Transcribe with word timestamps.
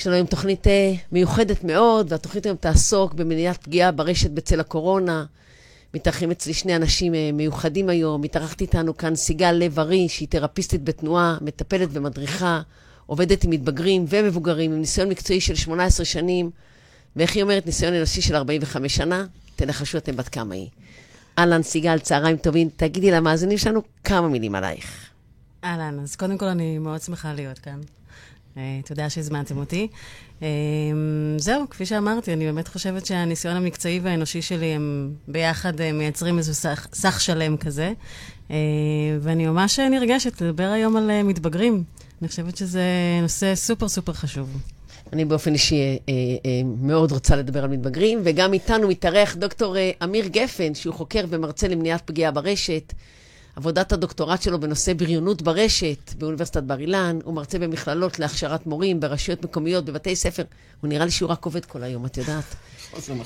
יש 0.00 0.06
לנו 0.06 0.16
היום 0.16 0.26
תוכנית 0.26 0.66
אה, 0.66 0.92
מיוחדת 1.12 1.64
מאוד, 1.64 2.12
והתוכנית 2.12 2.46
היום 2.46 2.56
תעסוק 2.56 3.14
במניעת 3.14 3.62
פגיעה 3.62 3.92
ברשת 3.92 4.30
בצל 4.30 4.60
הקורונה. 4.60 5.24
מתארחים 5.94 6.30
אצלי 6.30 6.54
שני 6.54 6.76
אנשים 6.76 7.14
אה, 7.14 7.30
מיוחדים 7.32 7.88
היום. 7.88 8.20
מתארחת 8.20 8.60
איתנו 8.60 8.96
כאן 8.96 9.14
סיגל 9.14 9.52
לב-ארי, 9.52 10.08
שהיא 10.08 10.28
תרפיסטית 10.28 10.84
בתנועה, 10.84 11.38
מטפלת 11.40 11.88
ומדריכה, 11.92 12.60
עובדת 13.06 13.44
עם 13.44 13.50
מתבגרים 13.50 14.04
ומבוגרים, 14.08 14.72
עם 14.72 14.80
ניסיון 14.80 15.08
מקצועי 15.08 15.40
של 15.40 15.54
18 15.54 16.06
שנים, 16.06 16.50
ואיך 17.16 17.34
היא 17.34 17.42
אומרת, 17.42 17.66
ניסיון 17.66 17.94
אנושי 17.94 18.20
של 18.20 18.36
45 18.36 18.96
שנה. 18.96 19.26
תנחשו 19.56 19.98
אתם 19.98 20.16
בת 20.16 20.28
כמה 20.28 20.54
היא. 20.54 20.68
אהלן, 21.38 21.62
סיגל, 21.62 21.98
צהריים 21.98 22.36
טובים. 22.36 22.68
תגידי 22.76 23.10
למאזינים 23.10 23.58
שלנו 23.58 23.82
כמה 24.04 24.28
מילים 24.28 24.54
עלייך. 24.54 25.10
אהלן, 25.64 26.00
אז 26.02 26.16
קודם 26.16 26.38
כל 26.38 26.46
אני 26.46 26.78
מאוד 26.78 27.00
שמחה 27.00 27.32
להיות 27.32 27.58
כאן. 27.58 27.80
אה, 28.56 28.80
תודה 28.84 29.10
שהזמנתם 29.10 29.58
אותי. 29.58 29.88
אה, 30.42 30.48
זהו, 31.36 31.70
כפי 31.70 31.86
שאמרתי, 31.86 32.32
אני 32.32 32.44
באמת 32.44 32.68
חושבת 32.68 33.06
שהניסיון 33.06 33.56
המקצועי 33.56 34.00
והאנושי 34.00 34.42
שלי 34.42 34.66
הם 34.66 35.14
ביחד 35.28 35.80
אה, 35.80 35.92
מייצרים 35.92 36.38
איזה 36.38 36.54
סך, 36.92 37.20
שלם 37.20 37.56
כזה. 37.56 37.92
ואני 39.20 39.46
ממש 39.46 39.78
נרגשת 39.78 40.40
לדבר 40.40 40.64
היום 40.64 40.96
על 40.96 41.22
מתבגרים. 41.22 41.84
אני 42.20 42.28
חושבת 42.28 42.56
שזה 42.56 42.82
נושא 43.22 43.54
סופר 43.54 43.88
סופר 43.88 44.12
חשוב. 44.12 44.56
אני 45.12 45.24
באופן 45.24 45.52
אישי 45.52 45.98
מאוד 46.80 47.12
רוצה 47.12 47.36
לדבר 47.36 47.64
על 47.64 47.70
מתבגרים, 47.70 48.20
וגם 48.24 48.52
איתנו 48.52 48.88
מתארח 48.88 49.34
דוקטור 49.34 49.76
אמיר 50.04 50.26
גפן, 50.26 50.74
שהוא 50.74 50.94
חוקר 50.94 51.24
ומרצה 51.28 51.68
למניעת 51.68 52.02
פגיעה 52.06 52.30
ברשת. 52.30 52.92
עבודת 53.60 53.92
הדוקטורט 53.92 54.42
שלו 54.42 54.60
בנושא 54.60 54.92
בריונות 54.92 55.42
ברשת 55.42 56.14
באוניברסיטת 56.18 56.62
בר 56.62 56.80
אילן, 56.80 57.18
הוא 57.24 57.34
מרצה 57.34 57.58
במכללות 57.58 58.18
להכשרת 58.18 58.66
מורים, 58.66 59.00
ברשויות 59.00 59.44
מקומיות, 59.44 59.84
בבתי 59.84 60.16
ספר. 60.16 60.42
הוא 60.80 60.88
נראה 60.88 61.04
לי 61.04 61.10
שהוא 61.10 61.30
רק 61.30 61.44
עובד 61.44 61.64
כל 61.64 61.82
היום, 61.82 62.06
את 62.06 62.16
יודעת. 62.16 62.44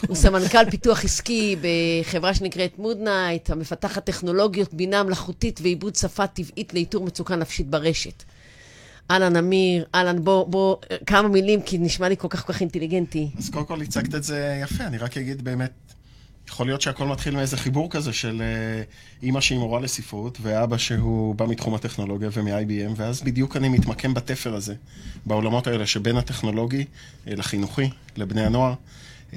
הוא 0.09 0.17
סמנכ"ל 0.17 0.71
פיתוח 0.71 1.05
עסקי 1.05 1.57
בחברה 1.61 2.35
שנקראת 2.35 2.79
מודנייט, 2.79 3.51
המפתחת 3.51 4.05
טכנולוגיות 4.05 4.75
בינה 4.75 5.03
מלאכותית 5.03 5.61
ועיבוד 5.63 5.97
שפה 5.97 6.27
טבעית 6.27 6.75
לאיתור 6.75 7.05
מצוקה 7.05 7.37
נפשית 7.37 7.71
ברשת. 7.71 8.23
אהלן, 9.11 9.37
אמיר, 9.37 9.85
אהלן, 9.95 10.25
בוא, 10.25 10.47
בוא, 10.47 10.77
כמה 11.07 11.29
מילים, 11.29 11.63
כי 11.63 11.79
נשמע 11.79 12.09
לי 12.09 12.17
כל 12.17 12.29
כך 12.29 12.47
כל 12.47 12.53
כך 12.53 12.61
אינטליגנטי. 12.61 13.29
אז 13.39 13.51
קודם 13.51 13.65
כל 13.65 13.83
הצגת 13.83 14.15
את 14.15 14.25
זה 14.25 14.61
יפה, 14.63 14.85
אני 14.85 14.99
רק 14.99 15.17
אגיד 15.17 15.45
באמת, 15.45 15.94
יכול 16.49 16.67
להיות 16.67 16.81
שהכל 16.81 17.07
מתחיל 17.07 17.37
מאיזה 17.37 17.57
חיבור 17.57 17.91
כזה 17.91 18.13
של 18.13 18.43
uh, 18.43 19.23
אימא 19.23 19.41
שהיא 19.41 19.59
מורה 19.59 19.81
לספרות, 19.81 20.39
ואבא 20.43 20.79
שהוא 20.79 21.35
בא 21.35 21.47
מתחום 21.47 21.75
הטכנולוגיה 21.75 22.29
ומ-IBM, 22.33 22.93
ואז 22.97 23.23
בדיוק 23.23 23.57
אני 23.57 23.69
מתמקם 23.69 24.15
בתפר 24.15 24.55
הזה, 24.55 24.75
בעולמות 25.27 25.67
האלה 25.67 25.87
שבין 25.87 26.17
הטכנולוגי 26.17 26.85
uh, 26.85 27.31
לחינוכי, 27.37 27.91
לבני 28.17 28.47
הנוער. 28.47 28.75
uh, 29.31 29.35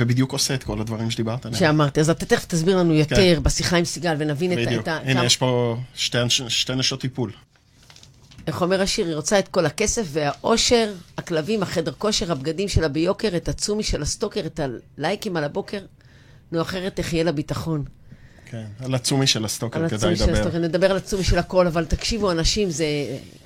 ובדיוק 0.00 0.32
עושה 0.32 0.54
את 0.54 0.64
כל 0.64 0.80
הדברים 0.80 1.10
שדיברת 1.10 1.46
עליהם. 1.46 1.60
שאמרתי, 1.60 2.00
אז 2.00 2.10
אתה 2.10 2.26
תכף 2.26 2.44
תסביר 2.44 2.76
לנו 2.76 2.94
יותר 2.94 3.16
כן. 3.16 3.42
בשיחה 3.42 3.76
עם 3.76 3.84
סיגל 3.84 4.14
ונבין 4.18 4.50
בדיוק. 4.50 4.82
את 4.82 4.88
ה... 4.88 4.98
בדיוק, 4.98 5.16
הנה. 5.16 5.24
יש 5.24 5.36
פה 5.36 5.76
שתי, 5.94 6.18
שתי 6.48 6.74
נשות 6.74 7.00
טיפול. 7.00 7.32
איך 8.46 8.62
אומר 8.62 8.82
השיר? 8.82 9.06
היא 9.06 9.14
רוצה 9.14 9.38
את 9.38 9.48
כל 9.48 9.66
הכסף 9.66 10.06
והאושר, 10.12 10.92
הכלבים, 11.18 11.62
החדר 11.62 11.92
כושר, 11.98 12.32
הבגדים 12.32 12.68
שלה 12.68 12.88
ביוקר, 12.88 13.36
את 13.36 13.48
הצומי 13.48 13.82
של 13.82 14.02
הסטוקר, 14.02 14.40
את 14.46 14.60
הלייקים 14.98 15.36
על 15.36 15.44
הבוקר. 15.44 15.80
נו, 16.52 16.60
אחרת 16.62 16.96
תחיה 16.96 17.24
לה 17.24 17.32
ביטחון. 17.32 17.84
כן, 18.50 18.64
על 18.80 18.94
הצומי 18.94 19.26
של 19.26 19.44
הסטוקר 19.44 19.88
כדאי 19.88 19.94
לדבר. 19.94 20.06
על 20.06 20.12
הצומי 20.14 20.34
של 20.34 20.40
הסטוקר, 20.40 20.58
נדבר 20.58 20.90
על 20.90 20.96
הצומי 20.96 21.24
של 21.24 21.38
הכל, 21.38 21.66
אבל 21.66 21.84
תקשיבו, 21.84 22.30
אנשים, 22.30 22.70
זה 22.70 22.86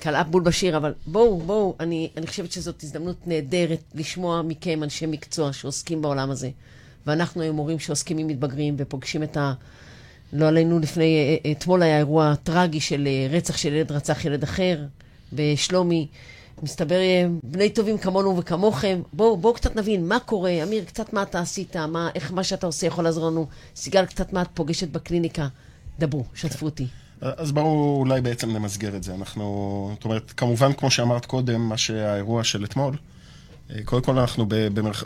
קלעה 0.00 0.24
בול 0.24 0.42
בשיר, 0.42 0.76
אבל 0.76 0.94
בואו, 1.06 1.38
בואו, 1.38 1.76
אני, 1.80 2.10
אני 2.16 2.26
חושבת 2.26 2.52
שזאת 2.52 2.82
הזדמנות 2.82 3.16
נהדרת 3.26 3.82
לשמוע 3.94 4.42
מכם, 4.42 4.82
אנשי 4.82 5.06
מקצוע 5.06 5.52
שעוסקים 5.52 6.02
בעולם 6.02 6.30
הזה. 6.30 6.50
ואנחנו 7.06 7.42
היום 7.42 7.56
מורים 7.56 7.78
שעוסקים 7.78 8.18
עם 8.18 8.26
מתבגרים 8.26 8.74
ופוגשים 8.78 9.22
את 9.22 9.36
ה... 9.36 9.52
לא 10.32 10.48
עלינו 10.48 10.78
לפני, 10.78 11.04
אה, 11.04 11.50
אה, 11.50 11.52
אתמול 11.52 11.82
היה 11.82 11.98
אירוע 11.98 12.34
טרגי 12.42 12.80
של 12.80 13.08
אה, 13.08 13.36
רצח 13.36 13.56
של 13.56 13.72
ילד 13.72 13.92
רצח 13.92 14.24
ילד 14.24 14.42
אחר 14.42 14.78
בשלומי. 15.32 16.06
מסתבר 16.62 16.98
בני 17.42 17.70
טובים 17.70 17.98
כמונו 17.98 18.36
וכמוכם. 18.36 19.02
בואו 19.12 19.36
בוא 19.36 19.54
קצת 19.54 19.76
נבין 19.76 20.08
מה 20.08 20.18
קורה. 20.18 20.62
אמיר, 20.62 20.84
קצת 20.84 21.12
מה 21.12 21.22
אתה 21.22 21.40
עשית, 21.40 21.76
מה, 21.76 22.10
איך 22.14 22.32
מה 22.32 22.44
שאתה 22.44 22.66
עושה 22.66 22.86
יכול 22.86 23.04
לעזור 23.04 23.26
לנו. 23.26 23.46
סיגל, 23.76 24.06
קצת 24.06 24.32
מה 24.32 24.42
את 24.42 24.48
פוגשת 24.54 24.88
בקליניקה. 24.88 25.48
דברו, 25.98 26.24
שתפו 26.34 26.66
אותי. 26.66 26.86
אז 27.20 27.52
בואו 27.52 27.96
אולי 27.98 28.20
בעצם 28.20 28.50
נמסגר 28.50 28.96
את 28.96 29.02
זה. 29.02 29.14
אנחנו, 29.14 29.90
זאת 29.94 30.04
אומרת, 30.04 30.32
כמובן, 30.36 30.72
כמו 30.72 30.90
שאמרת 30.90 31.26
קודם, 31.26 31.60
מה 31.60 31.76
שהאירוע 31.76 32.44
של 32.44 32.64
אתמול, 32.64 32.96
קודם 33.84 34.02
כל 34.02 34.18
אנחנו 34.18 34.46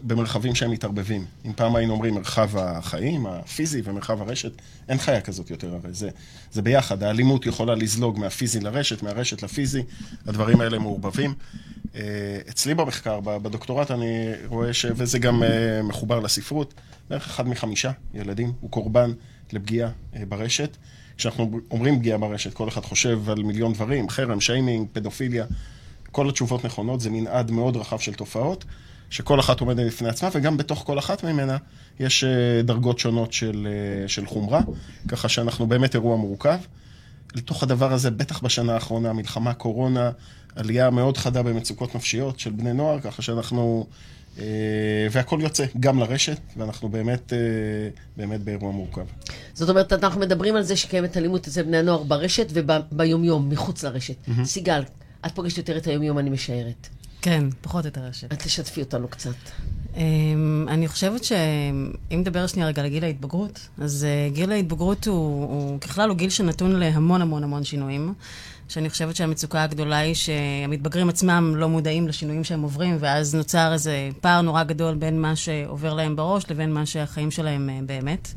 במרחבים 0.03 0.55
שהם 0.55 0.71
מתערבבים. 0.71 1.25
אם 1.45 1.53
פעם 1.53 1.77
היינו 1.77 1.93
אומרים 1.93 2.15
מרחב 2.15 2.57
החיים, 2.57 3.27
הפיזי 3.27 3.83
ומרחב 3.85 4.23
הרשת, 4.23 4.53
אין 4.89 4.99
חיה 4.99 5.21
כזאת 5.21 5.51
יותר, 5.51 5.75
הרי 5.75 5.93
זה, 5.93 6.11
זה 6.53 6.63
ביחד. 6.63 7.03
האלימות 7.03 7.47
יכולה 7.47 7.75
לזלוג 7.75 8.19
מהפיזי 8.19 8.61
לרשת, 8.61 9.03
מהרשת 9.03 9.43
לפיזי, 9.43 9.83
הדברים 10.27 10.61
האלה 10.61 10.79
מעורבבים. 10.79 11.35
אה, 11.95 12.01
אצלי 12.49 12.75
במחקר, 12.75 13.21
בדוקטורט, 13.21 13.91
אני 13.91 14.33
רואה 14.47 14.73
ש... 14.73 14.87
וזה 14.97 15.19
גם 15.19 15.43
אה, 15.43 15.83
מחובר 15.83 16.21
לספרות, 16.21 16.75
בערך 17.11 17.27
אחד 17.27 17.49
מחמישה 17.49 17.93
ילדים 18.15 18.53
הוא 18.61 18.71
קורבן 18.71 19.13
לפגיעה 19.53 19.91
אה, 20.17 20.23
ברשת. 20.29 20.77
כשאנחנו 21.17 21.61
אומרים 21.71 21.99
פגיעה 21.99 22.19
ברשת, 22.19 22.55
כל 22.55 22.69
אחד 22.69 22.83
חושב 22.83 23.31
על 23.31 23.43
מיליון 23.43 23.73
דברים, 23.73 24.09
חרם, 24.09 24.41
שיימינג, 24.41 24.89
פדופיליה. 24.93 25.45
כל 26.15 26.29
התשובות 26.29 26.65
נכונות, 26.65 27.01
זה 27.01 27.11
מנעד 27.11 27.51
מאוד 27.51 27.77
רחב 27.77 27.99
של 27.99 28.15
תופעות, 28.15 28.65
שכל 29.11 29.41
אחת 29.41 29.61
עומדת 29.61 29.87
בפני 29.87 30.09
עצמה, 30.09 30.29
וגם 30.33 30.57
בתוך 30.57 30.83
כל 30.87 30.99
אחת 30.99 31.25
ממנה 31.25 31.57
יש 32.01 32.25
אה, 32.25 32.63
דרגות 32.63 32.99
שונות 32.99 33.33
של, 33.33 33.69
אה, 33.71 34.09
של 34.09 34.27
חומרה, 34.27 34.61
ככה 35.09 35.29
שאנחנו 35.29 35.67
באמת 35.67 35.95
אירוע 35.95 36.17
מורכב. 36.17 36.59
לתוך 37.35 37.63
הדבר 37.63 37.93
הזה, 37.93 38.11
בטח 38.11 38.43
בשנה 38.43 38.75
האחרונה, 38.75 39.13
מלחמה, 39.13 39.55
קורונה, 39.55 40.11
עלייה 40.57 40.91
מאוד 40.91 41.17
חדה 41.17 41.43
במצוקות 41.43 41.95
נפשיות 41.95 42.41
של 42.41 42.51
בני 42.51 42.73
נוער, 42.73 43.01
ככה 43.01 43.23
שאנחנו... 43.23 43.87
אה, 44.39 44.45
והכל 45.11 45.39
יוצא 45.43 45.65
גם 45.81 45.99
לרשת, 45.99 46.39
ואנחנו 46.57 46.89
באמת, 46.89 47.33
באמת 48.17 48.41
באירוע 48.41 48.73
מורכב. 48.73 49.05
זאת 49.55 49.69
אומרת, 49.69 49.93
אנחנו 49.93 50.21
מדברים 50.21 50.57
על 50.57 50.63
זה 50.63 50.77
שקיימת 50.77 51.17
אלימות 51.17 51.47
אצל 51.47 51.63
בני 51.63 51.77
הנוער 51.77 52.03
ברשת 52.03 52.47
וביומיום, 52.53 53.49
מחוץ 53.49 53.85
לרשת. 53.85 54.15
Mm-hmm. 54.29 54.45
סיגל, 54.45 54.83
את 55.27 55.33
פוגשת 55.35 55.59
יותר 55.59 55.77
את 55.77 55.87
היומיום, 55.87 56.19
אני 56.19 56.31
משערת. 56.31 56.89
כן, 57.25 57.45
פחות 57.61 57.87
את 57.87 57.99
הרשת. 57.99 58.33
את 58.33 58.43
תשתפי 58.43 58.81
אותנו 58.81 59.09
קצת. 59.09 59.31
Um, 59.95 59.99
אני 60.69 60.89
חושבת 60.89 61.25
שאם 61.25 61.91
נדבר 62.11 62.47
שנייה 62.47 62.69
רגע 62.69 62.83
על 62.83 62.89
גיל 62.89 63.05
ההתבגרות, 63.05 63.69
אז 63.79 64.07
uh, 64.07 64.35
גיל 64.35 64.53
ההתבגרות 64.53 65.07
הוא, 65.07 65.45
הוא 65.45 65.81
ככלל 65.81 66.09
הוא 66.09 66.17
גיל 66.17 66.31
שנתון 66.31 66.77
להמון 66.77 67.23
המון 67.23 67.45
המון 67.45 67.65
שינויים. 67.65 68.15
שאני 68.69 68.91
חושבת 68.91 69.17
שהמצוקה 69.17 69.63
הגדולה 69.63 69.99
היא 69.99 70.15
שהמתבגרים 70.15 71.09
עצמם 71.09 71.53
לא 71.57 71.69
מודעים 71.69 72.09
לשינויים 72.09 72.45
שהם 72.45 72.63
עוברים, 72.63 72.97
ואז 73.01 73.35
נוצר 73.35 73.73
איזה 73.73 74.09
פער 74.21 74.41
נורא 74.41 74.63
גדול 74.63 74.95
בין 74.95 75.21
מה 75.21 75.37
שעובר 75.37 75.95
להם 75.95 76.17
בראש 76.17 76.51
לבין 76.51 76.73
מה 76.73 76.87
שהחיים 76.87 77.31
שלהם 77.31 77.71
uh, 77.71 77.87
באמת. 77.87 78.29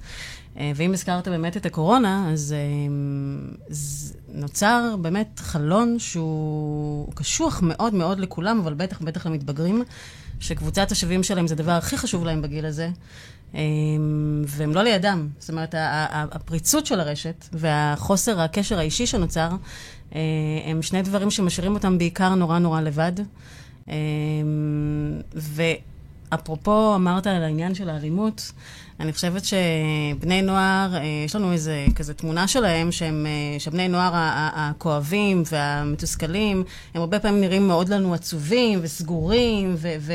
אה, 0.57 0.72
ואם 0.75 0.94
הזכרת 0.94 1.28
באמת 1.28 1.57
את 1.57 1.66
הקורונה, 1.66 2.29
אז 2.34 2.56
אה, 2.57 2.94
נוצר 4.34 4.95
באמת 5.01 5.40
חלון 5.40 6.00
שהוא 6.00 7.13
קשוח 7.16 7.62
מאוד 7.63 7.94
מאוד 7.94 8.19
לכולם, 8.19 8.59
אבל 8.59 8.73
בטח 8.73 9.01
בטח 9.01 9.25
למתבגרים, 9.25 9.84
שקבוצת 10.40 10.91
השווים 10.91 11.23
שלהם 11.23 11.47
זה 11.47 11.53
הדבר 11.53 11.72
הכי 11.72 11.97
חשוב 11.97 12.25
להם 12.25 12.41
בגיל 12.41 12.66
הזה, 12.66 12.90
אה, 13.56 13.59
והם 14.47 14.73
לא 14.73 14.84
לידם. 14.84 15.28
זאת 15.40 15.50
אומרת, 15.50 15.75
הפריצות 15.78 16.85
של 16.85 17.00
הרשת 17.00 17.46
והחוסר 17.53 18.41
הקשר 18.41 18.79
האישי 18.79 19.06
שנוצר, 19.07 19.50
הם 20.66 20.81
שני 20.81 21.01
דברים 21.01 21.31
שמשאירים 21.31 21.73
אותם 21.73 21.97
בעיקר 21.97 22.35
נורא 22.35 22.59
נורא 22.59 22.81
לבד. 22.81 23.13
ואפרופו, 26.32 26.96
אמרת 26.96 27.28
על 27.28 27.44
העניין 27.44 27.76
של 27.76 27.90
האלימות, 27.90 28.52
אני 29.00 29.14
חושבת 29.14 29.41
שבני 29.46 30.41
נוער, 30.41 30.96
אה, 30.96 31.02
יש 31.26 31.35
לנו 31.35 31.52
איזה 31.52 31.85
כזה 31.96 32.14
תמונה 32.14 32.47
שלהם, 32.47 32.91
שהם, 32.91 33.26
אה, 33.26 33.59
שבני 33.59 33.88
נוער 33.88 34.12
הכואבים 34.56 35.44
והמתוסכלים, 35.52 36.64
הם 36.94 37.02
הרבה 37.02 37.20
פעמים 37.20 37.41
נראים 37.41 37.68
מאוד 37.68 37.90
לנו 37.90 38.14
עצובים 38.14 38.79
וסגורים, 38.82 39.76
ו... 39.78 39.96
ו 40.00 40.14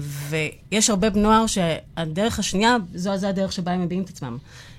ויש 0.00 0.90
הרבה 0.90 1.10
בני 1.10 1.22
נוער 1.22 1.46
שהדרך 1.46 2.38
השנייה, 2.38 2.76
זו, 2.94 3.16
זו 3.16 3.26
הדרך 3.26 3.52
שבה 3.52 3.72
הם 3.72 3.82
מביעים 3.82 4.02
את 4.02 4.08
עצמם. 4.08 4.38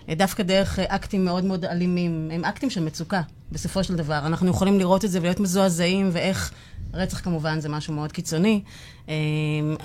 אה, 0.09 0.15
דווקא 0.15 0.43
דרך 0.43 0.79
אה, 0.79 0.85
אקטים 0.87 1.25
מאוד 1.25 1.43
מאוד 1.43 1.65
אלימים, 1.65 2.29
הם 2.33 2.45
אקטים 2.45 2.69
של 2.69 2.83
מצוקה, 2.83 3.21
בסופו 3.51 3.83
של 3.83 3.95
דבר. 3.95 4.19
אנחנו 4.25 4.49
יכולים 4.49 4.79
לראות 4.79 5.05
את 5.05 5.11
זה 5.11 5.19
ולהיות 5.19 5.39
מזועזעים, 5.39 6.09
ואיך 6.13 6.51
רצח 6.93 7.19
כמובן 7.19 7.59
זה 7.59 7.69
משהו 7.69 7.93
מאוד 7.93 8.11
קיצוני, 8.11 8.61
אה, 9.09 9.13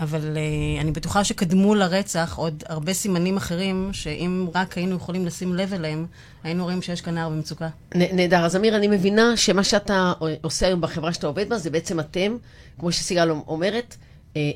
אבל 0.00 0.36
אה, 0.36 0.80
אני 0.80 0.92
בטוחה 0.92 1.24
שקדמו 1.24 1.74
לרצח 1.74 2.34
עוד 2.36 2.64
הרבה 2.68 2.92
סימנים 2.92 3.36
אחרים, 3.36 3.90
שאם 3.92 4.46
רק 4.54 4.78
היינו 4.78 4.96
יכולים 4.96 5.26
לשים 5.26 5.54
לב 5.54 5.74
אליהם, 5.74 6.06
היינו 6.44 6.64
רואים 6.64 6.82
שיש 6.82 7.00
כאן 7.00 7.14
נער 7.14 7.28
במצוקה. 7.28 7.68
נהדר. 7.94 8.44
אז 8.44 8.56
אמיר, 8.56 8.76
אני 8.76 8.88
מבינה 8.88 9.36
שמה 9.36 9.64
שאתה 9.64 10.12
עושה 10.42 10.66
היום 10.66 10.80
בחברה 10.80 11.12
שאתה 11.12 11.26
עובד 11.26 11.48
בה, 11.48 11.58
זה 11.58 11.70
בעצם 11.70 12.00
אתם, 12.00 12.36
כמו 12.78 12.92
שסיגל 12.92 13.30
אומרת, 13.30 13.96
אה, 14.00 14.05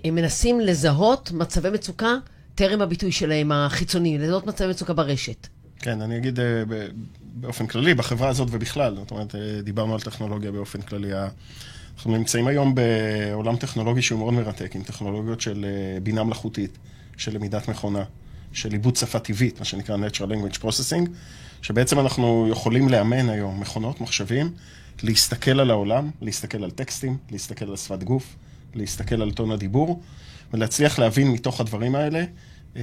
הם 0.04 0.14
מנסים 0.14 0.60
לזהות 0.60 1.32
מצבי 1.32 1.70
מצוקה 1.70 2.14
טרם 2.54 2.82
הביטוי 2.82 3.12
שלהם 3.12 3.52
החיצוני, 3.52 4.18
לזהות 4.18 4.46
מצבי 4.46 4.68
מצוקה 4.68 4.92
ברשת. 4.92 5.46
כן, 5.78 6.00
אני 6.00 6.16
אגיד 6.16 6.38
באופן 7.34 7.66
כללי, 7.66 7.94
בחברה 7.94 8.28
הזאת 8.28 8.48
ובכלל, 8.50 8.96
זאת 8.96 9.10
אומרת, 9.10 9.34
דיברנו 9.62 9.94
על 9.94 10.00
טכנולוגיה 10.00 10.52
באופן 10.52 10.80
כללי. 10.80 11.12
אנחנו 12.00 12.16
נמצאים 12.16 12.46
היום 12.46 12.74
בעולם 12.74 13.56
טכנולוגי 13.56 14.02
שהוא 14.02 14.18
מאוד 14.18 14.34
מרתק, 14.34 14.76
עם 14.76 14.82
טכנולוגיות 14.82 15.40
של 15.40 15.64
אה, 15.64 16.00
בינה 16.00 16.24
מלאכותית, 16.24 16.78
של 17.16 17.34
למידת 17.34 17.68
מכונה, 17.68 18.04
של 18.52 18.72
עיבוד 18.72 18.96
שפה 18.96 19.18
טבעית, 19.18 19.58
מה 19.58 19.64
שנקרא 19.64 19.96
Natural 19.96 20.30
Language 20.32 20.58
Processing, 20.58 21.08
שבעצם 21.62 22.00
אנחנו 22.00 22.48
יכולים 22.50 22.88
לאמן 22.88 23.28
היום 23.28 23.60
מכונות, 23.60 24.00
מחשבים, 24.00 24.52
להסתכל 25.02 25.60
על 25.60 25.70
העולם, 25.70 26.10
להסתכל 26.22 26.64
על 26.64 26.70
טקסטים, 26.70 27.16
להסתכל 27.30 27.70
על 27.70 27.76
שפת 27.76 28.02
גוף, 28.02 28.36
להסתכל 28.74 29.22
על 29.22 29.32
טון 29.32 29.50
הדיבור, 29.50 30.02
ולהצליח 30.52 30.98
להבין 30.98 31.28
מתוך 31.28 31.60
הדברים 31.60 31.94
האלה 31.94 32.24
אה, 32.76 32.82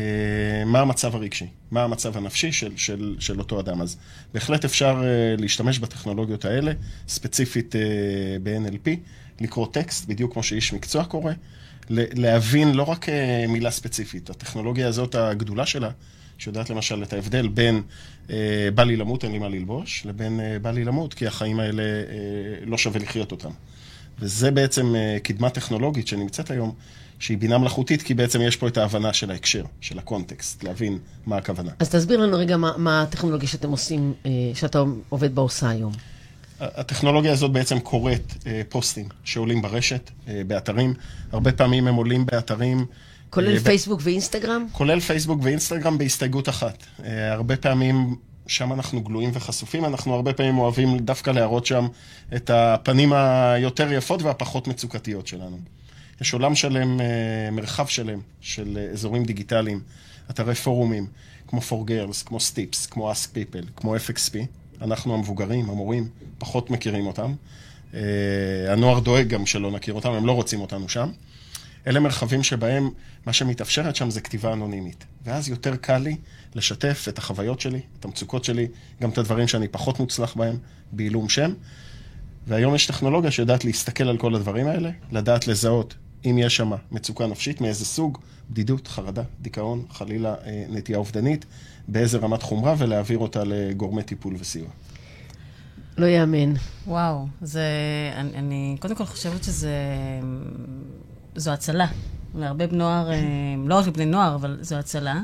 מה 0.65 0.79
המצב 0.79 1.15
הרגשי, 1.15 1.47
מה 1.71 1.83
המצב 1.83 2.17
הנפשי 2.17 2.51
של, 2.51 2.77
של, 2.77 3.15
של 3.19 3.39
אותו 3.39 3.59
אדם. 3.59 3.81
אז 3.81 3.97
בהחלט 4.33 4.65
אפשר 4.65 5.01
אה, 5.03 5.35
להשתמש 5.37 5.79
בטכנולוגיות 5.79 6.45
האלה, 6.45 6.71
ספציפית 7.07 7.75
אה, 7.75 7.81
ב-NLP, 8.43 8.89
לקרוא 9.41 9.67
טקסט, 9.71 10.05
בדיוק 10.07 10.33
כמו 10.33 10.43
שאיש 10.43 10.73
מקצוע 10.73 11.03
קורא, 11.03 11.33
להבין 11.89 12.73
לא 12.73 12.83
רק 12.83 13.05
מילה 13.47 13.71
ספציפית, 13.71 14.29
הטכנולוגיה 14.29 14.87
הזאת, 14.87 15.15
הגדולה 15.15 15.65
שלה, 15.65 15.89
שיודעת 16.37 16.69
למשל 16.69 17.03
את 17.03 17.13
ההבדל 17.13 17.47
בין 17.47 17.81
בא 18.75 18.83
לי 18.83 18.95
למות, 18.95 19.23
אין 19.23 19.31
לי 19.31 19.39
מה 19.39 19.49
ללבוש, 19.49 20.05
לבין 20.05 20.39
בא 20.61 20.71
לי 20.71 20.83
למות, 20.83 21.13
כי 21.13 21.27
החיים 21.27 21.59
האלה 21.59 21.83
לא 22.65 22.77
שווה 22.77 22.99
לחיות 22.99 23.31
אותם. 23.31 23.51
וזה 24.19 24.51
בעצם 24.51 24.95
קדמה 25.23 25.49
טכנולוגית 25.49 26.07
שנמצאת 26.07 26.51
היום. 26.51 26.73
שהיא 27.19 27.37
בינה 27.37 27.57
מלאכותית, 27.57 28.01
כי 28.01 28.13
בעצם 28.13 28.41
יש 28.41 28.55
פה 28.55 28.67
את 28.67 28.77
ההבנה 28.77 29.13
של 29.13 29.31
ההקשר, 29.31 29.63
של 29.81 29.99
הקונטקסט, 29.99 30.63
להבין 30.63 30.97
מה 31.25 31.37
הכוונה. 31.37 31.71
אז 31.79 31.89
תסביר 31.89 32.19
לנו 32.19 32.37
רגע 32.37 32.57
מה, 32.57 32.71
מה 32.77 33.01
הטכנולוגיה 33.01 33.47
שאתם 33.47 33.71
עושים, 33.71 34.13
אה, 34.25 34.31
שאתה 34.53 34.83
עובד 35.09 35.35
בה 35.35 35.41
עושה 35.41 35.69
היום. 35.69 35.93
הטכנולוגיה 36.59 37.31
הזאת 37.31 37.51
בעצם 37.51 37.79
קוראת 37.79 38.33
אה, 38.47 38.61
פוסטים 38.69 39.05
שעולים 39.23 39.61
ברשת, 39.61 40.11
אה, 40.27 40.41
באתרים. 40.47 40.93
הרבה 41.31 41.51
פעמים 41.51 41.87
הם 41.87 41.95
עולים 41.95 42.25
באתרים... 42.25 42.85
כולל 43.29 43.59
פייסבוק 43.59 44.01
ואינסטגרם? 44.03 44.65
כולל 44.71 44.99
פייסבוק 44.99 45.39
ואינסטגרם 45.43 45.97
בהסתייגות 45.97 46.49
אחת. 46.49 46.83
הרבה 47.31 47.57
פעמים 47.57 48.15
שם 48.47 48.73
אנחנו 48.73 49.01
גלויים 49.01 49.29
וחשופים, 49.33 49.85
אנחנו 49.85 50.13
הרבה 50.13 50.33
פעמים 50.33 50.57
אוהבים 50.57 50.97
דווקא 50.97 51.31
להראות 51.31 51.65
שם 51.65 51.87
את 52.35 52.49
הפנים 52.53 53.13
היותר 53.13 53.93
יפות 53.93 54.21
והפחות 54.21 54.67
מצוקתיות 54.67 55.27
שלנו. 55.27 55.57
יש 56.21 56.33
עולם 56.33 56.55
שלם, 56.55 57.01
אה, 57.01 57.05
מרחב 57.51 57.87
שלם 57.87 58.19
של 58.41 58.87
אזורים 58.93 59.25
דיגיטליים, 59.25 59.79
אתרי 60.29 60.55
פורומים, 60.55 61.07
כמו 61.47 61.59
For 61.59 61.89
Girls, 61.89 62.25
כמו 62.25 62.39
סטיפס, 62.39 62.85
כמו 62.85 63.11
Ask 63.11 63.15
People, 63.15 63.65
כמו 63.75 63.95
FXP. 63.95 64.37
אנחנו 64.81 65.13
המבוגרים, 65.13 65.69
המורים, 65.69 66.09
פחות 66.37 66.69
מכירים 66.69 67.07
אותם. 67.07 67.33
אה, 67.93 67.99
הנוער 68.69 68.99
דואג 68.99 69.27
גם 69.27 69.45
שלא 69.45 69.71
נכיר 69.71 69.93
אותם, 69.93 70.11
הם 70.11 70.25
לא 70.25 70.31
רוצים 70.31 70.61
אותנו 70.61 70.89
שם. 70.89 71.09
אלה 71.87 71.99
מרחבים 71.99 72.43
שבהם 72.43 72.89
מה 73.25 73.33
שמתאפשרת 73.33 73.95
שם 73.95 74.09
זה 74.09 74.21
כתיבה 74.21 74.53
אנונימית. 74.53 75.05
ואז 75.25 75.49
יותר 75.49 75.75
קל 75.75 75.97
לי 75.97 76.15
לשתף 76.55 77.05
את 77.09 77.17
החוויות 77.17 77.61
שלי, 77.61 77.79
את 77.99 78.05
המצוקות 78.05 78.43
שלי, 78.43 78.67
גם 79.01 79.09
את 79.09 79.17
הדברים 79.17 79.47
שאני 79.47 79.67
פחות 79.67 79.99
מוצלח 79.99 80.35
בהם, 80.35 80.57
בעילום 80.91 81.29
שם. 81.29 81.53
והיום 82.47 82.75
יש 82.75 82.85
טכנולוגיה 82.85 83.31
שיודעת 83.31 83.65
להסתכל 83.65 84.03
על 84.03 84.17
כל 84.17 84.35
הדברים 84.35 84.67
האלה, 84.67 84.89
לדעת 85.11 85.47
לזהות 85.47 85.95
אם 86.25 86.37
יש 86.37 86.55
שם 86.55 86.71
מצוקה 86.91 87.27
נפשית, 87.27 87.61
מאיזה 87.61 87.85
סוג, 87.85 88.17
בדידות, 88.49 88.87
חרדה, 88.87 89.23
דיכאון, 89.41 89.85
חלילה 89.91 90.35
אה, 90.45 90.65
נטייה 90.69 90.97
אובדנית, 90.97 91.45
באיזה 91.87 92.17
רמת 92.17 92.43
חומרה, 92.43 92.75
ולהעביר 92.77 93.17
אותה 93.17 93.43
לגורמי 93.45 94.03
טיפול 94.03 94.35
וסיוע. 94.39 94.67
לא 95.97 96.05
יאמן. 96.05 96.53
וואו, 96.87 97.27
זה... 97.41 97.63
אני, 98.15 98.29
אני 98.35 98.77
קודם 98.79 98.95
כל 98.95 99.05
חושבת 99.05 99.43
שזה... 99.43 99.71
זו 101.37 101.51
הצלה. 101.51 101.87
להרבה 102.35 102.67
בני 102.67 102.77
נוער, 102.77 103.11
אה, 103.11 103.17
לא 103.65 103.75
רק 103.75 103.87
לבני 103.87 104.05
נוער, 104.05 104.35
אבל 104.35 104.57
זו 104.61 104.75
הצלה. 104.75 105.21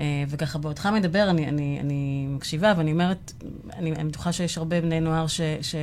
אה, 0.00 0.24
וככה 0.28 0.58
בעודך 0.58 0.86
מדבר, 0.86 1.30
אני, 1.30 1.48
אני, 1.48 1.78
אני 1.80 2.26
מקשיבה 2.30 2.74
ואני 2.76 2.92
אומרת, 2.92 3.32
אני, 3.76 3.92
אני 3.92 4.08
בטוחה 4.08 4.32
שיש 4.32 4.58
הרבה 4.58 4.80
בני 4.80 5.00
נוער 5.00 5.26
ש, 5.26 5.40
ש, 5.62 5.74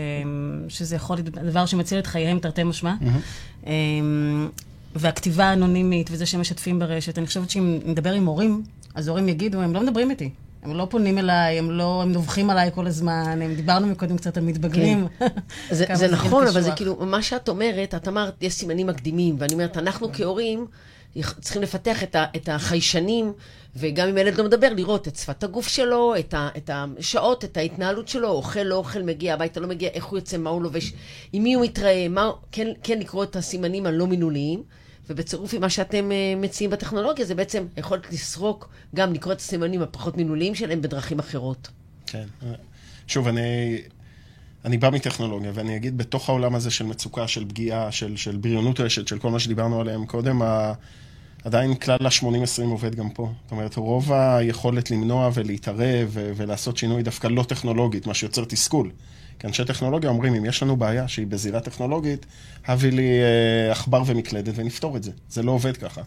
שזה 0.67 0.95
יכול 0.95 1.17
להיות 1.17 1.29
דבר 1.29 1.65
שמציל 1.65 1.99
את 1.99 2.07
חייהם 2.07 2.39
תרתי 2.39 2.63
משמע. 2.63 2.95
Mm-hmm. 3.01 3.67
והכתיבה 4.95 5.45
האנונימית 5.45 6.09
וזה 6.11 6.25
שהם 6.25 6.41
משתפים 6.41 6.79
ברשת, 6.79 7.17
אני 7.17 7.27
חושבת 7.27 7.49
שאם 7.49 7.79
נדבר 7.85 8.11
עם 8.11 8.25
הורים, 8.25 8.63
אז 8.95 9.07
הורים 9.07 9.29
יגידו, 9.29 9.61
הם 9.61 9.73
לא 9.73 9.83
מדברים 9.83 10.09
איתי. 10.09 10.29
הם 10.63 10.75
לא 10.75 10.87
פונים 10.89 11.17
אליי, 11.17 11.59
הם 11.59 11.71
לא, 11.71 12.01
הם 12.01 12.13
דווחים 12.13 12.49
עליי 12.49 12.71
כל 12.73 12.87
הזמן, 12.87 13.39
הם 13.41 13.55
דיברנו 13.55 13.87
מקודם 13.87 14.17
קצת 14.17 14.37
על 14.37 14.43
מתבגרים. 14.43 15.07
כן. 15.19 15.27
זה, 15.75 15.85
זה 15.93 16.07
נכון, 16.07 16.47
אבל 16.47 16.61
זה 16.61 16.71
כאילו, 16.75 16.95
מה 17.05 17.21
שאת 17.21 17.49
אומרת, 17.49 17.95
את 17.95 18.07
אמרת, 18.07 18.43
יש 18.43 18.53
סימנים 18.53 18.87
מקדימים, 18.87 19.35
ואני 19.39 19.53
אומרת, 19.53 19.77
אנחנו 19.77 20.09
כהורים 20.13 20.67
צריכים 21.41 21.61
לפתח 21.61 22.03
את, 22.03 22.15
ה, 22.15 22.25
את 22.35 22.49
החיישנים 22.49 23.33
וגם 23.75 24.07
אם 24.07 24.17
ילד 24.17 24.37
לא 24.37 24.43
מדבר, 24.43 24.67
לראות 24.75 25.07
את 25.07 25.15
שפת 25.15 25.43
הגוף 25.43 25.67
שלו, 25.67 26.15
את, 26.19 26.33
ה, 26.33 26.49
את 26.57 26.69
השעות, 26.73 27.43
את 27.43 27.57
ההתנהלות 27.57 28.07
שלו, 28.07 28.29
אוכל, 28.29 28.63
לא 28.63 28.75
אוכל, 28.75 29.01
מגיע 29.01 29.33
הביתה, 29.33 29.59
לא 29.59 29.67
מגיע, 29.67 29.89
איך 29.89 30.05
הוא 30.05 30.17
יוצא, 30.19 30.37
מה 30.37 30.49
הוא 30.49 30.61
לובש, 30.61 30.93
עם 31.33 31.43
מי 31.43 31.53
הוא 31.53 31.63
מתראה, 31.63 32.07
מה, 32.09 32.31
כן, 32.51 32.67
כן 32.83 32.99
לקרוא 32.99 33.23
את 33.23 33.35
הסימנים 33.35 33.85
הלא 33.85 34.07
מינוליים, 34.07 34.63
ובצירוף 35.09 35.53
עם 35.53 35.61
מה 35.61 35.69
שאתם 35.69 36.09
uh, 36.11 36.39
מציעים 36.39 36.71
בטכנולוגיה, 36.71 37.25
זה 37.25 37.35
בעצם 37.35 37.65
יכולת 37.77 38.11
לסרוק, 38.11 38.69
גם 38.95 39.13
לקרוא 39.13 39.33
את 39.33 39.39
הסימנים 39.39 39.81
הפחות 39.81 40.17
מינוליים 40.17 40.55
שלהם 40.55 40.81
בדרכים 40.81 41.19
אחרות. 41.19 41.69
כן. 42.05 42.25
שוב, 43.07 43.27
אני... 43.27 43.77
אני 44.65 44.77
בא 44.77 44.89
מטכנולוגיה, 44.89 45.51
ואני 45.53 45.75
אגיד, 45.75 45.97
בתוך 45.97 46.29
העולם 46.29 46.55
הזה 46.55 46.71
של 46.71 46.85
מצוקה, 46.85 47.27
של 47.27 47.45
פגיעה, 47.49 47.91
של, 47.91 48.17
של 48.17 48.37
בריונות 48.37 48.79
רשת, 48.79 49.07
של 49.07 49.19
כל 49.19 49.29
מה 49.29 49.39
שדיברנו 49.39 49.81
עליהם 49.81 50.05
קודם, 50.05 50.41
עדיין 51.43 51.75
כלל 51.75 51.97
ה-80-20 52.05 52.63
עובד 52.63 52.95
גם 52.95 53.09
פה. 53.09 53.31
זאת 53.43 53.51
אומרת, 53.51 53.75
רוב 53.75 54.13
היכולת 54.13 54.91
למנוע 54.91 55.29
ולהתערב 55.33 56.09
ולעשות 56.13 56.77
שינוי 56.77 57.03
דווקא 57.03 57.27
לא 57.27 57.43
טכנולוגית, 57.43 58.07
מה 58.07 58.13
שיוצר 58.13 58.45
תסכול. 58.45 58.91
כי 59.41 59.47
אנשי 59.47 59.65
טכנולוגיה 59.65 60.09
אומרים, 60.09 60.35
אם 60.35 60.45
יש 60.45 60.63
לנו 60.63 60.75
בעיה 60.75 61.07
שהיא 61.07 61.27
בזירה 61.27 61.59
טכנולוגית, 61.59 62.25
הביא 62.65 62.91
לי 62.91 63.09
אה, 63.21 63.71
עכבר 63.71 64.03
ומקלדת 64.05 64.53
ונפתור 64.57 64.97
את 64.97 65.03
זה. 65.03 65.11
זה 65.29 65.43
לא 65.43 65.51
עובד 65.51 65.77
ככה. 65.77 66.01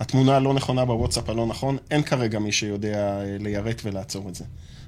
התמונה 0.00 0.36
הלא 0.36 0.54
נכונה 0.54 0.84
בוואטסאפ 0.84 1.28
הלא 1.28 1.46
נכון, 1.46 1.76
אין 1.90 2.02
כרגע 2.02 2.38
מי 2.38 2.52
שיודע 2.52 3.20
אה, 3.20 3.36
ליירט 3.38 3.80
ולעצור 3.84 4.28
את 4.28 4.34
זה. 4.34 4.44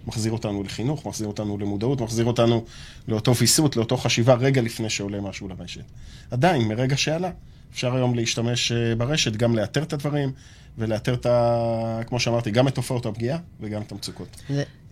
מחזיר 0.06 0.32
אותנו 0.32 0.62
לחינוך, 0.62 1.06
מחזיר 1.06 1.28
אותנו 1.28 1.58
למודעות, 1.58 2.00
מחזיר 2.00 2.24
אותנו 2.24 2.64
לאותו 3.08 3.36
ויסות, 3.36 3.76
לאותו 3.76 3.96
חשיבה 3.96 4.34
רגע 4.34 4.62
לפני 4.62 4.90
שעולה 4.90 5.20
משהו 5.20 5.48
לרשת. 5.48 5.84
עדיין, 6.30 6.68
מרגע 6.68 6.96
שעלה, 6.96 7.30
אפשר 7.72 7.94
היום 7.94 8.14
להשתמש 8.14 8.72
אה, 8.72 8.94
ברשת, 8.94 9.36
גם 9.36 9.56
לאתר 9.56 9.82
את 9.82 9.92
הדברים, 9.92 10.32
ולאתר 10.78 11.14
את 11.14 11.26
ה... 11.26 12.00
כמו 12.06 12.20
שאמרתי, 12.20 12.50
גם 12.50 12.68
את 12.68 12.74
תופעות 12.74 13.06
הפגיעה 13.06 13.38
וגם 13.60 13.82
את 13.82 13.92
המצוקות. 13.92 14.42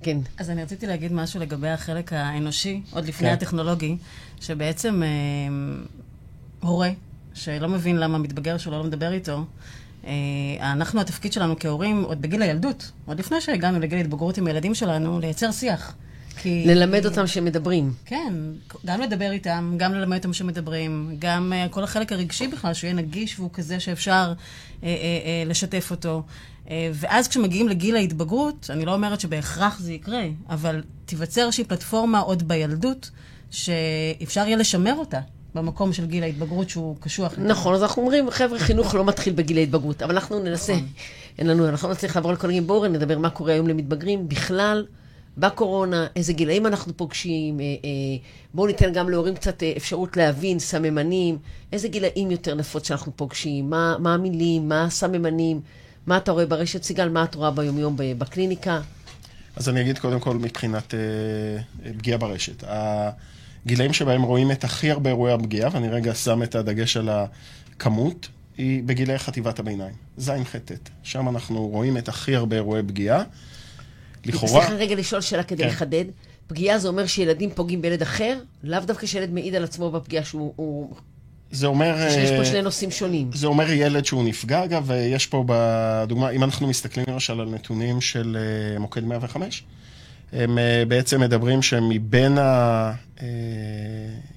כן. 0.03 0.19
אז 0.39 0.51
אני 0.51 0.63
רציתי 0.63 0.87
להגיד 0.87 1.13
משהו 1.13 1.41
לגבי 1.41 1.69
החלק 1.69 2.13
האנושי, 2.13 2.83
עוד 2.91 3.07
לפני 3.07 3.29
כן. 3.29 3.35
הטכנולוגי, 3.35 3.97
שבעצם 4.41 5.03
אה, 5.03 5.09
הורה 6.61 6.91
שלא 7.35 7.69
מבין 7.69 7.97
למה 7.97 8.17
המתבגר 8.17 8.59
שלו 8.59 8.79
לא 8.79 8.85
מדבר 8.85 9.13
איתו, 9.13 9.45
אה, 10.05 10.13
אנחנו, 10.61 11.01
התפקיד 11.01 11.33
שלנו 11.33 11.55
כהורים, 11.59 12.03
עוד 12.03 12.23
בגיל 12.23 12.43
הילדות, 12.43 12.91
עוד 13.07 13.19
לפני 13.19 13.41
שהגענו 13.41 13.81
לגיל 13.81 13.99
התבגרות 13.99 14.39
עם 14.39 14.47
הילדים 14.47 14.75
שלנו, 14.75 15.21
לייצר 15.21 15.51
שיח. 15.51 15.95
כי... 16.43 16.65
ללמד 16.67 17.07
אותם 17.07 17.27
שמדברים. 17.27 17.93
כן, 18.05 18.35
גם 18.87 19.01
לדבר 19.01 19.31
איתם, 19.31 19.75
גם 19.77 19.95
ללמד 19.95 20.17
אותם 20.17 20.33
שמדברים, 20.33 21.17
גם 21.19 21.53
uh, 21.53 21.69
כל 21.73 21.85
החלק 21.85 22.13
הרגשי 22.13 22.49
בכלל, 22.49 22.75
שהוא 22.75 22.89
יהיה 22.89 22.97
נגיש 22.97 23.39
והוא 23.39 23.51
כזה 23.53 23.81
שאפשר 23.81 24.33
uh, 24.33 24.83
uh, 24.83 24.85
uh, 24.85 24.87
לשתף 25.47 25.89
אותו. 25.91 26.23
Uh, 26.67 26.69
ואז 26.93 27.29
כשמגיעים 27.29 27.69
לגיל 27.69 27.97
ההתבגרות, 27.97 28.71
אני 28.71 28.85
לא 28.85 28.93
אומרת 28.93 29.21
שבהכרח 29.21 29.79
זה 29.79 29.93
יקרה, 29.93 30.23
אבל 30.49 30.83
תיווצר 31.07 31.41
איזושהי 31.41 31.65
פלטפורמה 31.65 32.19
עוד 32.19 32.49
בילדות, 32.49 33.11
שאפשר 33.51 34.47
יהיה 34.47 34.57
לשמר 34.57 34.95
אותה. 34.95 35.21
במקום 35.55 35.93
של 35.93 36.07
גיל 36.07 36.23
ההתבגרות 36.23 36.71
שהוא 36.71 36.97
קשוח. 37.01 37.35
נכון, 37.39 37.75
אז 37.75 37.83
אנחנו 37.83 38.03
אומרים, 38.03 38.31
חבר'ה, 38.31 38.59
חינוך 38.59 38.95
לא 38.95 39.05
מתחיל 39.05 39.33
בגיל 39.33 39.59
ההתבגרות, 39.59 40.03
אבל 40.03 40.15
אנחנו 40.15 40.43
ננסה, 40.43 40.75
אין 41.39 41.47
לנו, 41.47 41.69
אנחנו 41.69 41.89
לא 41.89 41.95
נצליח 41.95 42.17
לעבור 42.17 42.31
על 42.31 42.37
כל 42.37 42.47
הגילים. 42.47 42.67
בואו 42.67 42.89
נדבר 42.89 43.19
מה 43.19 43.31
קורה 43.31 43.53
היום 43.53 43.69
למתבגרים 43.69 44.29
בכלל, 44.29 44.87
בקורונה, 45.39 46.07
איזה 46.17 46.33
גילאים 46.33 46.67
אנחנו 46.67 46.97
פוגשים, 46.97 47.61
אה, 47.61 47.65
אה, 47.65 47.91
בואו 48.55 48.67
ניתן 48.67 48.93
גם 48.93 49.11
להורים 49.11 49.35
קצת 49.35 49.63
אה, 49.63 49.73
אפשרות 49.77 50.17
להבין 50.17 50.59
סממנים, 50.59 51.39
איזה 51.73 51.89
גילאים 51.89 52.31
יותר 52.31 52.55
נפוץ 52.55 52.89
שאנחנו 52.89 53.13
פוגשים, 53.17 53.71
מה, 53.71 53.97
מה 53.99 54.15
המילים, 54.15 54.69
מה 54.69 54.85
הסממנים, 54.85 55.61
מה 56.07 56.17
אתה 56.17 56.33
רואה 56.33 56.47
ברשת, 56.47 56.83
סיגל, 56.83 57.09
מה 57.09 57.25
את 57.25 57.35
רואה 57.35 57.51
ביומיום 57.51 57.97
בקליניקה. 57.99 58.81
אז 59.57 59.69
אני 59.69 59.81
אגיד 59.81 59.99
קודם 59.99 60.21
כל 60.21 60.37
מבחינת 60.37 60.95
אה, 60.95 60.99
אה, 61.87 61.93
פגיעה 61.99 62.19
ברשת. 62.19 62.65
הגילאים 62.67 63.93
שבהם 63.93 64.23
רואים 64.23 64.51
את 64.53 64.65
הכי 64.65 64.91
הרבה 64.91 65.11
אירועי 65.11 65.33
הפגיעה, 65.33 65.71
ואני 65.73 65.89
רגע 65.89 66.15
שם 66.15 66.43
את 66.43 66.55
הדגש 66.55 66.97
על 66.97 67.09
הכמות, 67.09 68.29
היא 68.59 68.83
בגילי 68.83 69.19
חטיבת 69.19 69.59
הביניים, 69.59 69.95
ז', 70.17 70.31
ח', 70.31 70.57
ט'. 70.57 70.91
שם 71.03 71.29
אנחנו 71.29 71.69
רואים 71.69 71.97
את 71.97 72.09
הכי 72.09 72.37
הרבה 72.37 72.57
אירועי 72.57 72.83
פגיעה. 72.83 73.23
לכאורה... 74.27 74.67
סליחה 74.67 74.75
רגע 74.75 74.95
לשאול 74.95 75.21
שאלה 75.21 75.43
כדי 75.43 75.63
כן. 75.63 75.69
לחדד. 75.69 76.05
פגיעה 76.47 76.79
זה 76.79 76.89
אומר 76.89 77.07
שילדים 77.07 77.51
פוגעים 77.55 77.83
בילד 77.83 78.03
אחר, 78.03 78.39
לאו 78.63 78.81
דווקא 78.81 79.07
שילד 79.07 79.31
מעיד 79.33 79.55
על 79.55 79.65
עצמו 79.65 79.91
בפגיעה 79.91 80.25
שהוא... 80.25 80.53
הוא- 80.57 80.95
זה 81.51 81.67
אומר... 81.67 82.11
שיש 82.11 82.31
אה, 82.31 82.39
פה 82.39 82.45
שני 82.45 82.63
נושאים 82.63 82.91
שונים. 82.91 83.31
זה 83.35 83.47
אומר 83.47 83.71
ילד 83.71 84.05
שהוא 84.05 84.25
נפגע, 84.25 84.65
אגב, 84.65 84.85
ויש 84.87 85.27
פה 85.27 85.45
בדוגמה, 85.47 86.31
אם 86.31 86.45
אנחנו 86.45 86.67
מסתכלים 86.67 87.07
למשל 87.09 87.41
על 87.41 87.49
נתונים 87.49 88.01
של 88.01 88.37
אה, 88.41 88.79
מוקד 88.79 89.05
105, 89.05 89.65
הם 90.33 90.59
אה, 90.59 90.85
בעצם 90.89 91.21
מדברים 91.21 91.63
שמבין 91.63 92.39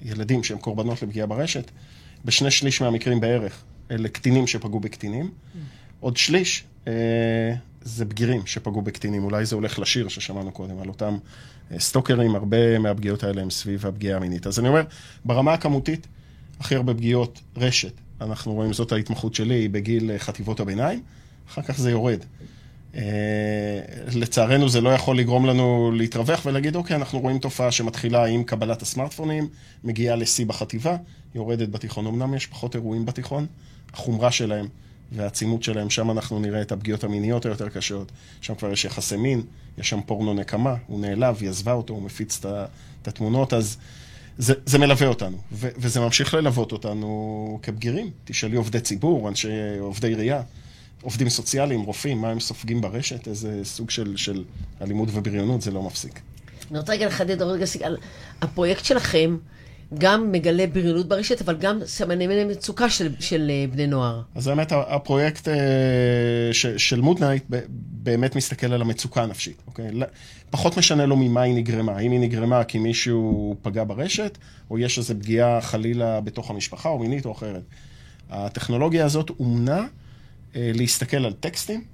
הילדים 0.04 0.44
שהם 0.44 0.58
קורבנות 0.58 1.02
לפגיעה 1.02 1.26
ברשת, 1.26 1.70
בשני 2.24 2.50
שליש 2.50 2.80
מהמקרים 2.80 3.20
בערך, 3.20 3.62
אלה 3.90 4.08
קטינים 4.08 4.46
שפגעו 4.46 4.80
בקטינים, 4.80 5.30
עוד 6.00 6.16
שליש 6.16 6.64
אה, 6.88 6.92
זה 7.84 8.04
בגירים 8.04 8.46
שפגעו 8.46 8.82
בקטינים, 8.82 9.24
אולי 9.24 9.44
זה 9.44 9.56
הולך 9.56 9.78
לשיר 9.78 10.08
ששמענו 10.08 10.52
קודם, 10.52 10.78
על 10.78 10.88
אותם 10.88 11.16
אה, 11.72 11.80
סטוקרים, 11.80 12.34
הרבה 12.34 12.78
מהפגיעות 12.78 13.24
האלה 13.24 13.42
הם 13.42 13.50
סביב 13.50 13.86
הפגיעה 13.86 14.16
המינית. 14.16 14.46
אז 14.46 14.58
אני 14.58 14.68
אומר, 14.68 14.82
ברמה 15.24 15.52
הכמותית, 15.52 16.06
הכי 16.60 16.74
הרבה 16.74 16.94
פגיעות 16.94 17.40
רשת, 17.56 17.92
אנחנו 18.20 18.52
רואים, 18.52 18.72
זאת 18.72 18.92
ההתמחות 18.92 19.34
שלי, 19.34 19.68
בגיל 19.68 20.10
אה, 20.10 20.18
חטיבות 20.18 20.60
הביניים, 20.60 21.02
אחר 21.48 21.62
כך 21.62 21.78
זה 21.78 21.90
יורד. 21.90 22.18
אה, 22.96 23.80
לצערנו 24.14 24.68
זה 24.68 24.80
לא 24.80 24.90
יכול 24.90 25.18
לגרום 25.18 25.46
לנו 25.46 25.92
להתרווח 25.94 26.46
ולהגיד, 26.46 26.76
אוקיי, 26.76 26.96
אנחנו 26.96 27.20
רואים 27.20 27.38
תופעה 27.38 27.70
שמתחילה 27.70 28.24
עם 28.24 28.44
קבלת 28.44 28.82
הסמארטפונים, 28.82 29.48
מגיעה 29.84 30.16
לשיא 30.16 30.46
בחטיבה, 30.46 30.96
יורדת 31.34 31.68
בתיכון. 31.68 32.06
אמנם 32.06 32.34
יש 32.34 32.46
פחות 32.46 32.74
אירועים 32.74 33.06
בתיכון, 33.06 33.46
החומרה 33.92 34.30
שלהם 34.30 34.68
והעצימות 35.12 35.62
שלהם, 35.62 35.90
שם 35.90 36.10
אנחנו 36.10 36.38
נראה 36.38 36.62
את 36.62 36.72
הפגיעות 36.72 37.04
המיניות 37.04 37.46
היותר 37.46 37.68
קשות. 37.68 38.12
שם 38.40 38.54
כבר 38.54 38.72
יש 38.72 38.84
יחסי 38.84 39.16
מין, 39.16 39.42
יש 39.78 39.90
שם 39.90 40.00
פורנו 40.06 40.34
נקמה, 40.34 40.74
הוא 40.86 41.00
נעלב, 41.00 41.36
היא 41.40 41.48
עזבה 41.48 41.72
אותו, 41.72 41.94
הוא 41.94 42.02
מפיץ 42.02 42.40
את 43.02 43.08
התמונות, 43.08 43.52
אז 43.52 43.76
זה, 44.38 44.54
זה 44.66 44.78
מלווה 44.78 45.06
אותנו, 45.06 45.36
ו- 45.52 45.68
וזה 45.76 46.00
ממשיך 46.00 46.34
ללוות 46.34 46.72
אותנו 46.72 47.58
כבגירים. 47.62 48.10
תשאלי 48.24 48.56
עובדי 48.56 48.80
ציבור, 48.80 49.28
אנשי, 49.28 49.78
עובדי 49.80 50.08
עירייה, 50.08 50.42
עובדים 51.02 51.28
סוציאליים, 51.28 51.80
רופאים, 51.82 52.20
מה 52.20 52.30
הם 52.30 52.40
סופגים 52.40 52.80
ברשת, 52.80 53.28
איזה 53.28 53.60
סוג 53.64 53.90
של, 53.90 54.16
של 54.16 54.44
אלימות 54.82 55.08
ובריונות, 55.12 55.62
זה 55.62 55.70
לא 55.70 55.82
מפסיק. 55.82 56.20
אני 56.70 56.78
רוצה 56.78 56.92
רגע 56.92 57.06
לחדד. 57.06 57.36
הפרויקט 58.42 58.84
שלכם 58.84 59.36
גם 59.98 60.32
מגלה 60.32 60.66
בריונות 60.66 61.08
ברשת, 61.08 61.40
אבל 61.40 61.56
גם 61.56 61.78
סמני 61.84 62.44
מצוקה 62.44 62.90
של, 62.90 63.12
של 63.20 63.50
אה, 63.50 63.64
בני 63.70 63.86
נוער. 63.86 64.22
אז 64.34 64.46
האמת, 64.46 64.72
הפרויקט 64.72 65.48
אה, 65.48 65.54
ש- 66.52 66.66
של 66.66 67.00
מודנייט 67.00 67.44
באמת 67.72 68.36
מסתכל 68.36 68.72
על 68.72 68.80
המצוקה 68.80 69.22
הנפשית, 69.22 69.62
אוקיי? 69.66 69.90
פחות 70.50 70.76
משנה 70.78 71.06
לו 71.06 71.16
ממה 71.16 71.42
היא 71.42 71.54
נגרמה. 71.54 71.92
האם 71.92 72.12
היא 72.12 72.20
נגרמה 72.20 72.64
כי 72.64 72.78
מישהו 72.78 73.56
פגע 73.62 73.84
ברשת, 73.86 74.38
או 74.70 74.78
יש 74.78 74.98
איזו 74.98 75.14
פגיעה 75.20 75.60
חלילה 75.60 76.20
בתוך 76.20 76.50
המשפחה, 76.50 76.88
או 76.88 76.98
מינית 76.98 77.26
או 77.26 77.32
אחרת. 77.32 77.62
הטכנולוגיה 78.30 79.04
הזאת 79.04 79.30
אומנה 79.40 79.86
אה, 80.56 80.70
להסתכל 80.74 81.16
על 81.16 81.32
טקסטים, 81.32 81.84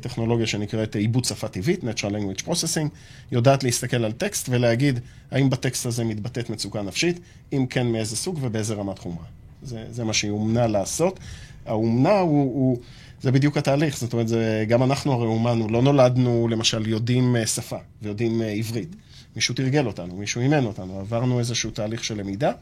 טכנולוגיה 0.00 0.46
שנקראת 0.46 0.96
עיבוד 0.96 1.24
שפה 1.24 1.48
טבעית, 1.48 1.80
Natural 1.84 2.12
Language 2.12 2.42
Processing, 2.46 2.88
יודעת 3.32 3.64
להסתכל 3.64 4.04
על 4.04 4.12
טקסט 4.12 4.48
ולהגיד 4.48 5.00
האם 5.30 5.50
בטקסט 5.50 5.86
הזה 5.86 6.04
מתבטאת 6.04 6.50
מצוקה 6.50 6.82
נפשית, 6.82 7.20
אם 7.52 7.66
כן 7.70 7.86
מאיזה 7.86 8.16
סוג 8.16 8.38
ובאיזה 8.40 8.74
רמת 8.74 8.98
חומרה. 8.98 9.24
זה, 9.62 9.84
זה 9.90 10.04
מה 10.04 10.12
שהיא 10.12 10.30
אומנה 10.30 10.66
לעשות. 10.66 11.20
האומנה 11.66 12.18
הוא, 12.18 12.42
הוא, 12.42 12.78
זה 13.22 13.32
בדיוק 13.32 13.56
התהליך, 13.56 13.98
זאת 13.98 14.12
אומרת, 14.12 14.28
זה, 14.28 14.64
גם 14.68 14.82
אנחנו 14.82 15.12
הרי 15.12 15.26
אומנו, 15.26 15.68
לא 15.68 15.82
נולדנו 15.82 16.48
למשל 16.50 16.88
יודעים 16.88 17.36
אה, 17.36 17.46
שפה 17.46 17.76
ויודעים 18.02 18.42
אה, 18.42 18.48
עברית. 18.48 18.96
מישהו 19.36 19.54
תרגל 19.54 19.86
אותנו, 19.86 20.16
מישהו 20.16 20.40
אימן 20.40 20.64
אותנו, 20.64 21.00
עברנו 21.00 21.38
איזשהו 21.38 21.70
תהליך 21.70 22.04
של 22.04 22.18
למידה. 22.18 22.52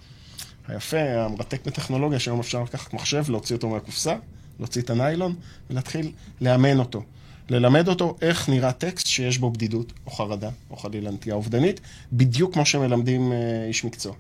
היפה, 0.69 1.01
המרתק 1.01 1.67
בטכנולוגיה, 1.67 2.19
שהיום 2.19 2.41
אפשר 2.41 2.63
לקחת 2.63 2.93
מחשב, 2.93 3.25
להוציא 3.29 3.57
אותו 3.57 3.69
מהקופסה, 3.69 4.17
להוציא 4.59 4.83
את 4.83 4.91
הניילון 4.91 5.35
ולהתחיל 5.71 6.13
לאמן 6.41 6.79
אותו. 6.79 7.03
ללמד 7.51 7.89
אותו 7.89 8.17
איך 8.23 8.49
נראה 8.49 8.73
טקסט 8.73 9.07
שיש 9.07 9.39
בו 9.39 9.51
בדידות, 9.51 9.93
או 10.07 10.11
חרדה, 10.11 10.51
או 10.71 10.77
חלילה 10.77 11.11
נטייה 11.11 11.35
אובדנית, 11.35 11.81
בדיוק 12.13 12.55
כמו 12.55 12.67
שמלמדים 12.67 13.33
אה, 13.33 13.65
איש 13.69 13.85
מקצוע. 13.85 14.15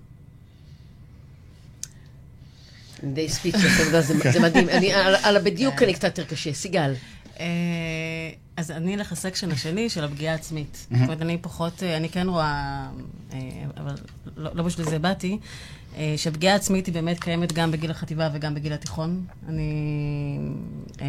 די 3.05 3.29
ספיצ'ס, 3.29 3.91
זה, 3.91 4.15
זה 4.33 4.41
מדהים. 4.41 4.69
אני, 4.69 4.93
על, 4.93 5.15
על 5.23 5.37
הבדיוק 5.37 5.83
אני 5.83 5.95
קצת 5.95 6.19
יותר 6.19 6.35
קשה. 6.35 6.53
סיגל, 6.53 6.95
אה, 7.41 7.47
אז 8.57 8.71
אני 8.71 8.95
אלך 8.95 9.13
לסקשן 9.13 9.51
השני 9.51 9.91
של 9.91 10.05
הפגיעה 10.05 10.33
העצמית. 10.33 10.87
זאת 10.91 11.03
אומרת, 11.03 11.23
אני 11.23 11.39
פחות, 11.41 11.83
אה, 11.83 11.97
אני 11.97 12.09
כן 12.09 12.29
רואה, 12.29 12.87
אה, 13.33 13.39
אבל 13.77 13.95
לא 14.37 14.51
לא 14.55 14.63
בשביל 14.63 14.87
זה 14.87 14.99
באתי, 14.99 15.39
אה, 15.99 16.15
שהפגיעה 16.17 16.53
העצמית 16.53 16.87
היא 16.87 16.95
באמת 16.95 17.21
קיימת 17.21 17.53
גם 17.53 17.71
בגיל 17.71 17.91
החטיבה 17.91 18.29
וגם 18.33 18.55
בגיל 18.55 18.73
התיכון. 18.73 19.25
אני 19.49 20.39
אה, 21.01 21.07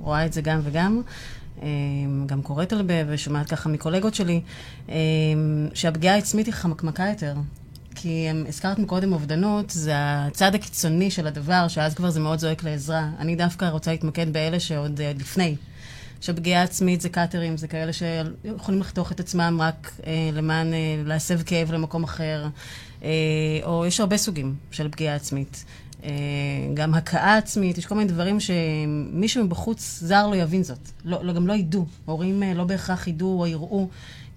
רואה 0.00 0.26
את 0.26 0.32
זה 0.32 0.40
גם 0.40 0.60
וגם. 0.64 1.02
אה, 1.62 1.68
גם 2.26 2.42
קוראת 2.42 2.72
על 2.72 2.86
זה 2.88 3.04
ושומעת 3.08 3.48
ככה 3.50 3.68
מקולגות 3.68 4.14
שלי, 4.14 4.40
שהפגיעה 5.74 6.14
העצמית 6.14 6.46
היא 6.46 6.54
חמקמקה 6.54 7.08
יותר. 7.08 7.34
כי 7.94 8.26
הזכרת 8.48 8.78
מקודם 8.78 9.12
אובדנות, 9.12 9.70
זה 9.70 9.92
הצד 9.96 10.54
הקיצוני 10.54 11.10
של 11.10 11.26
הדבר, 11.26 11.68
שאז 11.68 11.94
כבר 11.94 12.10
זה 12.10 12.20
מאוד 12.20 12.38
זועק 12.38 12.64
לעזרה. 12.64 13.08
אני 13.18 13.36
דווקא 13.36 13.64
רוצה 13.64 13.90
להתמקד 13.90 14.32
באלה 14.32 14.60
שעוד 14.60 15.00
לפני. 15.18 15.56
שפגיעה 16.24 16.62
עצמית 16.62 17.00
זה 17.00 17.08
קאטרים, 17.08 17.56
זה 17.56 17.68
כאלה 17.68 17.92
שיכולים 17.92 18.80
לחתוך 18.80 19.12
את 19.12 19.20
עצמם 19.20 19.58
רק 19.60 19.92
uh, 20.00 20.04
למען 20.32 20.72
uh, 20.72 21.08
להסב 21.08 21.42
כאב 21.42 21.72
למקום 21.72 22.04
אחר, 22.04 22.46
uh, 23.00 23.04
או 23.62 23.86
יש 23.86 24.00
הרבה 24.00 24.16
סוגים 24.16 24.54
של 24.70 24.88
פגיעה 24.88 25.14
עצמית. 25.14 25.64
Uh, 26.00 26.06
גם 26.74 26.94
הכאה 26.94 27.36
עצמית, 27.36 27.78
יש 27.78 27.86
כל 27.86 27.94
מיני 27.94 28.08
דברים 28.08 28.38
שמישהו 28.40 29.44
מבחוץ 29.44 29.98
זר 30.02 30.26
לא 30.26 30.36
יבין 30.36 30.62
זאת. 30.62 30.78
לא, 31.04 31.24
לא, 31.24 31.32
גם 31.32 31.46
לא 31.46 31.52
ידעו. 31.52 31.86
הורים 32.04 32.42
uh, 32.42 32.56
לא 32.56 32.64
בהכרח 32.64 33.06
ידעו 33.06 33.40
או 33.40 33.46
יראו, 33.46 33.88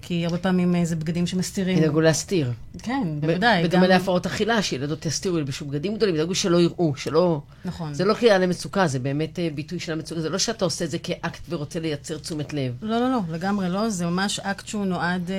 כי 0.01 0.25
הרבה 0.25 0.38
פעמים 0.38 0.75
uh, 0.75 0.77
זה 0.86 0.96
בגדים 0.96 1.27
שמסתירים. 1.27 1.77
ידאגו 1.77 2.01
להסתיר. 2.01 2.51
כן, 2.84 3.08
בוודאי. 3.20 3.63
בדומה 3.63 3.88
להפרעות 3.88 4.25
אכילה, 4.25 4.62
שילדות 4.62 5.06
יסתירו, 5.06 5.38
ילבשו 5.38 5.66
בגדים 5.66 5.96
גדולים, 5.96 6.16
ידאגו 6.16 6.36
שלא 6.36 6.62
יראו, 6.62 6.96
שלא... 6.96 7.42
נכון. 7.66 7.94
זה 7.94 8.06
לא 8.06 8.13
קריאה 8.13 8.38
למצוקה, 8.38 8.88
זה 8.88 9.00
באמת 9.00 9.39
אה, 9.39 9.50
ביטוי 9.56 9.80
של 9.80 9.92
המצוקה. 9.92 10.22
זה 10.22 10.30
לא 10.30 10.38
שאתה 10.38 10.66
עושה 10.66 10.86
את 10.86 10.92
זה 10.92 11.00
כאקט 11.00 11.42
ורוצה 11.50 11.80
לייצר 11.80 12.18
תשומת 12.18 12.54
לב. 12.54 12.74
לא, 12.82 13.00
לא, 13.00 13.12
לא, 13.12 13.20
לגמרי 13.30 13.70
לא. 13.70 13.89
זה 13.89 14.06
ממש 14.06 14.39
אקט 14.39 14.68
שהוא 14.68 14.86
נועד 14.86 15.32
אה, 15.32 15.36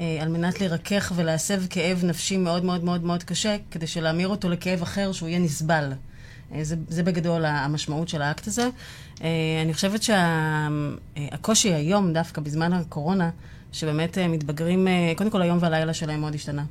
אה, 0.00 0.22
על 0.22 0.28
מנת 0.28 0.60
לרכך 0.60 1.12
ולהסב 1.16 1.62
כאב 1.70 2.04
נפשי 2.04 2.36
מאוד 2.36 2.64
מאוד 2.64 2.84
מאוד 2.84 3.04
מאוד 3.04 3.22
קשה, 3.22 3.56
כדי 3.70 3.86
שלהמיר 3.86 4.28
אותו 4.28 4.48
לכאב 4.48 4.82
אחר 4.82 5.12
שהוא 5.12 5.28
יהיה 5.28 5.38
נסבל. 5.38 5.92
אה, 6.54 6.64
זה, 6.64 6.76
זה 6.88 7.02
בגדול 7.02 7.44
המשמעות 7.44 8.08
של 8.08 8.22
האקט 8.22 8.46
הזה. 8.46 8.68
אה, 9.22 9.28
אני 9.62 9.74
חושבת 9.74 10.02
שהקושי 10.02 11.74
היום, 11.74 12.12
דווקא 12.12 12.40
בזמן 12.40 12.72
הקורונה, 12.72 13.30
שבאמת 13.72 14.18
אה, 14.18 14.28
מתבגרים, 14.28 14.88
אה, 14.88 15.12
קודם 15.16 15.30
כל 15.30 15.42
היום 15.42 15.58
והלילה 15.60 15.94
שלהם 15.94 16.20
מאוד 16.20 16.34
השתנה. 16.34 16.64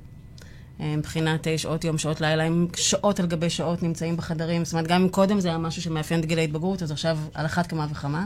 אה, 0.82 0.96
מבחינת 0.98 1.48
אה, 1.48 1.58
שעות 1.58 1.84
יום, 1.84 1.98
שעות 1.98 2.22
לילה, 2.22 2.44
הם 2.44 2.68
שעות 2.76 3.20
על 3.20 3.28
גבי 3.28 3.50
שעות 3.50 3.84
נמצאים 3.84 4.18
בחדרים. 4.18 4.66
זאת 4.66 4.74
אומרת, 4.74 4.88
גם 4.88 5.02
אם 5.02 5.10
קודם 5.10 5.40
זה 5.40 5.48
היה 5.48 5.58
משהו 5.58 5.82
שמאפיין 5.82 6.20
את 6.20 6.26
גיל 6.26 6.40
ההתבגרות, 6.40 6.84
אז 6.84 6.92
עכשיו 6.92 7.18
על 7.34 7.46
אחת 7.46 7.68
כמה 7.68 7.88
וכמה. 7.92 8.26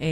אה, 0.00 0.06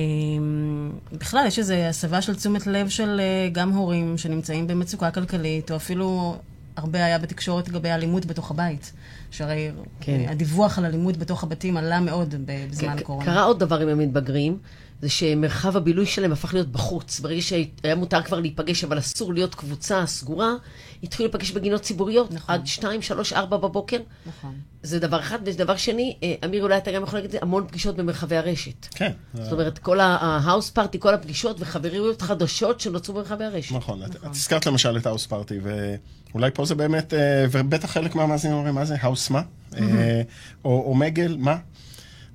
בכלל, 1.12 1.44
יש 1.46 1.58
איזו 1.58 1.74
הסבה 1.74 2.22
של 2.22 2.34
תשומת 2.34 2.66
לב 2.66 2.88
של 2.88 3.20
אה, 3.20 3.48
גם 3.52 3.70
הורים 3.70 4.18
שנמצאים 4.18 4.66
במצוקה 4.66 5.10
כלכלית, 5.10 5.70
או 5.70 5.76
אפילו 5.76 6.36
הרבה 6.76 7.04
היה 7.04 7.18
בתקשורת 7.18 7.68
לגבי 7.68 7.90
אלימות 7.90 8.26
בתוך 8.26 8.50
הבית. 8.50 8.92
שהרי 9.32 9.70
כן. 10.00 10.18
כן. 10.24 10.30
הדיווח 10.30 10.78
על 10.78 10.84
אלימות 10.84 11.16
בתוך 11.16 11.42
הבתים 11.42 11.76
עלה 11.76 12.00
מאוד 12.00 12.34
בזמן 12.70 12.96
ק- 12.96 13.00
הקורונה. 13.00 13.24
קרה 13.24 13.42
עוד 13.42 13.58
דבר 13.60 13.80
עם 13.80 13.88
המתבגרים, 13.88 14.58
זה 15.02 15.08
שמרחב 15.08 15.76
הבילוי 15.76 16.06
שלהם 16.06 16.32
הפך 16.32 16.54
להיות 16.54 16.68
בחוץ. 16.68 17.20
ברגע 17.20 17.42
שהיה 17.42 17.94
מותר 17.96 18.22
כבר 18.22 18.40
להיפגש, 18.40 18.84
אבל 18.84 18.98
אסור 18.98 19.34
להיות 19.34 19.54
קבוצה 19.54 20.06
סגורה, 20.06 20.52
התחילו 21.02 21.28
להיפגש 21.28 21.50
בגינות 21.50 21.82
ציבוריות, 21.82 22.32
נכון. 22.32 22.54
עד 22.54 22.66
2, 22.66 23.02
3, 23.02 23.32
4 23.32 23.56
בבוקר. 23.56 23.98
נכון. 24.26 24.54
זה 24.82 24.98
דבר 24.98 25.20
אחד. 25.20 25.38
ודבר 25.44 25.76
שני, 25.76 26.16
אה, 26.22 26.34
אמיר, 26.44 26.62
אולי 26.62 26.78
אתה 26.78 26.92
גם 26.92 27.02
יכול 27.02 27.18
להגיד 27.18 27.28
את 27.28 27.32
זה, 27.32 27.38
המון 27.42 27.66
פגישות 27.68 27.96
במרחבי 27.96 28.36
הרשת. 28.36 28.86
כן. 28.94 29.12
זאת 29.34 29.52
אומרת, 29.52 29.78
כל 29.78 30.00
ההאוס 30.00 30.70
פארטי, 30.70 31.00
כל 31.00 31.14
הפגישות 31.14 31.56
וחבריות 31.60 32.22
חדשות 32.22 32.80
שנוצרו 32.80 33.14
במרחבי 33.14 33.44
הרשת. 33.44 33.74
נכון, 33.74 34.02
את 34.02 34.16
את 34.16 34.24
הזכרת 34.24 34.66
למשל 34.66 34.96
את 34.96 35.06
האוס 35.06 35.26
פארטי, 35.26 35.58
ואולי 36.32 36.50
פה 36.54 36.64
זה 36.64 36.74
באמת, 36.74 37.14
אה, 37.14 37.44
ובטח 37.50 37.90
חלק 37.90 38.14
מהמאזינים 38.14 38.56
אומרים, 38.56 38.74
מה 38.74 38.84
זה, 38.84 38.96
האוס 39.00 39.30
מה? 39.30 39.42
אה, 39.76 40.22
או 40.64 40.84
אומגל, 40.86 41.36
מה? 41.38 41.56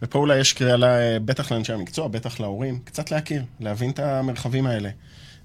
ופה 0.02 0.20
אולי 0.20 0.40
יש 0.40 0.54
קריאה, 0.54 1.20
בטח 1.20 1.52
לאנשי 1.52 1.74
המקצוע, 1.74 2.08
בטח 2.08 2.40
להורים, 2.40 2.80
קצת 2.84 3.12
להכיר, 3.12 3.44
להבין 3.60 3.90
את 3.90 4.00
המרחבים 4.00 4.66
האלה. 4.66 4.90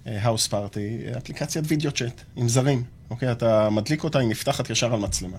האוס 0.07 0.47
פארטי, 0.47 0.99
אפליקציית 1.17 1.65
וידאו 1.69 1.93
צ'אט 1.93 2.21
עם 2.37 2.49
זרים, 2.49 2.85
אוקיי? 3.11 3.33
אתה 3.33 3.71
מדליק 3.71 4.05
אותה, 4.05 4.19
היא 4.19 4.29
נפתחת 4.29 4.71
ישר 4.71 4.95
על 4.95 5.01
מצלמה. 5.01 5.37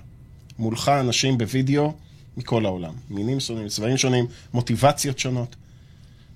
מולך 0.60 0.89
אנשים 0.89 1.38
בווידאו 1.38 1.93
מכל 2.38 2.65
העולם, 2.65 2.93
מינים 3.10 3.39
שונים, 3.39 3.67
צבעים 3.67 3.98
שונים, 3.98 4.25
מוטיבציות 4.53 5.20
שונות. 5.20 5.55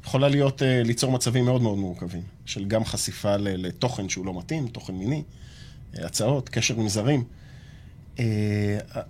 יכולה 0.05 0.29
להיות, 0.29 0.63
אה, 0.63 0.83
ליצור 0.83 1.11
מצבים 1.11 1.45
מאוד 1.45 1.61
מאוד 1.61 1.77
מורכבים, 1.77 2.21
של 2.45 2.65
גם 2.65 2.85
חשיפה 2.85 3.37
לתוכן 3.37 4.09
שהוא 4.09 4.25
לא 4.25 4.39
מתאים, 4.39 4.67
תוכן 4.67 4.93
מיני, 4.93 5.23
אה, 5.97 6.05
הצעות, 6.05 6.49
קשר 6.49 6.75
עם 6.75 6.89
זרים. 6.89 7.23
אה, 8.19 8.25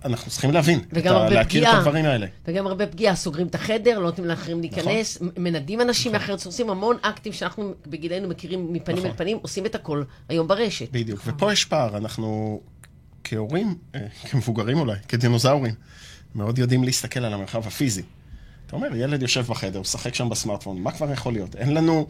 אנחנו 0.04 0.30
צריכים 0.30 0.50
להבין, 0.50 0.80
וגם 0.92 1.12
את 1.14 1.20
ה- 1.20 1.22
הרבה 1.22 1.34
להכיר 1.34 1.60
פגיעה. 1.60 1.72
את 1.74 1.78
הדברים 1.78 2.04
האלה. 2.04 2.26
וגם 2.48 2.66
הרבה 2.66 2.86
פגיעה, 2.86 3.14
סוגרים 3.16 3.46
את 3.46 3.54
החדר, 3.54 3.98
לא 3.98 4.04
נותנים 4.04 4.26
לאחרים 4.28 4.60
להיכנס, 4.60 5.16
נכון. 5.16 5.28
מ- 5.36 5.44
מנדים 5.44 5.80
אנשים 5.80 6.12
מאחרת, 6.12 6.46
עושים 6.46 6.70
המון 6.70 6.96
אקטים 7.02 7.32
שאנחנו 7.32 7.74
בגילנו 7.86 8.28
מכירים 8.28 8.72
מפנים 8.72 8.96
נכון. 8.98 9.10
אל 9.10 9.16
פנים, 9.16 9.38
עושים 9.42 9.66
את 9.66 9.74
הכל 9.74 10.02
היום 10.28 10.48
ברשת. 10.48 10.88
בדיוק, 10.92 11.20
ופה 11.26 11.52
יש 11.52 11.64
פער, 11.64 11.96
אנחנו 11.96 12.60
כהורים, 13.24 13.74
אה, 13.94 14.00
כמבוגרים 14.30 14.78
אולי, 14.78 14.96
כדינוזאורים, 15.08 15.74
מאוד 16.34 16.58
יודעים 16.58 16.84
להסתכל 16.84 17.20
על 17.24 17.34
המרחב 17.34 17.66
הפיזי. 17.66 18.02
אתה 18.66 18.76
אומר, 18.76 18.88
ילד 18.96 19.22
יושב 19.22 19.44
בחדר, 19.48 19.80
משחק 19.80 20.14
שם 20.14 20.28
בסמארטפון, 20.28 20.82
מה 20.82 20.92
כבר 20.92 21.12
יכול 21.12 21.32
להיות? 21.32 21.56
אין 21.56 21.74
לנו... 21.74 22.06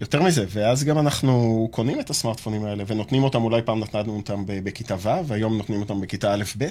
יותר 0.00 0.22
מזה, 0.22 0.44
ואז 0.48 0.84
גם 0.84 0.98
אנחנו 0.98 1.68
קונים 1.70 2.00
את 2.00 2.10
הסמארטפונים 2.10 2.64
האלה 2.64 2.84
ונותנים 2.86 3.22
אותם, 3.22 3.44
אולי 3.44 3.62
פעם 3.62 3.80
נתנו 3.80 4.16
אותם 4.16 4.44
בכיתה 4.46 4.94
ו', 4.94 5.26
והיום 5.26 5.56
נותנים 5.56 5.80
אותם 5.80 6.00
בכיתה 6.00 6.34
א'-ב'. 6.34 6.64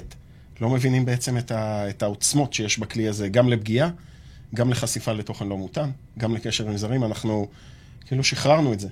לא 0.60 0.70
מבינים 0.70 1.04
בעצם 1.04 1.38
את, 1.38 1.50
ה, 1.50 1.88
את 1.88 2.02
העוצמות 2.02 2.52
שיש 2.52 2.78
בכלי 2.78 3.08
הזה, 3.08 3.28
גם 3.28 3.48
לפגיעה, 3.48 3.90
גם 4.54 4.70
לחשיפה 4.70 5.12
לתוכן 5.12 5.48
לא 5.48 5.56
מותאם, 5.56 5.90
גם 6.18 6.34
לקשר 6.34 6.68
עם 6.68 6.76
זרים, 6.76 7.04
אנחנו 7.04 7.48
כאילו 8.06 8.24
שחררנו 8.24 8.72
את 8.72 8.80
זה. 8.80 8.88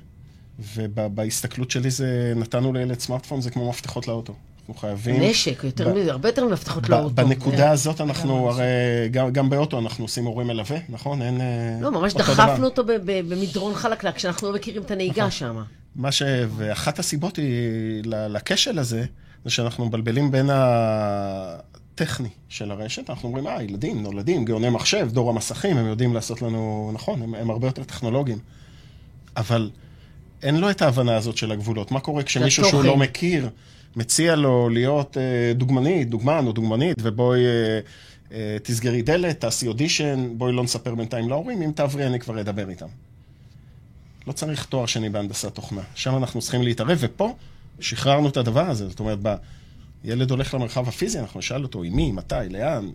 ובהסתכלות 0.59 1.71
שלי 1.71 1.91
זה, 1.91 2.33
נתנו 2.37 2.73
לילד 2.73 3.01
סמארטפון, 3.01 3.41
זה 3.41 3.51
כמו 3.51 3.69
מפתחות 3.69 4.09
לאוטו. 4.09 4.35
אנחנו 4.69 4.81
חייבים... 4.81 5.23
נשק, 5.23 5.65
יותר 5.65 5.95
מזה, 5.95 6.13
הרבה 6.13 6.29
יותר 6.29 6.47
ב- 6.47 6.91
לאוטו. 6.91 7.15
בנקודה 7.15 7.71
הזאת 7.71 8.01
אנחנו, 8.01 8.51
הרי 8.51 8.65
גם, 9.33 9.51
באוטו 9.51 9.79
אנחנו 9.79 10.05
עושים 10.05 10.25
הורים 10.25 10.47
מלווה, 10.47 10.79
נכון? 10.89 11.23
אין... 11.23 11.41
אה, 11.41 11.79
לא, 11.81 11.93
ממש 11.93 12.15
דחפנו. 12.15 12.65
אותו 12.65 12.83
במדרון 13.07 13.75
חלקלק, 13.75 14.15
כשאנחנו 14.15 14.49
לא 14.49 14.55
מכירים 14.55 14.83
את 14.83 14.91
הנהיגה 14.91 15.27
נכון. 15.27 15.31
שם. 15.31 15.63
מה 15.97 16.13
ש... 16.13 16.23
ואחת 16.57 16.99
הסיבות 16.99 17.37
היא, 17.37 18.03
לכשל 18.05 18.79
הזה, 18.79 19.05
זה 19.45 19.51
שאנחנו 19.51 19.87
מבלבלים 19.87 20.31
בין 20.31 20.51
הטכני 20.53 22.29
של 22.49 22.71
הרשת, 22.71 23.11
אנחנו 23.11 23.29
אומרים, 23.29 23.47
אה, 23.47 23.63
ילדים 23.63 24.03
נולדים, 24.03 24.45
גאוני 24.45 24.69
מחשב, 24.69 25.09
דור 25.13 25.31
המסכים, 25.31 25.77
הם 25.77 25.87
יודעים 25.87 26.15
לעשות 26.15 26.43
לנו, 26.43 26.91
נכון, 26.95 27.23
הם, 27.23 27.35
הם 27.35 27.51
הרבה 27.51 27.67
יותר 27.67 27.85
טכנולוגיים. 27.85 28.39
אבל 29.37 29.71
אין 30.43 30.57
לו 30.57 30.71
את 30.71 30.83
ההבנה 30.83 31.17
הזאת 31.17 31.37
של 31.37 31.53
הגבולות. 31.53 31.91
מה 31.91 32.01
קורה 32.01 32.23
כשמישהו 32.23 32.65
שהוא. 32.65 32.85
לא 32.85 32.97
מכיר, 32.97 33.49
מציע 33.97 34.37
לו 34.37 34.69
להיות 34.69 35.17
אה, 35.17 35.53
דוגמנית, 35.55 36.09
דוגמן 36.09 36.47
או 36.47 36.53
דוגמנית, 36.53 36.97
ובואי 37.03 37.47
אה, 37.47 37.81
אה, 38.33 38.57
תסגרי 38.63 39.03
דלת, 39.03 39.41
תעשי 39.41 39.69
אודישן, 39.69 40.29
בואי 40.37 40.53
לא 40.53 40.63
נספר 40.63 40.95
בינתיים 40.95 41.29
להורים, 41.29 41.63
אם 41.63 41.73
תעברי 41.73 42.07
אני 42.07 42.21
כבר 42.21 42.41
אדבר 42.41 42.71
איתם. 42.71 42.87
לא 44.27 44.33
צריך 44.33 44.65
תואר 44.65 44.87
שני 44.87 45.09
בהנדסת 45.09 45.55
תוכנה. 45.55 45.83
שם 45.95 46.17
אנחנו 46.17 46.41
צריכים 46.41 46.63
להתערב, 46.63 46.99
ופה 47.01 47.35
שחררנו 47.81 48.29
את 48.29 48.37
הדבר 48.37 48.71
הזה. 48.71 48.89
זאת 48.89 49.01
אומרת. 49.01 49.19
ילד 50.05 50.31
הולך 50.31 50.55
למרחב 50.55 50.89
הפיזי, 50.89 51.19
אנחנו 51.19 51.39
נשאל 51.39 51.63
אותו 51.63 51.83
עם 51.83 51.97
מי, 51.97 52.13
מתי, 52.13 52.35
לאן, 52.51 52.91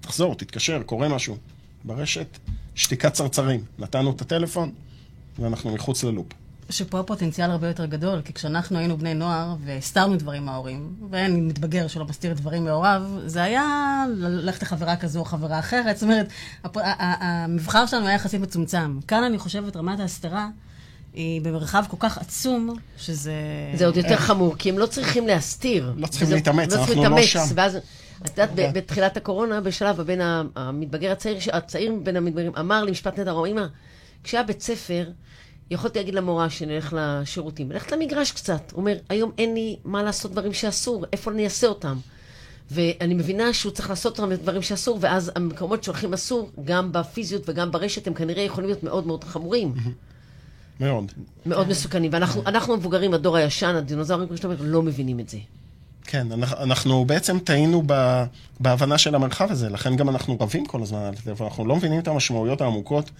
תחזור, 0.00 0.34
תתקשר, 0.34 0.82
קורה 0.82 1.08
משהו. 1.08 1.36
ברשת, 1.84 2.38
שתיקת 2.74 3.12
צרצרים. 3.12 3.64
נתנו 3.78 4.10
את 4.10 4.20
הטלפון, 4.20 4.72
ואנחנו 5.38 5.74
מחוץ 5.74 6.04
ללופ. 6.04 6.26
שפה 6.70 7.00
הפוטנציאל 7.00 7.50
הרבה 7.50 7.68
יותר 7.68 7.86
גדול, 7.86 8.22
כי 8.24 8.32
כשאנחנו 8.32 8.78
היינו 8.78 8.96
בני 8.96 9.14
נוער 9.14 9.54
והסתרנו 9.64 10.16
דברים 10.16 10.44
מההורים, 10.44 10.94
ואין 11.10 11.48
מתבגר 11.48 11.86
שלא 11.86 12.04
מסתיר 12.04 12.34
דברים 12.34 12.64
מהוריו, 12.64 13.02
זה 13.26 13.42
היה 13.42 14.04
ללכת 14.16 14.62
לחברה 14.62 14.96
כזו 14.96 15.20
או 15.20 15.24
חברה 15.24 15.58
אחרת. 15.58 15.96
זאת 15.96 16.02
אומרת, 16.02 16.26
הפ... 16.64 16.76
המבחר 17.20 17.86
שלנו 17.86 18.06
היה 18.06 18.14
יחסית 18.14 18.40
מצומצם. 18.40 18.98
כאן 19.08 19.24
אני 19.24 19.38
חושבת 19.38 19.76
רמת 19.76 20.00
ההסתרה 20.00 20.48
היא 21.12 21.40
במרחב 21.42 21.84
כל 21.88 21.96
כך 22.00 22.18
עצום, 22.18 22.76
שזה... 22.96 23.32
זה 23.74 23.86
עוד 23.86 23.96
יותר 23.96 24.16
חמור, 24.16 24.54
כי 24.58 24.70
הם 24.70 24.78
לא 24.78 24.86
צריכים 24.86 25.26
להסתיר. 25.26 25.92
לא 25.96 26.06
צריכים 26.06 26.30
להתאמץ, 26.30 26.72
לא 26.72 26.80
אנחנו 26.80 27.04
לא 27.04 27.22
שם. 27.22 27.44
ואז, 27.54 27.76
את 28.24 28.30
יודעת, 28.30 28.50
כן. 28.56 28.70
בתחילת 28.74 29.16
הקורונה, 29.16 29.60
בשלב 29.60 30.00
הבן 30.00 30.18
המתבגר 30.56 31.12
הצעיר, 31.12 31.38
הצעיר 31.52 31.92
בין 32.02 32.16
המתבגרים, 32.16 32.52
אמר 32.58 32.84
לי 32.84 32.90
משפט 32.90 33.18
נהדר, 33.18 33.46
אמא, 33.46 33.66
כשהיה 34.24 34.42
בית 34.42 34.60
ספר, 34.60 35.10
יכולתי 35.70 35.98
להגיד 35.98 36.14
למורה 36.14 36.50
שנלך 36.50 36.96
לשירותים, 36.96 37.72
ללכת 37.72 37.92
למגרש 37.92 38.32
קצת. 38.32 38.72
הוא 38.72 38.80
אומר, 38.80 38.96
היום 39.08 39.30
אין 39.38 39.54
לי 39.54 39.76
מה 39.84 40.02
לעשות 40.02 40.32
דברים 40.32 40.52
שאסור, 40.52 41.04
איפה 41.12 41.30
אני 41.30 41.44
אעשה 41.44 41.66
אותם? 41.66 41.96
ואני 42.70 43.14
מבינה 43.14 43.52
שהוא 43.52 43.72
צריך 43.72 43.90
לעשות 43.90 44.20
אותם 44.20 44.34
דברים 44.34 44.62
שאסור, 44.62 44.98
ואז 45.00 45.32
המקומות 45.36 45.84
שהולכים 45.84 46.14
אסור, 46.14 46.50
גם 46.64 46.92
בפיזיות 46.92 47.42
וגם 47.48 47.70
ברשת, 47.70 48.06
הם 48.06 48.14
כנראה 48.14 48.42
יכולים 48.42 48.68
להיות 48.68 48.82
מאוד 48.82 49.06
מאוד 49.06 49.24
חמורים. 49.24 49.74
מאוד. 50.80 51.12
מאוד 51.46 51.68
מסוכנים. 51.68 52.10
ואנחנו 52.14 52.42
אנחנו 52.46 52.74
המבוגרים, 52.74 53.14
הדור 53.14 53.36
הישן, 53.36 53.74
הדינוזאורים, 53.74 54.28
כמו 54.28 54.36
שאתה 54.36 54.48
אומר, 54.48 54.58
לא 54.60 54.82
מבינים 54.82 55.20
את 55.20 55.28
זה. 55.28 55.38
כן, 56.04 56.32
אנחנו, 56.32 56.62
אנחנו 56.62 57.04
בעצם 57.04 57.38
טעינו 57.38 57.82
ב, 57.86 58.24
בהבנה 58.60 58.98
של 58.98 59.14
המרחב 59.14 59.50
הזה, 59.50 59.68
לכן 59.68 59.96
גם 59.96 60.08
אנחנו 60.08 60.36
רבים 60.40 60.66
כל 60.66 60.82
הזמן 60.82 60.98
על 60.98 61.14
הטלפון, 61.14 61.46
אנחנו 61.46 61.66
לא 61.66 61.76
מבינים 61.76 62.00
את 62.00 62.08
המשמעויות 62.08 62.60
העמוקות 62.60 63.10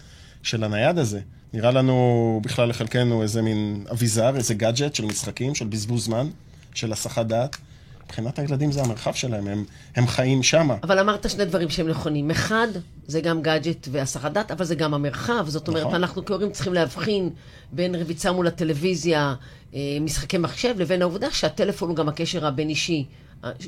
של 0.42 0.64
הנייד 0.64 0.98
הזה. 0.98 1.20
נראה 1.52 1.70
לנו 1.70 2.40
בכלל 2.44 2.68
לחלקנו 2.68 3.22
איזה 3.22 3.42
מין 3.42 3.84
אביזר, 3.92 4.36
איזה 4.36 4.54
גאדג'ט 4.54 4.94
של 4.94 5.04
משחקים, 5.04 5.54
של 5.54 5.66
בזבוז 5.66 6.04
זמן, 6.04 6.28
של 6.74 6.92
הסחת 6.92 7.26
דעת. 7.26 7.56
מבחינת 8.04 8.38
הילדים 8.38 8.72
זה 8.72 8.82
המרחב 8.82 9.12
שלהם, 9.14 9.46
הם, 9.46 9.64
הם 9.96 10.06
חיים 10.06 10.42
שמה. 10.42 10.76
אבל 10.82 10.98
אמרת 10.98 11.30
שני 11.30 11.44
דברים 11.44 11.68
שהם 11.68 11.88
נכונים. 11.88 12.30
אחד, 12.30 12.66
זה 13.06 13.20
גם 13.20 13.42
גאדג'ט 13.42 13.88
והסחת 13.90 14.32
דת, 14.32 14.50
אבל 14.50 14.64
זה 14.64 14.74
גם 14.74 14.94
המרחב. 14.94 15.44
זאת 15.48 15.68
אומרת, 15.68 15.82
נכון. 15.82 15.94
אנחנו 15.94 16.24
כהורים 16.24 16.52
צריכים 16.52 16.74
להבחין 16.74 17.30
בין 17.72 17.94
רביצה 17.94 18.32
מול 18.32 18.46
הטלוויזיה, 18.46 19.34
אה, 19.74 19.80
משחקי 20.00 20.38
מחשב, 20.38 20.74
לבין 20.78 21.02
העובדה 21.02 21.30
שהטלפון 21.30 21.88
הוא 21.88 21.96
גם 21.96 22.08
הקשר 22.08 22.46
הבין-אישי, 22.46 23.04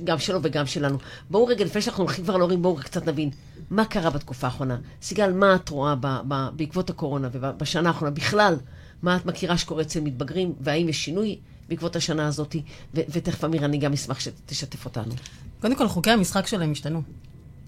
גם 0.05 0.19
שלו 0.19 0.39
וגם 0.43 0.67
שלנו. 0.67 0.99
בואו 1.31 1.47
רגע, 1.47 1.65
לפני 1.65 1.83
שאנחנו 1.83 2.05
הולכים 2.05 2.25
כבר 2.25 2.37
להורים, 2.37 2.63
בואו 2.63 2.77
קצת 2.77 3.07
נבין 3.07 3.31
מה 3.71 3.85
קרה 3.85 4.11
בתקופה 4.11 4.47
האחרונה. 4.47 4.79
סיגל, 5.03 5.33
מה 5.33 5.55
את 5.55 5.69
רואה 5.69 5.95
ב- 5.95 6.21
ב- 6.29 6.49
בעקבות 6.57 6.91
הקורונה 6.91 7.29
ובשנה 7.33 7.89
האחרונה 7.89 8.11
בכלל? 8.11 8.57
מה 9.03 9.17
את 9.17 9.27
מכירה 9.27 9.59
שקורה 9.59 9.83
אצל 9.83 10.01
מתבגרים, 10.01 10.53
והאם 10.61 10.89
יש 10.89 11.05
שינוי 11.05 11.39
בעקבות 11.69 11.97
השנה 11.97 12.27
הזאת? 12.27 12.57
ו- 12.95 13.01
ותכף, 13.09 13.45
אמיר, 13.45 13.65
אני 13.65 13.79
גם 13.79 13.93
אשמח 13.93 14.21
שתשתף 14.21 14.85
אותנו. 14.85 15.13
קודם 15.61 15.77
כל, 15.77 15.89
חוקי 15.89 16.11
המשחק 16.11 16.47
שלהם 16.47 16.73
השתנו. 16.73 17.03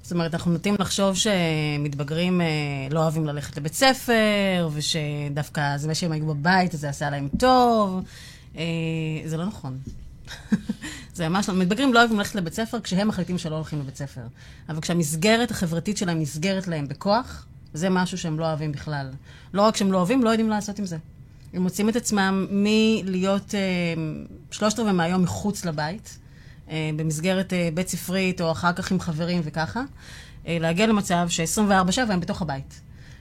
זאת 0.03 0.13
אומרת, 0.13 0.35
אנחנו 0.35 0.53
נוטים 0.53 0.75
לחשוב 0.79 1.17
שמתבגרים 1.17 2.41
אה, 2.41 2.47
לא 2.91 3.01
אוהבים 3.01 3.27
ללכת 3.27 3.57
לבית 3.57 3.75
ספר, 3.75 4.69
ושדווקא 4.73 5.77
זה 5.77 5.89
מה 5.89 5.95
שהם 5.95 6.13
היו 6.13 6.27
בבית, 6.27 6.73
זה 6.73 6.89
עשה 6.89 7.11
להם 7.11 7.29
טוב. 7.39 8.03
אה, 8.57 8.63
זה 9.25 9.37
לא 9.37 9.45
נכון. 9.47 9.79
זה 11.15 11.29
ממש 11.29 11.49
לא. 11.49 11.55
מתבגרים 11.55 11.95
לא 11.95 11.99
אוהבים 12.01 12.19
ללכת 12.19 12.35
לבית 12.35 12.55
ספר 12.55 12.81
כשהם 12.81 13.09
מחליטים 13.09 13.39
שלא 13.39 13.55
הולכים 13.55 13.81
לבית 13.81 13.97
ספר. 13.97 14.21
אבל 14.69 14.81
כשהמסגרת 14.81 15.51
החברתית 15.51 15.97
שלהם 15.97 16.21
נסגרת 16.21 16.69
להם 16.69 16.89
בכוח, 16.89 17.47
זה 17.75 17.91
משהו 17.91 18.19
שהם 18.19 18.39
לא 18.39 18.45
אוהבים 18.45 18.73
בכלל. 18.73 19.11
לא 19.53 19.63
רק 19.63 19.77
שהם 19.77 19.93
לא 19.93 19.99
אוהבים, 19.99 20.25
לא 20.25 20.31
יודעים 20.31 20.49
לעשות 20.49 20.79
עם 20.79 20.87
זה. 20.87 20.97
הם 21.53 21.63
מוצאים 21.63 21.89
את 21.89 21.97
עצמם 21.97 22.47
מלהיות 22.51 23.55
אה, 23.55 23.61
שלושת 24.51 24.79
רבעי 24.79 24.93
מהיום 24.93 25.23
מחוץ 25.23 25.65
לבית, 25.65 26.19
אה, 26.71 26.91
במסגרת 26.97 27.53
אה, 27.53 27.69
בית 27.75 27.89
ספרית, 27.89 28.41
או 28.41 28.51
אחר 28.53 28.73
כך 28.73 28.93
עם 28.93 29.01
חברים 29.01 29.41
וככה, 29.45 29.83
אה, 30.47 30.59
להגיע 30.61 30.87
למצב 30.87 31.27
ש-24/7 31.29 32.13
הם 32.13 32.21
בתוך 32.21 32.43
הבית. 32.43 32.81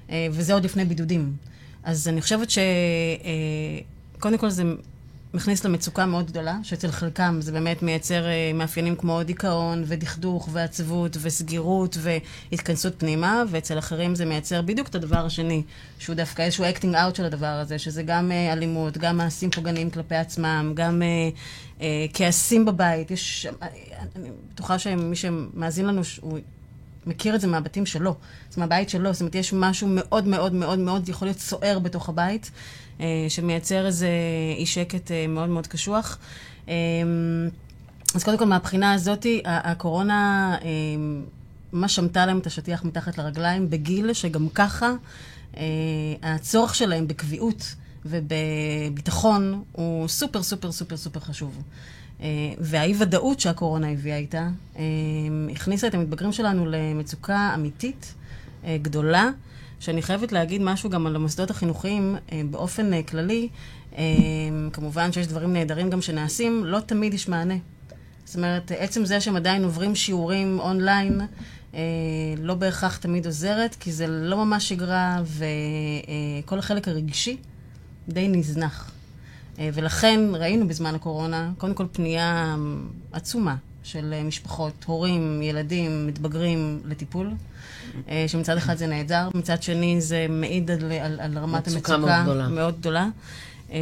אה, 0.10 0.28
וזה 0.32 0.54
עוד 0.54 0.66
לפני 0.66 0.86
בידודים. 0.86 1.36
אז 1.84 2.08
אני 2.08 2.22
חושבת 2.22 2.50
ש... 2.50 2.58
אה, 2.58 2.64
קודם 4.20 4.38
כל 4.38 4.50
זה 4.50 4.64
מכניס 5.34 5.66
למצוקה 5.66 6.06
מאוד 6.06 6.28
גדולה, 6.28 6.58
שאצל 6.64 6.92
חלקם 6.92 7.38
זה 7.42 7.52
באמת 7.52 7.84
מייצר 7.84 8.26
אה, 8.26 8.52
מאפיינים 8.54 8.96
כמו 8.96 9.24
דיכאון 9.24 9.84
ודכדוך 9.88 10.50
ועצבות 10.52 11.18
וסגירות 11.22 11.98
והתכנסות 12.02 12.94
פנימה, 12.98 13.44
ואצל 13.50 13.80
אחרים 13.80 14.16
זה 14.16 14.26
מייצר 14.26 14.62
בדיוק 14.62 14.88
את 14.88 14.96
הדבר 14.96 15.26
השני, 15.26 15.64
שהוא 16.00 16.16
דווקא 16.16 16.42
איזשהו 16.42 16.66
acting 16.70 16.96
out 16.96 17.16
של 17.16 17.26
הדבר 17.26 17.46
הזה, 17.46 17.80
שזה 17.80 18.04
גם 18.04 18.32
אה, 18.32 18.54
אלימות, 18.54 18.98
גם 18.98 19.18
מעשים 19.18 19.52
פוגעניים 19.52 19.90
כלפי 19.90 20.16
עצמם, 20.16 20.72
גם 20.76 21.02
אה, 21.02 21.30
אה, 21.82 22.06
כעסים 22.14 22.66
בבית. 22.66 23.12
יש, 23.12 23.48
אה, 23.62 23.68
אני 24.16 24.30
בטוחה 24.54 24.80
שמי 24.80 25.16
שמאזין 25.16 25.86
לנו, 25.86 26.02
הוא 26.22 26.40
מכיר 27.06 27.36
את 27.36 27.42
זה 27.42 27.48
מהבתים 27.48 27.86
שלו, 27.86 28.16
זה 28.52 28.62
מהבית 28.62 28.90
שלו, 28.90 29.14
זאת 29.14 29.22
אומרת, 29.22 29.36
יש 29.36 29.54
משהו 29.54 29.88
מאוד 29.92 30.28
מאוד 30.28 30.54
מאוד 30.54 30.80
מאוד 30.80 31.10
יכול 31.10 31.28
להיות 31.28 31.40
סוער 31.40 31.80
בתוך 31.80 32.10
הבית. 32.10 32.52
אה, 33.00 33.26
שמייצר 33.30 33.86
איזה 33.86 34.10
אי 34.58 34.66
שקט 34.66 35.12
אה, 35.12 35.28
מאוד 35.28 35.50
מאוד 35.50 35.68
קשוח. 35.68 36.18
אה, 36.70 36.74
אז 38.16 38.24
קודם 38.24 38.38
כל, 38.38 38.46
מהבחינה 38.46 38.94
הזאת, 38.94 39.26
הקורונה 39.46 40.58
ממש 41.74 41.96
שמטה 41.96 42.26
להם 42.26 42.38
את 42.40 42.48
השטיח 42.48 42.84
מתחת 42.84 43.18
לרגליים, 43.18 43.70
בגיל 43.70 44.14
שגם 44.14 44.50
ככה 44.50 44.92
הצורך 46.24 46.76
שלהם 46.76 47.08
בקביעות 47.08 47.76
ובביטחון 48.06 49.64
הוא 49.72 50.08
סופר 50.08 50.44
סופר 50.44 50.72
סופר 50.72 50.98
סופר 50.98 51.20
חשוב. 51.20 51.64
והאי-ודאות 52.60 53.40
שהקורונה 53.40 53.92
הביאה 53.92 54.18
איתה, 54.18 54.50
הכניסה 55.52 55.88
את 55.88 55.94
המתבגרים 55.94 56.32
שלנו 56.32 56.66
למצוקה 56.66 57.52
אמיתית, 57.56 58.14
גדולה. 58.66 59.30
שאני 59.84 60.02
חייבת 60.02 60.32
להגיד 60.32 60.62
משהו 60.62 60.90
גם 60.90 61.08
על 61.08 61.16
המוסדות 61.16 61.50
החינוכיים 61.50 62.16
אה, 62.32 62.42
באופן 62.52 62.94
אה, 62.94 63.04
כללי. 63.04 63.50
אה, 63.98 64.04
כמובן 64.74 65.12
שיש 65.12 65.28
דברים 65.28 65.54
נהדרים 65.54 65.90
גם 65.90 66.02
שנעשים, 66.02 66.66
לא 66.66 66.80
תמיד 66.80 67.14
יש 67.14 67.28
מענה. 67.28 67.54
זאת 68.26 68.36
אומרת, 68.36 68.72
עצם 68.78 69.06
זה 69.06 69.22
שהם 69.22 69.36
עדיין 69.36 69.64
עוברים 69.64 69.96
שיעורים 69.96 70.60
אונליין, 70.60 71.22
לא 72.38 72.56
בהכרח 72.56 72.98
תמיד 72.98 73.26
עוזרת, 73.26 73.76
כי 73.76 73.92
זה 73.92 74.08
לא 74.08 74.46
ממש 74.46 74.70
שגרה, 74.70 75.22
וכל 76.44 76.60
החלק 76.60 76.88
הרגשי 76.88 77.38
די 78.10 78.28
נזנח. 78.28 78.92
ולכן 79.58 80.20
ראינו 80.34 80.68
בזמן 80.68 80.96
הקורונה, 80.96 81.52
קודם 81.58 81.74
כל 81.74 81.86
פנייה 81.92 82.56
עצומה 83.12 83.56
של 83.84 84.14
משפחות, 84.24 84.84
הורים, 84.86 85.42
ילדים, 85.42 86.08
מתבגרים 86.08 86.80
לטיפול. 86.86 87.32
אה, 88.10 88.26
שמצד 88.28 88.58
אחד 88.58 88.78
זה 88.78 88.88
נהדר, 88.88 89.30
מצד 89.34 89.64
שני 89.64 90.02
זה 90.02 90.26
מעיד 90.30 90.72
על, 90.72 90.92
על, 90.92 91.20
על 91.20 91.38
רמת 91.38 91.68
המצוקה 91.68 91.98
מאוד 91.98 92.24
גדולה. 92.24 92.48
מאוד 92.48 92.80
גדולה. 92.80 93.08
אה, 93.72 93.80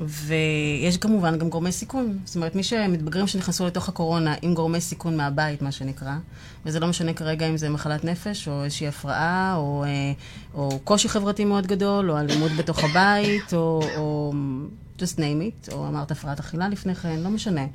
ויש 0.00 0.96
כמובן 0.96 1.38
גם 1.38 1.48
גורמי 1.48 1.72
סיכון. 1.72 2.18
זאת 2.24 2.36
אומרת, 2.36 2.54
מי 2.54 2.62
שמתבגרים 2.62 3.26
שנכנסו 3.26 3.66
לתוך 3.66 3.88
הקורונה 3.88 4.34
עם 4.42 4.54
גורמי 4.54 4.80
סיכון 4.80 5.16
מהבית, 5.16 5.62
מה 5.62 5.72
שנקרא, 5.72 6.16
וזה 6.66 6.80
לא 6.80 6.86
משנה 6.86 7.12
כרגע 7.12 7.48
אם 7.48 7.56
זה 7.56 7.68
מחלת 7.68 8.04
נפש, 8.04 8.48
או 8.48 8.64
איזושהי 8.64 8.88
הפרעה, 8.88 9.54
או, 9.56 9.84
אה, 9.84 10.12
או 10.54 10.78
קושי 10.84 11.08
חברתי 11.08 11.44
מאוד 11.44 11.66
גדול, 11.66 12.10
או 12.10 12.18
אלימות 12.18 12.52
בתוך 12.52 12.84
הבית, 12.84 13.54
או, 13.54 13.80
או 13.96 14.32
just 14.98 15.16
name 15.16 15.68
it, 15.68 15.72
או 15.72 15.88
אמרת 15.88 16.10
הפרעת 16.10 16.40
אכילה 16.40 16.68
לפני 16.68 16.94
כן, 16.94 17.20
לא 17.20 17.30
משנה. 17.30 17.66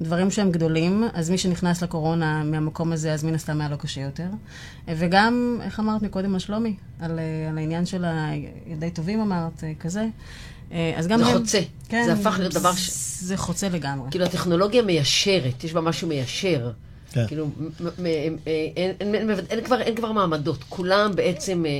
דברים 0.00 0.30
שהם 0.30 0.50
גדולים, 0.50 1.04
אז 1.12 1.30
מי 1.30 1.38
שנכנס 1.38 1.82
לקורונה 1.82 2.44
מהמקום 2.44 2.92
הזה, 2.92 3.12
אז 3.12 3.24
מן 3.24 3.34
הסתם 3.34 3.60
היה 3.60 3.70
לו 3.70 3.78
קשה 3.78 4.00
יותר. 4.00 4.28
וגם, 4.88 5.58
איך 5.62 5.80
אמרת 5.80 6.02
מקודם 6.02 6.34
על 6.34 6.40
שלומי? 6.40 6.76
על, 7.00 7.18
על 7.48 7.58
העניין 7.58 7.86
של 7.86 8.04
הילדי 8.04 8.90
טובים 8.90 9.20
אמרת, 9.20 9.64
כזה. 9.80 10.06
אז 10.96 11.06
גם 11.06 11.18
זה 11.18 11.26
הם... 11.26 11.38
חוצה. 11.38 11.60
כן, 11.88 12.02
זה 12.06 12.12
הפך 12.12 12.36
להיות 12.38 12.54
דבר 12.54 12.72
ש... 12.72 12.90
זה 13.20 13.36
חוצה 13.36 13.68
לגמרי. 13.68 14.10
כאילו, 14.10 14.24
הטכנולוגיה 14.24 14.82
מיישרת, 14.82 15.64
יש 15.64 15.72
בה 15.72 15.80
משהו 15.80 16.08
מיישר. 16.08 16.70
כן. 17.12 17.26
כאילו, 17.26 17.50
אין, 19.50 19.64
כבר, 19.64 19.80
אין 19.80 19.94
כבר 19.96 20.12
מעמדות, 20.12 20.64
כולם 20.68 21.10
בעצם 21.14 21.66
אה, 21.66 21.70
אה, 21.70 21.74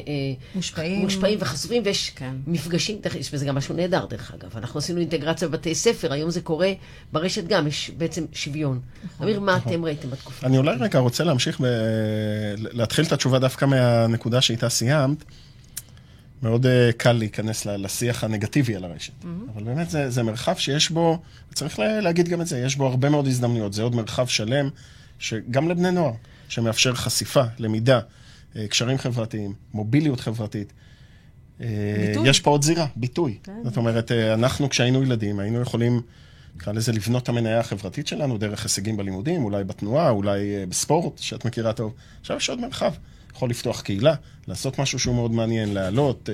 מושפעים, 0.54 1.00
מושפעים 1.00 1.38
וחשופים, 1.40 1.82
ויש 1.84 2.10
כן. 2.10 2.34
מפגשים, 2.46 2.98
יש 3.18 3.34
בזה 3.34 3.46
גם 3.46 3.54
משהו 3.54 3.74
נהדר 3.74 4.04
דרך 4.04 4.34
אגב. 4.34 4.56
אנחנו 4.56 4.78
עשינו 4.78 5.00
אינטגרציה 5.00 5.48
בבתי 5.48 5.74
ספר, 5.74 6.12
היום 6.12 6.30
זה 6.30 6.40
קורה 6.40 6.72
ברשת 7.12 7.44
גם, 7.46 7.66
יש 7.66 7.90
בעצם 7.98 8.24
שוויון. 8.32 8.80
נכון. 9.04 9.26
אמיר, 9.26 9.40
מה 9.40 9.56
נכון. 9.56 9.72
אתם 9.72 9.84
ראיתם 9.84 10.10
בתקופה? 10.10 10.46
אני 10.46 10.58
אולי 10.58 10.76
רגע 10.80 10.98
רוצה 10.98 11.24
להמשיך, 11.24 11.60
ב... 11.60 11.64
להתחיל 12.56 13.04
את 13.04 13.12
התשובה 13.12 13.38
דווקא 13.38 13.64
מהנקודה 13.64 14.40
שאיתה 14.40 14.68
סיימת. 14.68 15.24
מאוד 16.42 16.66
uh, 16.66 16.92
קל 16.96 17.12
להיכנס 17.12 17.66
לשיח 17.66 18.24
הנגטיבי 18.24 18.76
על 18.76 18.84
הרשת. 18.84 19.12
Mm-hmm. 19.22 19.26
אבל 19.54 19.62
באמת 19.62 19.90
זה, 19.90 20.10
זה 20.10 20.22
מרחב 20.22 20.56
שיש 20.56 20.90
בו, 20.90 21.18
צריך 21.54 21.78
להגיד 21.78 22.28
גם 22.28 22.40
את 22.40 22.46
זה, 22.46 22.58
יש 22.58 22.76
בו 22.76 22.86
הרבה 22.86 23.08
מאוד 23.08 23.26
הזדמנויות. 23.26 23.72
זה 23.72 23.82
עוד 23.82 23.94
מרחב 23.94 24.26
שלם 24.26 24.68
שגם 25.18 25.68
לבני 25.68 25.90
נוער, 25.90 26.12
שמאפשר 26.48 26.94
חשיפה, 26.94 27.42
למידה, 27.59 28.00
אה, 28.57 28.68
קשרים 28.68 28.98
חברתיים, 28.98 29.54
מוביליות 29.74 30.20
חברתית. 30.20 30.72
אה, 31.61 31.66
ביטוי. 32.07 32.28
יש 32.28 32.40
פה 32.40 32.50
עוד 32.50 32.62
זירה, 32.64 32.87
ביטוי. 32.96 33.38
כן. 33.42 33.52
זאת 33.64 33.76
אומרת, 33.76 34.12
אה, 34.12 34.35
אנחנו 34.35 34.68
כשהיינו 34.68 35.02
ילדים, 35.02 35.38
היינו 35.38 35.61
יכולים, 35.61 36.00
נקרא 36.57 36.72
לזה, 36.72 36.92
לבנות 36.92 37.22
את 37.22 37.28
המניה 37.28 37.61
החברתית 37.61 38.07
שלנו 38.07 38.38
דרך 38.38 38.62
הישגים 38.62 38.96
בלימודים, 38.96 39.44
אולי 39.44 39.64
בתנועה, 39.64 40.11
אולי 40.11 40.66
בספורט, 40.68 41.18
שאת 41.18 41.44
מכירה 41.44 41.72
טוב. 41.72 41.94
עכשיו 42.20 42.37
יש 42.37 42.50
עוד 42.50 42.61
מרחב. 42.61 42.92
יכול 43.35 43.50
לפתוח 43.50 43.81
קהילה, 43.81 44.14
לעשות 44.48 44.78
משהו 44.78 44.98
שהוא 44.98 45.14
מאוד 45.14 45.31
מעניין, 45.31 45.74
לעלות, 45.74 46.28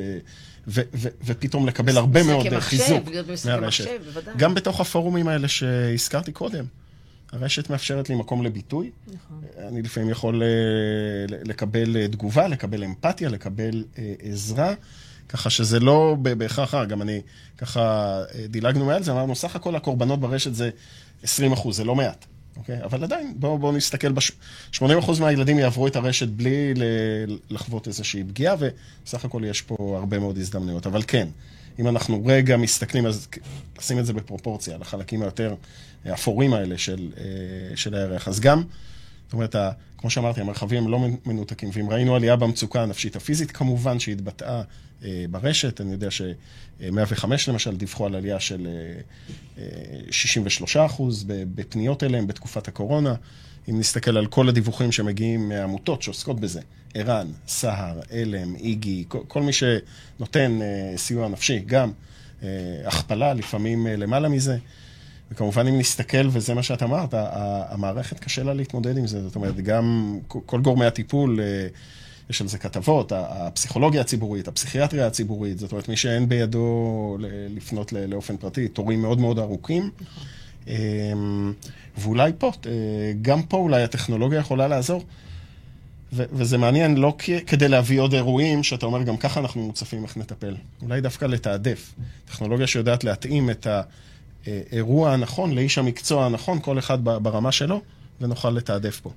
ו- 0.68 0.80
ו- 0.94 1.08
ופתאום 1.24 1.66
לקבל 1.66 1.96
הרבה 1.96 2.22
מאוד 2.22 2.46
חיזוק 2.58 3.08
מהרשת. 3.44 3.86
גם 4.36 4.54
בתוך 4.54 4.80
הפורומים 4.80 5.28
האלה 5.28 5.48
שהזכרתי 5.48 6.32
קודם. 6.32 6.64
הרשת 7.34 7.70
מאפשרת 7.70 8.08
לי 8.08 8.14
מקום 8.14 8.42
לביטוי. 8.42 8.90
נכון. 9.06 9.40
אני 9.68 9.82
לפעמים 9.82 10.10
יכול 10.10 10.42
אה, 10.42 10.48
לקבל 11.44 11.96
אה, 11.96 12.08
תגובה, 12.08 12.48
לקבל 12.48 12.84
אמפתיה, 12.84 13.28
לקבל 13.28 13.84
אה, 13.98 14.14
עזרה, 14.22 14.74
ככה 15.28 15.50
שזה 15.50 15.80
לא 15.80 16.16
בהכרח, 16.20 16.74
גם 16.88 17.02
אני, 17.02 17.20
ככה 17.58 18.22
דילגנו 18.48 18.84
מעל 18.84 19.02
זה, 19.02 19.12
אמרנו, 19.12 19.36
סך 19.36 19.56
הכל 19.56 19.76
הקורבנות 19.76 20.20
ברשת 20.20 20.54
זה 20.54 20.70
20 21.22 21.52
אחוז, 21.52 21.76
זה 21.76 21.84
לא 21.84 21.94
מעט. 21.94 22.24
אוקיי? 22.56 22.84
אבל 22.84 23.04
עדיין, 23.04 23.34
בואו 23.36 23.58
בוא 23.58 23.72
נסתכל, 23.72 24.12
בש... 24.12 24.32
80% 24.74 24.82
מהילדים 25.20 25.58
יעברו 25.58 25.86
את 25.86 25.96
הרשת 25.96 26.28
בלי 26.28 26.74
לחוות 27.50 27.86
איזושהי 27.86 28.24
פגיעה, 28.24 28.56
וסך 28.58 29.24
הכל 29.24 29.42
יש 29.44 29.62
פה 29.62 29.96
הרבה 29.98 30.18
מאוד 30.18 30.38
הזדמנויות. 30.38 30.86
אבל 30.86 31.02
כן, 31.06 31.28
אם 31.78 31.88
אנחנו 31.88 32.22
רגע 32.26 32.56
מסתכלים, 32.56 33.06
אז 33.06 33.28
נשים 33.78 33.98
את 33.98 34.06
זה 34.06 34.12
בפרופורציה, 34.12 34.78
לחלקים 34.78 35.22
היותר 35.22 35.54
האפורים 36.04 36.54
האלה 36.54 36.78
של, 36.78 37.08
אה, 37.18 37.76
של 37.76 37.94
הערך. 37.94 38.28
אז 38.28 38.40
גם, 38.40 38.62
זאת 39.24 39.32
אומרת, 39.32 39.56
כמו 39.98 40.10
שאמרתי, 40.10 40.40
המרחבים 40.40 40.84
הם 40.84 40.90
לא 40.90 41.00
מנותקים, 41.26 41.70
ואם 41.72 41.90
ראינו 41.90 42.16
עלייה 42.16 42.36
במצוקה 42.36 42.82
הנפשית 42.82 43.16
הפיזית, 43.16 43.50
כמובן 43.50 43.98
שהתבטאה 43.98 44.62
אה, 45.04 45.24
ברשת, 45.30 45.80
אני 45.80 45.92
יודע 45.92 46.10
ש-105 46.10 47.26
למשל 47.48 47.76
דיווחו 47.76 48.06
על 48.06 48.14
עלייה 48.14 48.40
של 48.40 48.68
63 50.10 50.76
אה, 50.76 50.86
אחוז 50.86 51.24
בפניות 51.26 52.02
אליהם 52.02 52.26
בתקופת 52.26 52.68
הקורונה. 52.68 53.14
אם 53.70 53.78
נסתכל 53.78 54.16
על 54.16 54.26
כל 54.26 54.48
הדיווחים 54.48 54.92
שמגיעים 54.92 55.48
מעמותות 55.48 56.02
שעוסקות 56.02 56.40
בזה, 56.40 56.60
ער"ן, 56.94 57.26
סהר, 57.48 58.00
עלם, 58.10 58.56
איגי, 58.56 59.04
כל, 59.08 59.18
כל 59.28 59.42
מי 59.42 59.52
שנותן 59.52 60.58
סיוע 60.96 61.28
נפשי, 61.28 61.58
גם 61.66 61.92
הכפלה, 62.84 63.34
לפעמים 63.34 63.86
למעלה 63.86 64.28
מזה. 64.28 64.58
וכמובן 65.30 65.66
אם 65.66 65.78
נסתכל, 65.78 66.28
וזה 66.30 66.54
מה 66.54 66.62
שאת 66.62 66.82
אמרת, 66.82 67.14
המערכת 67.68 68.20
קשה 68.20 68.42
לה 68.42 68.54
להתמודד 68.54 68.98
עם 68.98 69.06
זה. 69.06 69.22
זאת 69.22 69.36
אומרת, 69.36 69.56
גם 69.56 70.18
כל 70.28 70.60
גורמי 70.60 70.84
הטיפול, 70.84 71.40
אה, 71.40 71.66
יש 72.30 72.40
על 72.40 72.48
זה 72.48 72.58
כתבות, 72.58 73.12
הפסיכולוגיה 73.16 74.00
הציבורית, 74.00 74.48
הפסיכיאטריה 74.48 75.06
הציבורית, 75.06 75.58
זאת 75.58 75.72
אומרת, 75.72 75.88
מי 75.88 75.96
שאין 75.96 76.28
בידו 76.28 77.16
לפנות 77.56 77.92
לאופן 77.92 78.36
פרטי, 78.36 78.68
תורים 78.68 79.02
מאוד 79.02 79.18
מאוד 79.20 79.38
ארוכים. 79.38 79.90
אמ, 80.66 81.52
ואולי 81.98 82.32
פה, 82.38 82.52
אה, 82.66 82.72
גם 83.22 83.42
פה 83.42 83.56
אולי 83.56 83.82
הטכנולוגיה 83.82 84.38
יכולה 84.38 84.68
לעזור. 84.68 85.04
ו- 86.12 86.24
וזה 86.32 86.58
מעניין 86.58 86.96
לא 86.96 87.16
כדי 87.46 87.68
להביא 87.68 88.00
עוד 88.00 88.14
אירועים, 88.14 88.62
שאתה 88.62 88.86
אומר, 88.86 89.02
גם 89.02 89.16
ככה 89.16 89.40
אנחנו 89.40 89.62
מוצפים 89.62 90.02
איך 90.02 90.16
נטפל. 90.16 90.56
אולי 90.82 91.00
דווקא 91.00 91.24
לתעדף. 91.24 91.94
טכנולוגיה 92.24 92.66
שיודעת 92.66 93.04
להתאים 93.04 93.50
את 93.50 93.66
ה... 93.66 93.82
האירוע 94.46 95.12
הנכון, 95.12 95.54
לאיש 95.54 95.78
המקצוע 95.78 96.26
הנכון, 96.26 96.58
כל 96.60 96.78
אחד 96.78 97.04
ברמה 97.04 97.52
שלו, 97.52 97.80
ונוכל 98.20 98.50
לתעדף 98.50 99.00
פה. 99.00 99.10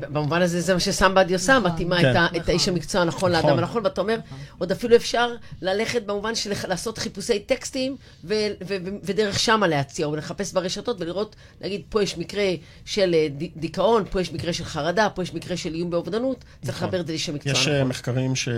במובן 0.00 0.42
הזה 0.42 0.60
זה 0.60 0.74
מה 0.74 0.80
שסמבדי 0.80 1.32
עושה, 1.34 1.58
נכון. 1.58 1.70
מתאימה 1.72 2.00
כן. 2.00 2.10
את 2.10 2.16
ה- 2.16 2.26
את 2.26 2.32
נכון. 2.36 2.42
האיש 2.50 2.68
המקצוע 2.68 3.00
הנכון 3.00 3.32
נכון. 3.32 3.46
לאדם 3.50 3.58
הנכון, 3.58 3.84
ואתה 3.84 4.00
אומר, 4.00 4.18
עוד 4.58 4.72
אפילו 4.72 4.96
אפשר 4.96 5.28
ללכת 5.62 6.02
במובן 6.02 6.34
של 6.34 6.52
לעשות 6.68 6.98
חיפושי 6.98 7.38
טקסטים, 7.38 7.96
ו- 8.24 8.34
ו- 8.34 8.76
ו- 8.84 8.96
ודרך 9.02 9.38
שמה 9.38 9.66
להציע, 9.66 10.06
או 10.06 10.16
לחפש 10.16 10.52
ברשתות 10.52 11.00
ולראות, 11.00 11.36
להגיד, 11.60 11.82
פה 11.88 12.02
יש 12.02 12.18
מקרה 12.18 12.44
של 12.84 13.14
אה, 13.14 13.28
ד- 13.38 13.60
דיכאון, 13.60 14.04
פה 14.10 14.20
יש 14.20 14.32
מקרה 14.32 14.52
של 14.52 14.64
חרדה, 14.64 15.08
פה 15.14 15.22
יש 15.22 15.34
מקרה 15.34 15.56
של 15.56 15.74
איום 15.74 15.90
באובדנות, 15.90 16.44
צריך 16.64 16.76
נכון. 16.76 16.88
לחבר 16.88 17.00
את 17.00 17.06
זה 17.06 17.12
לאיש 17.12 17.28
המקצוע 17.28 17.52
יש 17.52 17.68
אה, 17.68 17.74
הנכון. 17.74 17.88
מחקרים 17.88 18.36
ש... 18.36 18.48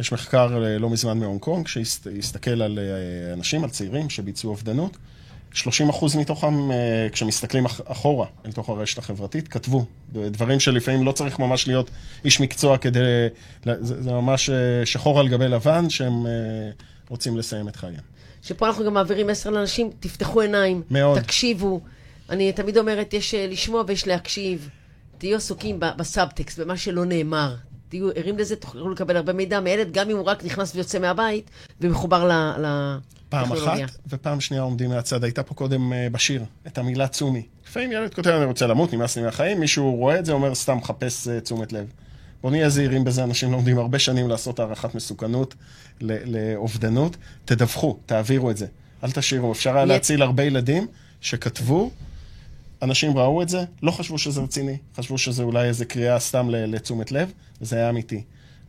יש 0.00 0.12
מחקר 0.12 0.64
אה, 0.64 0.78
לא 0.78 0.90
מזמן 0.90 1.18
מהונג 1.18 1.40
קונג, 1.40 1.66
שהסתכל 1.66 2.62
על 2.62 2.78
אנשים, 3.32 3.64
על 3.64 3.70
צעירים 3.70 4.10
שביצעו 4.10 4.50
אובדנות. 4.50 4.96
30 5.54 5.88
אחוז 5.88 6.16
מתוכם, 6.16 6.70
אה, 6.70 6.76
כשמסתכלים 7.12 7.66
אח- 7.66 7.80
אחורה 7.84 8.26
אל 8.46 8.52
תוך 8.52 8.68
הרשת 8.68 8.98
החברתית, 8.98 9.48
כתבו 9.48 9.84
דברים 10.12 10.60
שלפעמים 10.60 11.06
לא 11.06 11.12
צריך 11.12 11.38
ממש 11.38 11.68
להיות 11.68 11.90
איש 12.24 12.40
מקצוע 12.40 12.78
כדי... 12.78 13.00
זה, 13.64 14.02
זה 14.02 14.10
ממש 14.12 14.50
אה, 14.50 14.56
שחור 14.86 15.20
על 15.20 15.28
גבי 15.28 15.48
לבן, 15.48 15.90
שהם 15.90 16.26
אה, 16.26 16.32
רוצים 17.08 17.36
לסיים 17.38 17.68
את 17.68 17.76
חייהם. 17.76 18.00
שפה 18.42 18.66
אנחנו 18.66 18.84
גם 18.84 18.94
מעבירים 18.94 19.26
מסר 19.26 19.50
לאנשים, 19.50 19.90
תפתחו 20.00 20.40
עיניים, 20.40 20.82
מאוד. 20.90 21.20
תקשיבו. 21.20 21.80
אני 22.30 22.52
תמיד 22.52 22.78
אומרת, 22.78 23.14
יש 23.14 23.34
לשמוע 23.34 23.84
ויש 23.86 24.06
להקשיב. 24.06 24.68
תהיו 25.18 25.36
עסוקים 25.36 25.80
בסאבטקסט, 25.96 26.58
במה 26.58 26.76
שלא 26.76 27.04
נאמר. 27.04 27.54
תהיו 27.88 28.08
ערים 28.14 28.38
לזה, 28.38 28.56
תוכלו 28.56 28.90
לקבל 28.90 29.16
הרבה 29.16 29.32
מידע 29.32 29.60
מילד, 29.60 29.92
גם 29.92 30.10
אם 30.10 30.16
הוא 30.16 30.24
רק 30.26 30.44
נכנס 30.44 30.74
ויוצא 30.74 30.98
מהבית 30.98 31.50
ומחובר 31.80 32.28
ל- 32.28 32.96
פעם. 33.32 33.52
אחת, 33.52 33.96
ופעם 34.06 34.40
שנייה 34.40 34.62
עומדים 34.62 34.90
מהצד. 34.90 35.24
הייתה 35.24 35.42
פה 35.42 35.54
קודם 35.54 35.92
אה, 35.92 36.08
בשיר, 36.12 36.44
את 36.66 36.78
המילה 36.78 37.08
צומי. 37.08 37.42
לפעמים 37.68 37.92
ילד 37.92 38.14
כותב, 38.14 38.30
אני 38.30 38.44
רוצה 38.44 38.66
למות, 38.66 38.92
נמאס 38.92 39.16
לי 39.16 39.22
מהחיים, 39.22 39.60
מישהו 39.60 39.96
רואה 39.96 40.18
את 40.18 40.24
זה, 40.24 40.32
אומר, 40.32 40.54
סתם 40.54 40.76
מחפש 40.76 41.28
אה, 41.28 41.40
תשומת 41.40 41.72
לב. 41.72 41.86
בואו 42.42 42.50
נהיה 42.52 42.68
זהירים 42.68 43.04
בזה, 43.04 43.24
אנשים 43.24 43.52
לומדים 43.52 43.78
הרבה 43.78 43.98
שנים 43.98 44.28
לעשות 44.28 44.58
הערכת 44.58 44.94
מסוכנות 44.94 45.54
לאובדנות. 46.00 47.16
תדווחו, 47.44 47.98
תעבירו 48.06 48.50
את 48.50 48.56
זה. 48.56 48.66
אל 49.04 49.10
תשאירו. 49.10 49.52
אפשר 49.52 49.76
היה 49.76 49.84
להציל 49.84 50.22
הרבה 50.22 50.42
ילדים 50.42 50.86
שכתבו, 51.20 51.90
אנשים 52.82 53.18
ראו 53.18 53.42
את 53.42 53.48
זה, 53.48 53.64
לא 53.82 53.90
חשבו 53.90 54.18
שזה 54.18 54.40
רציני, 54.40 54.76
חשבו 54.96 55.18
שזה 55.18 55.42
אולי 55.42 55.68
איזה 55.68 55.84
קריאה 55.84 56.18
סתם 56.18 56.50
לתשומת 56.50 57.12
לב, 57.12 57.32
וזה 57.60 57.76
היה 57.76 57.90
אמיתי. 57.90 58.22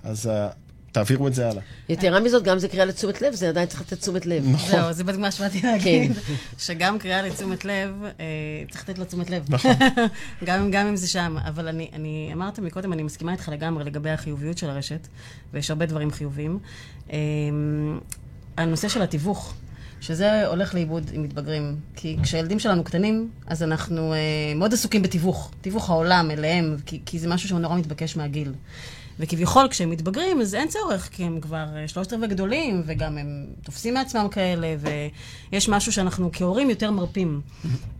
אז 0.03 0.27
אה, 0.27 0.49
תעבירו 0.93 1.27
את 1.27 1.33
זה 1.33 1.49
הלאה. 1.49 1.61
יתרה 1.89 2.19
מזאת, 2.19 2.43
גם 2.43 2.59
זה 2.59 2.67
קריאה 2.67 2.85
לתשומת 2.85 3.21
לב, 3.21 3.33
זה 3.33 3.49
עדיין 3.49 3.67
צריך 3.67 3.81
לתת 3.81 3.99
תשומת 3.99 4.25
לב. 4.25 4.43
נכון. 4.51 4.69
זהו, 4.69 4.93
זה 4.93 5.03
בדיוק 5.03 5.21
מה 5.21 5.31
שבאתי 5.31 5.61
להגיד. 5.63 6.11
שגם 6.57 6.99
קריאה 6.99 7.21
לתשומת 7.21 7.65
לב, 7.65 8.03
אה, 8.19 8.25
צריך 8.71 8.89
לתת 8.89 8.97
לה 8.97 9.05
תשומת 9.05 9.29
לב. 9.29 9.45
נכון. 9.49 9.71
גם, 10.71 10.87
אם 10.87 10.95
זה 10.95 11.07
שם. 11.07 11.37
אבל 11.47 11.67
אני, 11.67 11.89
אני 11.93 12.29
אמרת 12.33 12.59
מקודם, 12.59 12.93
אני 12.93 13.03
מסכימה 13.03 13.31
איתך 13.31 13.49
לגמרי 13.49 13.83
לגבי 13.83 14.09
החיוביות 14.09 14.57
של 14.57 14.69
הרשת, 14.69 15.07
ויש 15.53 15.69
הרבה 15.69 15.85
דברים 15.85 16.11
חיוביים. 16.11 16.59
אה, 17.11 17.17
הנושא 18.57 18.87
של 18.87 19.01
התיווך, 19.01 19.53
שזה 20.01 20.47
הולך 20.47 20.75
לאיבוד 20.75 21.11
עם 21.13 21.23
מתבגרים. 21.23 21.75
כי 21.95 22.17
כשהילדים 22.23 22.59
שלנו 22.59 22.83
קטנים, 22.83 23.29
אז 23.47 23.63
אנחנו 23.63 24.13
אה, 24.13 24.17
מאוד 24.55 24.73
עסוקים 24.73 25.01
בתיווך. 25.01 25.51
תיווך 25.61 25.89
העולם 25.89 26.31
אליהם, 26.31 26.75
כי, 26.85 27.01
כי 27.05 27.19
זה 27.19 27.27
משהו 27.27 27.49
שהוא 27.49 27.59
נורא 27.59 27.77
מתבקש 27.77 28.17
מהגיל. 28.17 28.53
וכביכול, 29.19 29.67
כשהם 29.69 29.89
מתבגרים, 29.89 30.41
אז 30.41 30.55
אין 30.55 30.67
צורך, 30.67 31.09
כי 31.11 31.23
הם 31.23 31.39
כבר 31.41 31.65
אה, 31.75 31.87
שלושת 31.87 32.13
רבעי 32.13 32.27
גדולים, 32.27 32.83
וגם 32.85 33.17
הם 33.17 33.45
תופסים 33.63 33.93
מעצמם 33.93 34.27
כאלה, 34.31 34.75
ויש 35.51 35.69
משהו 35.69 35.91
שאנחנו 35.91 36.29
כהורים 36.33 36.69
יותר 36.69 36.91
מרפים. 36.91 37.41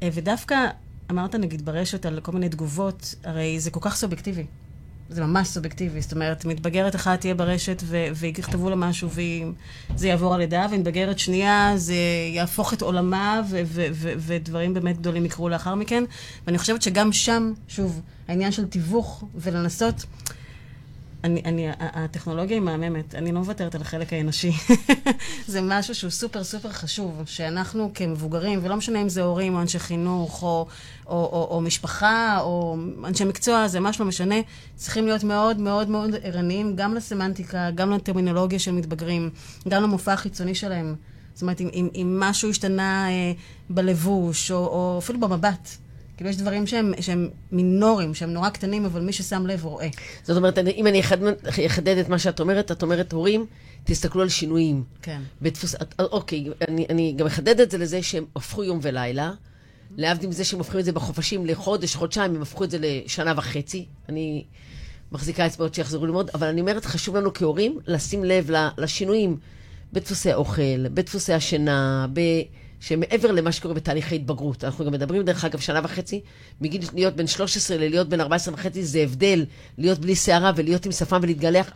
אה, 0.04 0.10
ודווקא, 0.14 0.68
אמרת 1.12 1.36
נגיד 1.36 1.66
ברשת 1.66 2.06
על 2.06 2.20
כל 2.20 2.32
מיני 2.32 2.50
תגובות, 2.50 3.16
הרי 3.24 3.60
זה 3.60 3.72
כל 3.72 3.80
כך 3.82 3.96
סובייקטיבי. 3.96 4.46
זה 5.10 5.22
ממש 5.26 5.48
סובייקטיבי. 5.48 6.02
זאת 6.02 6.14
אומרת, 6.14 6.46
מתבגרת 6.46 6.96
אחת 6.96 7.20
תהיה 7.22 7.36
ברשת 7.36 7.82
ו- 7.86 8.08
ויכתבו 8.16 8.70
לה 8.70 8.76
משהו 8.76 9.10
וזה 9.10 10.08
יעבור 10.08 10.34
על 10.34 10.42
ידה, 10.42 10.66
ומתבגרת 10.72 11.20
שנייה 11.20 11.74
זה 11.76 11.96
יהפוך 12.34 12.74
את 12.74 12.82
עולמה 12.82 13.42
ו- 13.50 13.62
ו- 13.66 13.88
ו- 13.92 14.14
ודברים 14.18 14.74
באמת 14.74 14.98
גדולים 14.98 15.26
יקרו 15.26 15.50
לאחר 15.50 15.76
מכן. 15.76 16.04
ואני 16.48 16.58
חושבת 16.58 16.82
שגם 16.82 17.14
שם, 17.14 17.54
שוב, 17.68 18.02
העניין 18.28 18.52
של 18.52 18.68
תיווך 18.68 19.24
ולנסות... 19.36 20.06
אני, 21.24 21.42
אני, 21.46 21.68
הטכנולוגיה 21.80 22.56
היא 22.56 22.62
מהממת, 22.62 23.16
אני 23.16 23.32
לא 23.32 23.40
מוותרת 23.40 23.76
על 23.76 23.82
החלק 23.82 24.14
האנושי. 24.14 24.52
זה 25.48 25.62
משהו 25.62 25.96
שהוא 25.96 26.12
סופר 26.12 26.44
סופר 26.44 26.70
חשוב, 26.70 27.22
שאנחנו 27.26 27.92
כמבוגרים, 27.94 28.60
ולא 28.64 28.76
משנה 28.76 29.02
אם 29.02 29.10
זה 29.10 29.22
הורים 29.22 29.56
או 29.56 29.62
אנשי 29.62 29.80
חינוך, 29.80 30.44
או, 30.44 30.68
או, 31.08 31.14
או, 31.14 31.48
או 31.52 31.62
משפחה, 31.62 32.40
או 32.42 32.78
אנשי 33.06 33.26
מקצוע, 33.26 33.68
זה 33.68 33.80
ממש 33.80 34.00
לא 34.00 34.06
משנה, 34.06 34.36
צריכים 34.76 35.06
להיות 35.06 35.24
מאוד 35.24 35.58
מאוד 35.60 35.90
מאוד 35.90 36.10
ערניים, 36.24 36.76
גם 36.76 36.96
לסמנטיקה, 36.96 37.72
גם 37.72 37.92
לטרמינולוגיה 37.92 38.60
של 38.60 38.72
מתבגרים, 38.72 39.30
גם 39.68 39.84
למופע 39.84 40.14
החיצוני 40.14 40.56
שלהם. 40.56 40.96
זאת 41.34 41.42
אומרת, 41.42 41.62
אם, 41.62 41.70
אם, 41.74 41.88
אם 41.96 42.18
משהו 42.20 42.50
השתנה 42.50 43.10
אה, 43.10 43.32
בלבוש, 43.70 44.52
או, 44.52 44.58
או 44.58 45.00
אפילו 45.00 45.20
במבט. 45.20 45.70
כאילו, 46.18 46.30
יש 46.30 46.38
דברים 46.38 46.68
שהם, 46.68 46.94
שהם 47.02 47.30
מינוריים, 47.52 48.14
שהם 48.14 48.34
נורא 48.34 48.50
קטנים, 48.50 48.86
אבל 48.86 49.02
מי 49.02 49.14
ששם 49.14 49.46
לב 49.48 49.66
רואה. 49.66 49.88
זאת 50.24 50.38
אומרת, 50.38 50.58
אם 50.58 50.88
אני 50.88 51.02
אחדד- 51.66 51.98
את 51.98 52.10
מה 52.10 52.20
שאת 52.20 52.40
אומרת, 52.40 52.72
את 52.72 52.84
אומרת, 52.84 53.14
הורים, 53.14 53.46
תסתכלו 53.84 54.22
על 54.22 54.30
שינויים. 54.30 54.84
כן. 55.02 55.22
בדפוס... 55.42 55.76
אוקיי, 56.00 56.46
אני, 56.68 56.86
אני 56.90 57.14
גם 57.18 57.26
אחדד 57.26 57.60
את 57.60 57.72
זה 57.72 57.78
לזה 57.78 58.04
שהם 58.04 58.26
הפכו 58.36 58.64
יום 58.64 58.80
ולילה. 58.82 59.32
להבדיל 59.98 60.30
מזה 60.30 60.44
שהם 60.44 60.60
הופכים 60.60 60.80
את 60.80 60.86
זה 60.86 60.92
בחופשים 60.92 61.46
לחודש, 61.46 61.96
חודשיים, 61.96 62.36
הם 62.36 62.42
הפכו 62.42 62.64
את 62.64 62.72
זה 62.72 62.78
לשנה 62.82 63.34
וחצי. 63.38 63.86
אני 64.10 64.44
מחזיקה 65.12 65.46
אצבעות 65.46 65.74
שיחזרו 65.74 66.06
ללמוד, 66.06 66.30
אבל 66.34 66.48
אני 66.48 66.62
אומרת, 66.62 66.86
חשוב 66.86 67.16
לנו 67.16 67.34
כהורים 67.34 67.80
לשים 67.88 68.24
לב 68.24 68.50
לשינויים 68.78 69.38
בדפוסי 69.94 70.32
האוכל, 70.32 70.90
בדפוסי 70.90 71.34
השינה, 71.34 72.08
ב... 72.14 72.20
שמעבר 72.84 73.32
למה 73.32 73.52
שקורה 73.52 73.74
בתהליכי 73.74 74.16
התבגרות. 74.16 74.64
אנחנו 74.64 74.86
גם 74.86 74.92
מדברים, 74.92 75.24
דרך 75.24 75.46
אגב, 75.46 75.60
שנה 75.60 75.82
וחצי, 75.84 76.22
מגיל 76.62 76.82
להיות 76.94 77.16
בן 77.16 77.28
13 77.28 77.78
ללהיות 77.78 78.10
בן 78.10 78.22
14 78.22 78.54
וחצי, 78.54 78.86
זה 78.86 79.00
הבדל 79.00 79.46
להיות 79.78 80.00
בלי 80.00 80.16
שערה 80.16 80.52
ולהיות 80.56 80.86
עם 80.86 80.92
שפם 80.92 81.20
ולהתגלח. 81.22 81.72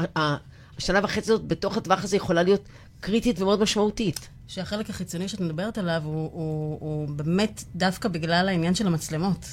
השנה 0.77 0.99
וחצי 1.03 1.31
הזאת, 1.31 1.47
בתוך 1.47 1.77
הטווח 1.77 2.03
הזה, 2.03 2.15
יכולה 2.15 2.43
להיות 2.43 2.61
קריטית 2.99 3.41
ומאוד 3.41 3.61
משמעותית. 3.61 4.29
שהחלק 4.47 4.89
החיצוני 4.89 5.27
שאת 5.27 5.39
מדברת 5.39 5.77
עליו 5.77 6.01
הוא, 6.05 6.29
הוא, 6.33 6.77
הוא 6.79 7.09
באמת 7.09 7.63
דווקא 7.75 8.09
בגלל 8.09 8.49
העניין 8.49 8.75
של 8.75 8.87
המצלמות. 8.87 9.45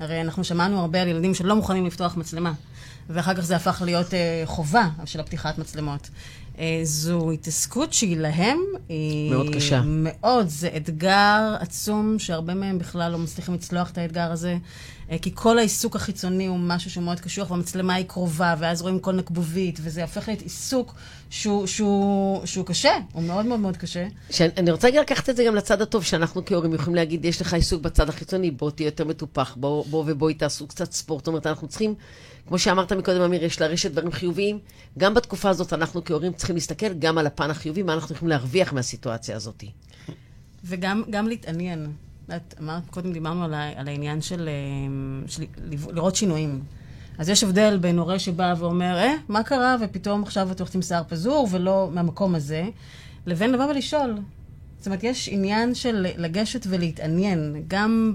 הרי 0.00 0.20
אנחנו 0.20 0.44
שמענו 0.44 0.80
הרבה 0.80 1.02
על 1.02 1.08
ילדים 1.08 1.34
שלא 1.34 1.56
מוכנים 1.56 1.86
לפתוח 1.86 2.16
מצלמה, 2.16 2.52
ואחר 3.08 3.34
כך 3.34 3.40
זה 3.40 3.56
הפך 3.56 3.82
להיות 3.84 4.14
אה, 4.14 4.42
חובה 4.44 4.88
של 5.04 5.20
הפתיחת 5.20 5.58
מצלמות. 5.58 6.08
אה, 6.58 6.80
זו 6.82 7.30
התעסקות 7.30 7.92
שהיא 7.92 8.16
להם, 8.16 8.58
היא... 8.88 9.30
מאוד 9.30 9.54
קשה. 9.54 9.82
מאוד, 9.84 10.48
זה 10.48 10.68
אתגר 10.76 11.56
עצום, 11.60 12.18
שהרבה 12.18 12.54
מהם 12.54 12.78
בכלל 12.78 13.12
לא 13.12 13.18
מצליחים 13.18 13.54
לצלוח 13.54 13.90
את 13.90 13.98
האתגר 13.98 14.32
הזה, 14.32 14.56
אה, 15.10 15.18
כי 15.18 15.30
כל 15.34 15.58
העיסוק 15.58 15.96
החיצוני 15.96 16.46
הוא 16.46 16.58
משהו 16.58 16.90
שהוא 16.90 17.04
מאוד 17.04 17.20
קשוח, 17.20 17.50
והמצלמה 17.50 17.94
היא 17.94 18.06
קרובה, 18.06 18.54
ואז 18.58 18.82
רואים 18.82 18.98
כל 18.98 19.12
נקבובית, 19.12 19.78
וזה 19.82 20.02
הופך 20.02 20.28
להיות 20.28 20.42
עיסוק 20.42 20.94
שהוא, 21.30 21.66
שהוא, 21.66 22.46
שהוא 22.46 22.66
קשה, 22.66 22.92
הוא 23.12 23.22
מאוד 23.22 23.46
מאוד 23.46 23.60
מאוד 23.60 23.76
קשה. 23.76 24.06
שאני 24.30 24.70
רוצה 24.70 24.88
רגע 24.88 25.00
לקחת 25.00 25.28
את 25.30 25.36
זה 25.36 25.44
גם 25.44 25.54
לצד 25.54 25.82
הטוב, 25.82 26.04
שאנחנו 26.04 26.44
כהורים 26.44 26.74
יכולים 26.74 26.94
להגיד, 26.94 27.24
יש 27.24 27.40
לך 27.40 27.54
עיסוק 27.54 27.82
בצד 27.82 28.08
החיצוני, 28.08 28.50
בוא 28.50 28.70
תהיה 28.70 28.86
יותר 28.86 29.04
מטופח, 29.04 29.56
בוא, 29.56 29.84
בוא 29.90 30.04
ובואי 30.06 30.34
תעשו 30.34 30.66
קצת 30.66 30.92
ספורט. 30.92 31.20
זאת 31.20 31.28
אומרת, 31.28 31.46
אנחנו 31.46 31.68
צריכים, 31.68 31.94
כמו 32.48 32.58
שאמרת 32.58 32.92
מקודם, 32.92 33.20
אמיר, 33.20 33.44
יש 33.44 33.60
לרשת 33.60 33.90
דברים 33.90 34.12
חיוביים. 34.12 34.58
גם 34.98 35.14
בתקופה 35.14 35.48
הזאת 35.48 35.72
אנחנו 35.72 36.04
כהורים 36.04 36.32
צריכים 36.32 36.56
להסתכל 36.56 36.92
גם 36.92 37.18
על 37.18 37.26
הפן 37.26 37.50
החיובי, 37.50 37.82
מה 37.82 37.94
אנחנו 37.94 38.14
יכולים 38.14 38.30
להרוויח 38.30 38.72
מהסיטואציה 38.72 39.36
הזאת. 39.36 39.64
וגם 40.64 41.02
גם 41.10 41.28
להתעניין. 41.28 41.92
את 42.36 42.54
אמרת, 42.60 42.82
קודם 42.90 43.12
דיברנו 43.12 43.44
על, 43.44 43.54
על 43.54 43.88
העניין 43.88 44.20
של, 44.20 44.48
אה, 44.48 45.28
של 45.28 45.44
לב- 45.70 45.90
לראות 45.90 46.16
שינויים. 46.16 46.62
אז 47.18 47.28
יש 47.28 47.44
הבדל 47.44 47.78
בין 47.80 47.98
הורה 47.98 48.18
שבא 48.18 48.54
ואומר, 48.58 48.96
אה, 48.96 49.14
מה 49.28 49.42
קרה, 49.42 49.76
ופתאום 49.80 50.22
עכשיו 50.22 50.52
את 50.52 50.60
הולכת 50.60 50.74
עם 50.74 50.82
שיער 50.82 51.02
פזור, 51.08 51.48
ולא 51.50 51.88
מהמקום 51.92 52.34
הזה, 52.34 52.64
לבין 53.26 53.52
לבוא 53.52 53.64
ולשאול. 53.64 54.18
זאת 54.78 54.86
אומרת, 54.86 55.04
יש 55.04 55.28
עניין 55.28 55.74
של 55.74 56.06
לגשת 56.16 56.66
ולהתעניין, 56.68 57.64
גם 57.68 58.14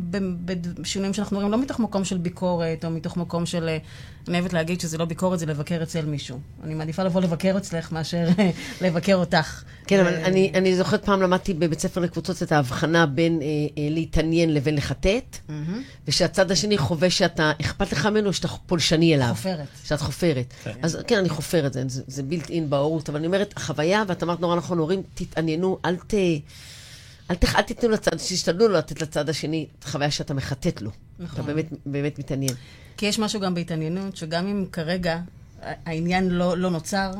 בשינויים 0.76 1.14
שאנחנו 1.14 1.38
רואים, 1.38 1.52
לא 1.52 1.58
מתוך 1.58 1.80
מקום 1.80 2.04
של 2.06 2.18
ביקורת, 2.18 2.86
או 2.86 2.90
מתוך 2.90 3.18
מקום 3.18 3.46
של... 3.46 3.70
אני 4.28 4.40
אוהבת 4.40 4.54
להגיד 4.54 4.82
שזה 4.82 4.98
לא 4.98 5.06
ביקורת, 5.06 5.40
זה 5.40 5.46
לבקר 5.46 5.84
אצל 5.84 6.06
מישהו. 6.06 6.40
אני 6.64 6.74
מעדיפה 6.74 7.04
לבוא 7.04 7.22
לבקר 7.22 7.58
אצלך 7.58 7.92
מאשר 7.92 8.28
אה, 8.40 8.50
לבקר 8.82 9.16
אותך. 9.16 9.64
כן, 9.88 10.00
אבל 10.00 10.14
אה, 10.14 10.26
אני, 10.26 10.52
אני 10.56 10.76
זוכרת 10.76 11.06
פעם 11.06 11.22
למדתי 11.22 11.54
בבית 11.54 11.80
ספר 11.80 12.02
לקבוצות 12.02 12.44
את 12.44 12.52
ההבחנה 12.52 13.06
בין 13.06 13.42
אה, 13.42 13.48
אה, 13.48 13.88
להתעניין 13.90 14.54
לבין 14.54 14.76
לחטט, 14.76 15.38
מהמם. 15.50 15.82
ושהצד 16.08 16.52
השני 16.52 16.78
חווה 16.78 17.10
שאתה, 17.10 17.52
אכפת 17.62 17.92
לך 17.92 18.06
ממנו, 18.06 18.34
שאתה 18.34 18.48
פולשני 18.48 19.16
אליו. 19.16 19.34
חופרת. 19.36 19.68
שאת 19.86 20.02
חופרת. 20.02 20.54
אז 20.82 20.98
כן, 21.08 21.18
אני 21.18 21.30
חופרת, 21.30 21.74
זה, 21.74 21.84
זה, 21.88 22.04
זה 22.08 22.24
בילט 22.24 22.50
אין 22.50 22.70
בהורות, 22.70 23.10
אבל 23.10 23.18
אני 23.18 23.28
אומרת, 23.28 23.54
החוויה, 23.58 24.04
ואת 24.08 24.24
אמרת 24.24 24.40
נורא 24.40 24.56
נכון, 24.56 24.78
הורים, 24.78 25.04
תתעניינו, 25.14 25.78
אל 25.86 25.96
ת... 25.96 26.14
אל, 27.30 27.36
תח, 27.36 27.56
אל 27.56 27.62
תיתנו 27.62 27.90
לצד, 27.90 28.16
תשתדלו 28.18 28.68
לא 28.68 28.78
לתת 28.78 29.02
לצד 29.02 29.30
השני 29.30 29.66
את 29.80 29.84
החוויה 29.84 30.12
שאתה 30.12 30.34
מחטט 30.34 30.82
לו. 30.82 30.92
נכון. 31.20 31.36
אתה 31.40 31.54
באמת, 31.54 31.66
באמת 31.86 32.20
מתעניין. 32.20 32.54
כי 32.98 33.06
יש 33.06 33.20
משהו 33.20 33.40
גם 33.40 33.54
בהתעניינות, 33.54 34.18
שגם 34.18 34.48
אם 34.48 34.66
כרגע 34.72 35.20
העניין 35.62 36.30
לא, 36.30 36.58
לא 36.58 36.70
נוצר, 36.70 37.12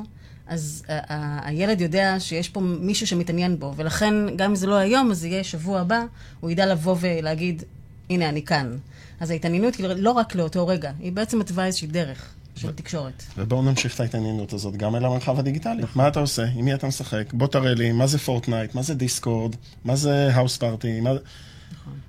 אז 0.48 0.84
ה- 0.88 1.14
ה- 1.14 1.48
הילד 1.48 1.82
יודע 1.82 2.16
שיש 2.20 2.50
פה 2.50 2.60
מישהו 2.62 3.08
שמתעניין 3.08 3.60
בו, 3.60 3.74
ולכן 3.76 4.14
גם 4.36 4.50
אם 4.50 4.56
זה 4.56 4.68
לא 4.68 4.76
היום, 4.76 5.12
אז 5.12 5.20
זה 5.20 5.28
יהיה 5.28 5.44
שבוע 5.44 5.80
הבא, 5.80 6.04
הוא 6.40 6.52
ידע 6.52 6.66
לבוא 6.66 6.96
ולהגיד, 7.00 7.64
הנה, 8.10 8.30
אני 8.30 8.46
כאן. 8.46 8.78
אז 9.20 9.30
ההתעניינות 9.32 9.76
היא 9.76 9.88
לא 9.88 10.12
רק 10.12 10.36
לאותו 10.36 10.68
רגע, 10.68 10.92
היא 11.00 11.12
בעצם 11.12 11.40
מתווה 11.40 11.66
איזושהי 11.66 11.88
דרך 11.88 12.30
של 12.60 12.72
תקשורת. 12.72 13.24
ובואו 13.38 13.62
נמשיך 13.62 13.96
את 13.96 14.00
ההתעניינות 14.00 14.54
הזאת 14.54 14.78
גם 14.78 14.96
אל 14.96 15.06
המרחב 15.06 15.40
הדיגיטלי. 15.40 15.84
מה 15.96 16.08
אתה 16.08 16.20
עושה? 16.20 16.46
עם 16.56 16.66
מי 16.66 16.74
אתה 16.74 16.88
משחק? 16.88 17.34
בוא 17.34 17.48
תראה 17.48 17.74
לי 17.74 17.92
מה 17.92 18.08
זה 18.08 18.20
פורטנייט, 18.20 18.76
מה 18.76 18.82
זה 18.82 18.94
דיסקורד, 18.94 19.56
מה 19.86 19.96
זה 19.96 20.30
האוס 20.34 20.58
פארטי, 20.58 21.02
מה... 21.02 21.10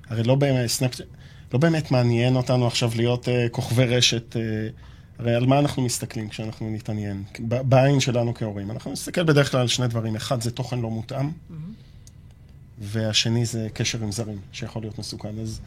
הרי 0.09 0.23
לא 0.23 0.35
באמת, 0.35 0.67
סנאפ... 0.67 1.01
לא 1.53 1.59
באמת 1.59 1.91
מעניין 1.91 2.37
אותנו 2.37 2.67
עכשיו 2.67 2.91
להיות 2.97 3.29
uh, 3.29 3.31
כוכבי 3.51 3.85
רשת. 3.85 4.37
Uh, 4.37 4.39
הרי 5.19 5.35
על 5.35 5.47
מה 5.47 5.59
אנחנו 5.59 5.83
מסתכלים 5.83 6.29
כשאנחנו 6.29 6.71
נתעניין? 6.71 7.25
בעין 7.41 8.01
שלנו 8.01 8.35
כהורים. 8.35 8.71
אנחנו 8.71 8.93
נסתכל 8.93 9.23
בדרך 9.23 9.51
כלל 9.51 9.61
על 9.61 9.69
שני 9.69 9.89
דברים. 9.89 10.17
אחד 10.17 10.41
זה 10.41 10.51
תוכן 10.51 10.81
לא 10.81 10.91
מותאם, 10.91 11.31
והשני 12.79 13.47
זה 13.47 13.69
קשר 13.75 14.03
עם 14.03 14.13
זרים, 14.13 14.39
שיכול 14.53 14.83
להיות 14.83 14.99
מסוכן. 14.99 15.39
אז 15.43 15.61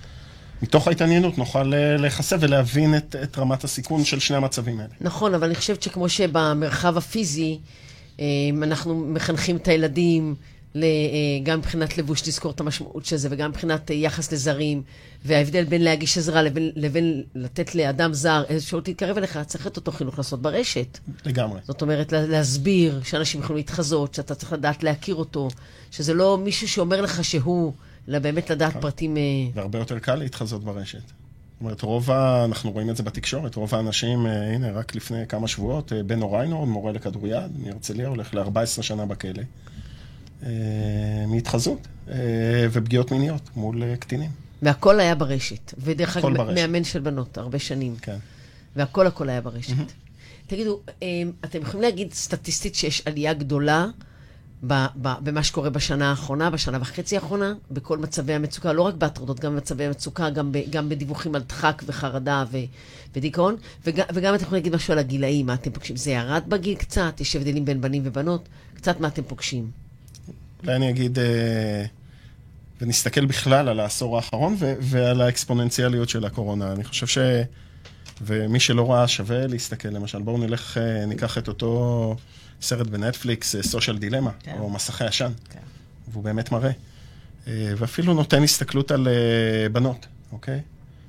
מתוך 0.63 0.87
ההתעניינות 0.87 1.37
נוכל 1.37 1.73
אה, 1.73 1.97
להיחשף 1.97 2.37
ולהבין 2.39 2.97
את, 2.97 3.15
את 3.23 3.37
רמת 3.37 3.63
הסיכון 3.63 4.03
של 4.05 4.19
שני 4.19 4.37
המצבים 4.37 4.79
האלה. 4.79 4.89
נכון, 5.01 5.33
אבל 5.33 5.45
אני 5.47 5.55
חושבת 5.55 5.83
שכמו 5.83 6.09
שבמרחב 6.09 6.97
הפיזי, 6.97 7.59
אה, 8.19 8.25
אנחנו 8.63 8.95
מחנכים 8.95 9.55
את 9.55 9.67
הילדים, 9.67 10.35
אה, 10.75 10.81
גם 11.43 11.59
מבחינת 11.59 11.97
לבוש, 11.97 12.27
לזכור 12.27 12.51
את 12.51 12.59
המשמעות 12.59 13.05
של 13.05 13.17
זה, 13.17 13.27
וגם 13.31 13.49
מבחינת 13.49 13.89
יחס 13.89 14.31
לזרים, 14.31 14.81
וההבדל 15.25 15.63
בין 15.63 15.81
להגיש 15.83 16.17
עזרה 16.17 16.41
לבין, 16.41 16.71
לבין 16.75 17.23
לתת 17.35 17.75
לאדם 17.75 18.13
זר 18.13 18.43
איזושהי 18.49 18.65
אפשרות 18.67 18.87
להתקרב 18.87 19.17
אליך, 19.17 19.39
צריך 19.47 19.67
את 19.67 19.77
אותו 19.77 19.91
חינוך 19.91 20.17
לעשות 20.17 20.41
ברשת. 20.41 20.99
לגמרי. 21.25 21.59
זאת 21.67 21.81
אומרת, 21.81 22.11
לה- 22.11 22.27
להסביר 22.27 23.01
שאנשים 23.03 23.41
יכולים 23.41 23.57
להתחזות, 23.57 24.13
שאתה 24.13 24.35
צריך 24.35 24.53
לדעת 24.53 24.83
להכיר 24.83 25.15
אותו, 25.15 25.49
שזה 25.91 26.13
לא 26.13 26.37
מישהו 26.37 26.67
שאומר 26.67 27.01
לך 27.01 27.23
שהוא, 27.23 27.73
אלא 28.09 28.19
באמת 28.19 28.49
לדעת 28.49 28.77
פרטים... 28.77 29.17
אה, 29.17 29.21
והרבה 29.53 29.79
יותר 29.79 29.99
קל 29.99 30.15
להתחזות 30.15 30.63
ברשת. 30.63 30.99
זאת 31.07 31.61
אומרת, 31.61 31.81
רוב 31.81 32.11
ה... 32.11 32.45
אנחנו 32.45 32.71
רואים 32.71 32.89
את 32.89 32.97
זה 32.97 33.03
בתקשורת, 33.03 33.55
רוב 33.55 33.75
האנשים, 33.75 34.25
אה, 34.25 34.53
הנה, 34.53 34.71
רק 34.71 34.95
לפני 34.95 35.27
כמה 35.27 35.47
שבועות, 35.47 35.93
אה, 35.93 36.03
בן 36.03 36.21
אוריינור, 36.21 36.67
מורה 36.67 36.91
לכדוריד 36.91 37.33
מהרצליה, 37.57 38.07
הולך 38.07 38.33
ל-14 38.33 38.81
שנה 38.81 39.05
בכלא, 39.05 39.43
מהתחזות 41.27 41.87
ופגיעות 42.71 43.11
מיניות 43.11 43.49
מול 43.55 43.95
קטינים. 43.95 44.29
והכל 44.61 44.99
היה 44.99 45.15
ברשת. 45.15 45.73
ודרך 45.77 46.17
אגב. 46.17 46.51
מאמן 46.51 46.83
של 46.83 46.99
בנות, 46.99 47.37
הרבה 47.37 47.59
שנים. 47.59 47.95
כן. 48.01 48.17
והכל 48.75 49.07
הכל 49.07 49.29
היה 49.29 49.41
ברשת. 49.41 49.73
תגידו, 50.47 50.79
אתם 51.45 51.61
יכולים 51.61 51.81
להגיד 51.81 52.13
סטטיסטית 52.13 52.75
שיש 52.75 53.01
עלייה 53.05 53.33
גדולה 53.33 53.87
במה 54.97 55.43
שקורה 55.43 55.69
בשנה 55.69 56.09
האחרונה, 56.09 56.49
בשנה 56.49 56.77
וחצי 56.81 57.15
האחרונה, 57.15 57.53
בכל 57.71 57.97
מצבי 57.97 58.33
המצוקה, 58.33 58.73
לא 58.73 58.81
רק 58.81 58.93
בהטרדות, 58.93 59.39
גם 59.39 59.55
במצבי 59.55 59.85
המצוקה, 59.85 60.29
גם, 60.29 60.51
ב- 60.51 60.69
גם 60.69 60.89
בדיווחים 60.89 61.35
על 61.35 61.41
דחק 61.41 61.83
וחרדה 61.85 62.43
ו- 62.51 62.57
ודיכאון, 63.15 63.55
וגם, 63.85 64.05
וגם 64.13 64.35
אתם 64.35 64.43
יכולים 64.43 64.63
להגיד 64.63 64.75
משהו 64.75 64.93
על 64.93 64.99
הגילאים, 64.99 65.45
מה 65.45 65.53
אתם 65.53 65.71
פוגשים. 65.71 65.95
זה 65.95 66.11
ירד 66.11 66.43
בגיל 66.47 66.75
קצת? 66.75 67.21
יש 67.21 67.35
הבדלים 67.35 67.65
בין 67.65 67.81
בנים 67.81 68.01
ובנות? 68.05 68.49
קצת 68.75 68.99
מה 68.99 69.07
אתם 69.07 69.23
פוגשים. 69.23 69.71
אולי 70.63 70.75
אני 70.75 70.89
אגיד, 70.89 71.19
אה, 71.19 71.85
ונסתכל 72.81 73.25
בכלל 73.25 73.69
על 73.69 73.79
העשור 73.79 74.15
האחרון 74.15 74.55
ו- 74.59 74.73
ועל 74.79 75.21
האקספוננציאליות 75.21 76.09
של 76.09 76.25
הקורונה. 76.25 76.71
אני 76.71 76.83
חושב 76.83 77.07
ש... 77.07 77.17
ומי 78.21 78.59
שלא 78.59 78.91
ראה, 78.91 79.07
שווה 79.07 79.47
להסתכל, 79.47 79.89
למשל. 79.89 80.21
בואו 80.21 80.37
נלך, 80.37 80.77
אה, 80.77 81.05
ניקח 81.05 81.37
את 81.37 81.47
אותו 81.47 82.15
סרט 82.63 82.87
בנטפליקס, 82.87 83.55
סושיאל 83.61 83.97
דילמה, 83.97 84.31
כן. 84.39 84.55
או 84.59 84.69
מסכי 84.69 85.03
עשן. 85.03 85.31
כן. 85.49 85.59
והוא 86.11 86.23
באמת 86.23 86.51
מראה. 86.51 86.71
אה, 87.47 87.73
ואפילו 87.77 88.13
נותן 88.13 88.43
הסתכלות 88.43 88.91
על 88.91 89.07
אה, 89.07 89.69
בנות, 89.69 90.05
אוקיי? 90.31 90.59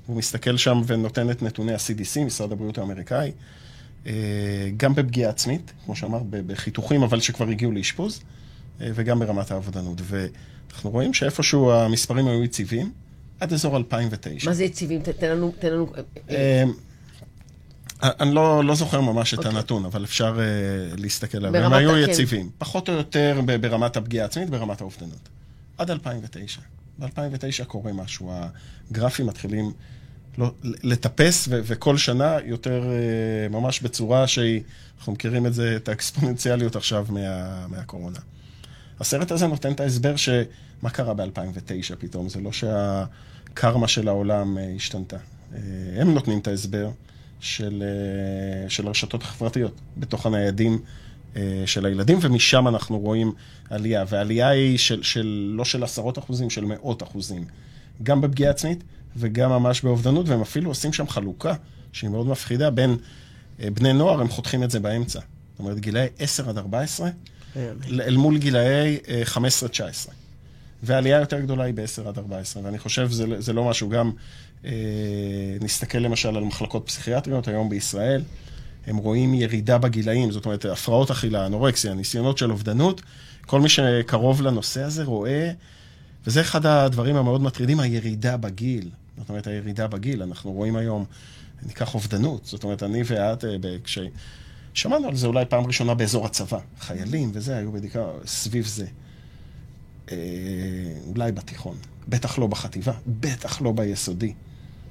הוא 0.06 0.16
מסתכל 0.16 0.56
שם 0.56 0.82
ונותן 0.86 1.30
את 1.30 1.42
נתוני 1.42 1.72
ה-CDC, 1.72 2.20
משרד 2.20 2.52
הבריאות 2.52 2.78
האמריקאי, 2.78 3.32
אה, 4.06 4.12
גם 4.76 4.94
בפגיעה 4.94 5.30
עצמית, 5.30 5.72
כמו 5.84 5.96
שאמרת, 5.96 6.22
ב- 6.30 6.52
בחיתוכים, 6.52 7.02
אבל 7.02 7.20
שכבר 7.20 7.48
הגיעו 7.48 7.72
לאשפוז, 7.72 8.20
וגם 8.80 9.18
ברמת 9.18 9.50
האבדנות. 9.50 10.00
ואנחנו 10.04 10.90
רואים 10.90 11.14
שאיפשהו 11.14 11.72
המספרים 11.72 12.28
היו 12.28 12.44
יציבים, 12.44 12.92
עד 13.40 13.52
אזור 13.52 13.76
2009. 13.76 14.50
מה 14.50 14.54
זה 14.54 14.64
יציבים? 14.64 15.02
תן 15.02 15.30
לנו... 15.30 15.52
תן 15.58 15.72
לנו 15.72 15.92
אני 18.02 18.34
לא, 18.34 18.64
לא 18.64 18.74
זוכר 18.74 19.00
ממש 19.00 19.34
את 19.34 19.38
אוקיי. 19.38 19.52
הנתון, 19.52 19.84
אבל 19.84 20.04
אפשר 20.04 20.36
uh, 20.36 21.00
להסתכל. 21.00 21.38
ברמת 21.50 21.64
הם 21.64 21.72
היו 21.72 21.90
כן. 21.90 22.10
יציבים, 22.10 22.50
פחות 22.58 22.88
או 22.88 22.94
יותר 22.94 23.40
ברמת 23.60 23.96
הפגיעה 23.96 24.24
העצמית, 24.24 24.50
ברמת 24.50 24.80
האובדנות. 24.80 25.28
עד 25.78 25.90
2009. 25.90 26.60
ב-2009 26.98 27.64
קורה 27.64 27.92
משהו, 27.92 28.32
הגרפים 28.90 29.26
מתחילים 29.26 29.72
לא, 30.38 30.52
לטפס, 30.62 31.48
ו- 31.50 31.60
וכל 31.64 31.96
שנה 31.96 32.36
יותר 32.44 32.82
uh, 32.82 33.52
ממש 33.52 33.80
בצורה 33.80 34.26
שהיא, 34.26 34.62
אנחנו 34.98 35.12
מכירים 35.12 35.46
את 35.46 35.54
זה, 35.54 35.76
את 35.76 35.88
האקספוננציאליות 35.88 36.76
עכשיו 36.76 37.06
מה, 37.08 37.66
מהקורונה. 37.66 38.18
הסרט 39.00 39.30
הזה 39.30 39.46
נותן 39.46 39.72
את 39.72 39.80
ההסבר 39.80 40.16
שמה 40.16 40.90
קרה 40.92 41.14
ב-2009 41.14 41.96
פתאום, 41.98 42.28
זה 42.28 42.40
לא 42.40 42.50
שהקרמה 42.52 43.88
של 43.88 44.08
העולם 44.08 44.58
אה, 44.58 44.72
השתנתה. 44.76 45.16
אה, 45.54 45.60
הם 45.96 46.14
נותנים 46.14 46.38
את 46.38 46.48
ההסבר 46.48 46.90
של, 47.44 47.82
אה, 47.86 48.70
של 48.70 48.86
הרשתות 48.86 49.22
החברתיות 49.22 49.80
בתוך 49.96 50.26
הניידים 50.26 50.78
אה, 51.36 51.62
של 51.66 51.86
הילדים, 51.86 52.18
ומשם 52.20 52.68
אנחנו 52.68 52.98
רואים 52.98 53.32
עלייה. 53.70 54.04
והעלייה 54.08 54.48
היא 54.48 54.78
של, 54.78 55.02
של, 55.02 55.52
לא 55.56 55.64
של 55.64 55.84
עשרות 55.84 56.18
אחוזים, 56.18 56.50
של 56.50 56.64
מאות 56.64 57.02
אחוזים. 57.02 57.44
גם 58.02 58.20
בפגיעה 58.20 58.50
עצמית 58.50 58.84
וגם 59.16 59.50
ממש 59.50 59.82
באובדנות, 59.82 60.28
והם 60.28 60.40
אפילו 60.40 60.70
עושים 60.70 60.92
שם 60.92 61.08
חלוקה 61.08 61.54
שהיא 61.92 62.10
מאוד 62.10 62.26
מפחידה 62.26 62.70
בין 62.70 62.96
אה, 63.60 63.70
בני 63.70 63.92
נוער, 63.92 64.20
הם 64.20 64.28
חותכים 64.28 64.62
את 64.62 64.70
זה 64.70 64.80
באמצע. 64.80 65.20
זאת 65.20 65.58
אומרת, 65.58 65.80
גילאי 65.80 66.06
10 66.18 66.48
עד 66.48 66.58
14, 66.58 67.10
אל 67.90 68.16
מול 68.16 68.38
גילאי 68.38 68.98
אה, 69.08 69.22
15-19. 70.06 70.10
והעלייה 70.82 71.20
יותר 71.20 71.40
גדולה 71.40 71.64
היא 71.64 71.74
ב-10 71.74 72.08
עד 72.08 72.18
14, 72.18 72.62
ואני 72.64 72.78
חושב 72.78 73.10
שזה 73.10 73.26
זה 73.38 73.52
לא 73.52 73.64
משהו, 73.64 73.88
גם 73.88 74.10
נסתכל 75.60 75.98
למשל 75.98 76.36
על 76.36 76.44
מחלקות 76.44 76.86
פסיכיאטריות 76.86 77.48
היום 77.48 77.68
בישראל, 77.68 78.22
הם 78.86 78.96
רואים 78.96 79.34
ירידה 79.34 79.78
בגילאים, 79.78 80.30
זאת 80.30 80.46
אומרת, 80.46 80.64
הפרעות 80.64 81.10
אכילה, 81.10 81.46
אנורקסיה, 81.46 81.94
ניסיונות 81.94 82.38
של 82.38 82.50
אובדנות, 82.50 83.02
כל 83.46 83.60
מי 83.60 83.68
שקרוב 83.68 84.42
לנושא 84.42 84.82
הזה 84.82 85.04
רואה, 85.04 85.50
וזה 86.26 86.40
אחד 86.40 86.66
הדברים 86.66 87.16
המאוד 87.16 87.42
מטרידים, 87.42 87.80
הירידה 87.80 88.36
בגיל. 88.36 88.90
זאת 89.18 89.28
אומרת, 89.28 89.46
הירידה 89.46 89.86
בגיל, 89.86 90.22
אנחנו 90.22 90.52
רואים 90.52 90.76
היום, 90.76 91.04
ניקח 91.66 91.94
אובדנות, 91.94 92.44
זאת 92.44 92.64
אומרת, 92.64 92.82
אני 92.82 93.02
ואת, 93.06 93.44
אה, 93.44 93.56
כש... 93.84 93.98
שמענו 94.74 95.08
על 95.08 95.16
זה 95.16 95.26
אולי 95.26 95.44
פעם 95.44 95.66
ראשונה 95.66 95.94
באזור 95.94 96.26
הצבא. 96.26 96.58
חיילים 96.80 97.30
וזה 97.34 97.56
היו 97.56 97.72
בדיקה 97.72 98.04
סביב 98.26 98.66
זה. 98.66 98.86
אה, 100.10 100.16
אולי 101.06 101.32
בתיכון, 101.32 101.76
בטח 102.08 102.38
לא 102.38 102.46
בחטיבה, 102.46 102.92
בטח 103.06 103.62
לא 103.62 103.72
ביסודי. 103.72 104.34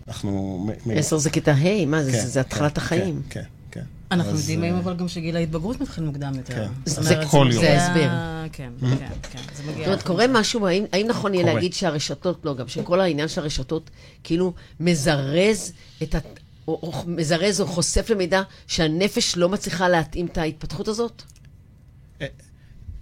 אנחנו... 0.07 0.67
עשר 0.95 1.17
זה 1.17 1.29
כיתה 1.29 1.51
ה', 1.51 1.85
מה 1.85 2.03
זה? 2.03 2.11
כן, 2.11 2.25
זה- 2.25 2.39
התחלת 2.41 2.73
כן, 2.73 2.81
החיים. 2.81 3.21
כן, 3.29 3.39
כן. 3.39 3.45
כן. 3.71 3.81
אנחנו 4.11 4.37
יודעים 4.37 4.61
אה, 4.63 4.67
היום 4.67 4.77
אבל 4.77 4.95
גם 4.95 5.07
שגיל 5.07 5.35
ההתבגרות 5.35 5.81
מתחיל 5.81 6.03
מוקדם 6.03 6.33
יותר. 6.37 6.53
כן. 6.53 6.71
זה 6.85 7.15
כל 7.31 7.47
יום. 7.51 7.61
זה 7.63 7.71
ההסבר. 7.73 8.09
כן, 8.51 8.71
כן, 8.79 8.87
כן. 9.31 9.39
זה 9.55 9.63
מגיע... 9.63 9.77
זאת 9.77 9.85
אומרת, 9.87 10.03
קורה 10.03 10.25
משהו, 10.29 10.67
האם, 10.67 11.07
נכון 11.07 11.33
יהיה. 11.33 11.53
להגיד 11.53 11.73
שהרשתות, 11.73 12.45
לא, 12.45 12.55
גם 12.55 12.67
שכל 12.67 12.99
העניין 12.99 13.27
של 13.27 13.41
הרשתות 13.41 13.89
כאילו 14.23 14.53
מזרז 14.79 15.73
את 16.03 16.15
ה... 16.15 16.19
או, 16.67 16.91
מזרז 17.07 17.61
או 17.61 17.67
חושף 17.67 18.09
למידע 18.09 18.41
שהנפש 18.67 19.37
לא 19.37 19.49
מצליחה 19.49 19.89
להתאים 19.89 20.25
את 20.25 20.37
ההתפתחות 20.37 20.87
הזאת? 20.87 21.21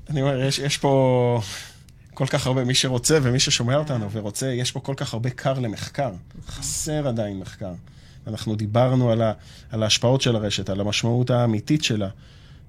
אני 0.10 0.22
אומר, 0.22 0.42
יש 0.64 0.78
פה 0.78 1.42
כל 2.14 2.26
כך 2.28 2.48
הרבה, 2.48 2.64
מי 2.64 2.76
שרוצה 2.76 3.20
ומי 3.22 3.40
ששומע 3.40 3.76
אותנו 3.76 4.12
ורוצה, 4.12 4.48
יש 4.48 4.72
פה 4.72 4.80
כל 4.80 4.94
כך 4.98 5.14
הרבה 5.14 5.30
קר 5.30 5.60
למחקר. 5.60 6.12
חסר 6.48 7.08
עדיין 7.08 7.40
מחקר. 7.40 7.74
אנחנו 8.28 8.56
דיברנו 8.56 9.12
על, 9.12 9.22
ה, 9.22 9.34
על 9.70 9.84
ההשפעות 9.84 10.22
של 10.22 10.36
הרשת, 10.36 10.70
על 10.70 10.80
המשמעות 10.80 11.30
האמיתית 11.30 11.84
שלה, 11.84 12.10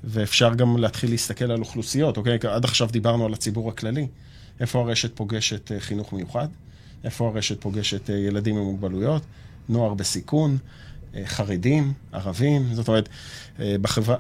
ואפשר 0.05 0.55
גם 0.55 0.77
להתחיל 0.77 1.11
להסתכל 1.11 1.51
על 1.51 1.61
אוכלוסיות, 1.61 2.17
אוקיי? 2.17 2.39
עד 2.51 2.65
עכשיו 2.65 2.89
דיברנו 2.93 3.27
על 3.27 3.33
הציבור 3.33 3.69
הכללי. 3.69 4.07
איפה 4.61 4.81
הרשת 4.81 5.17
פוגשת 5.17 5.73
אה, 5.73 5.81
חינוך 5.81 6.13
מיוחד? 6.13 6.49
איפה 7.05 7.29
הרשת 7.29 7.61
פוגשת 7.61 8.11
אה, 8.11 8.15
ילדים 8.15 8.57
עם 8.57 8.63
מוגבלויות? 8.63 9.23
נוער 9.69 9.95
בסיכון? 9.95 10.59
אה, 11.15 11.23
חרדים? 11.27 11.93
ערבים? 12.13 12.75
זאת 12.75 12.89
אומרת, 12.89 13.09
בחברה... 13.59 14.17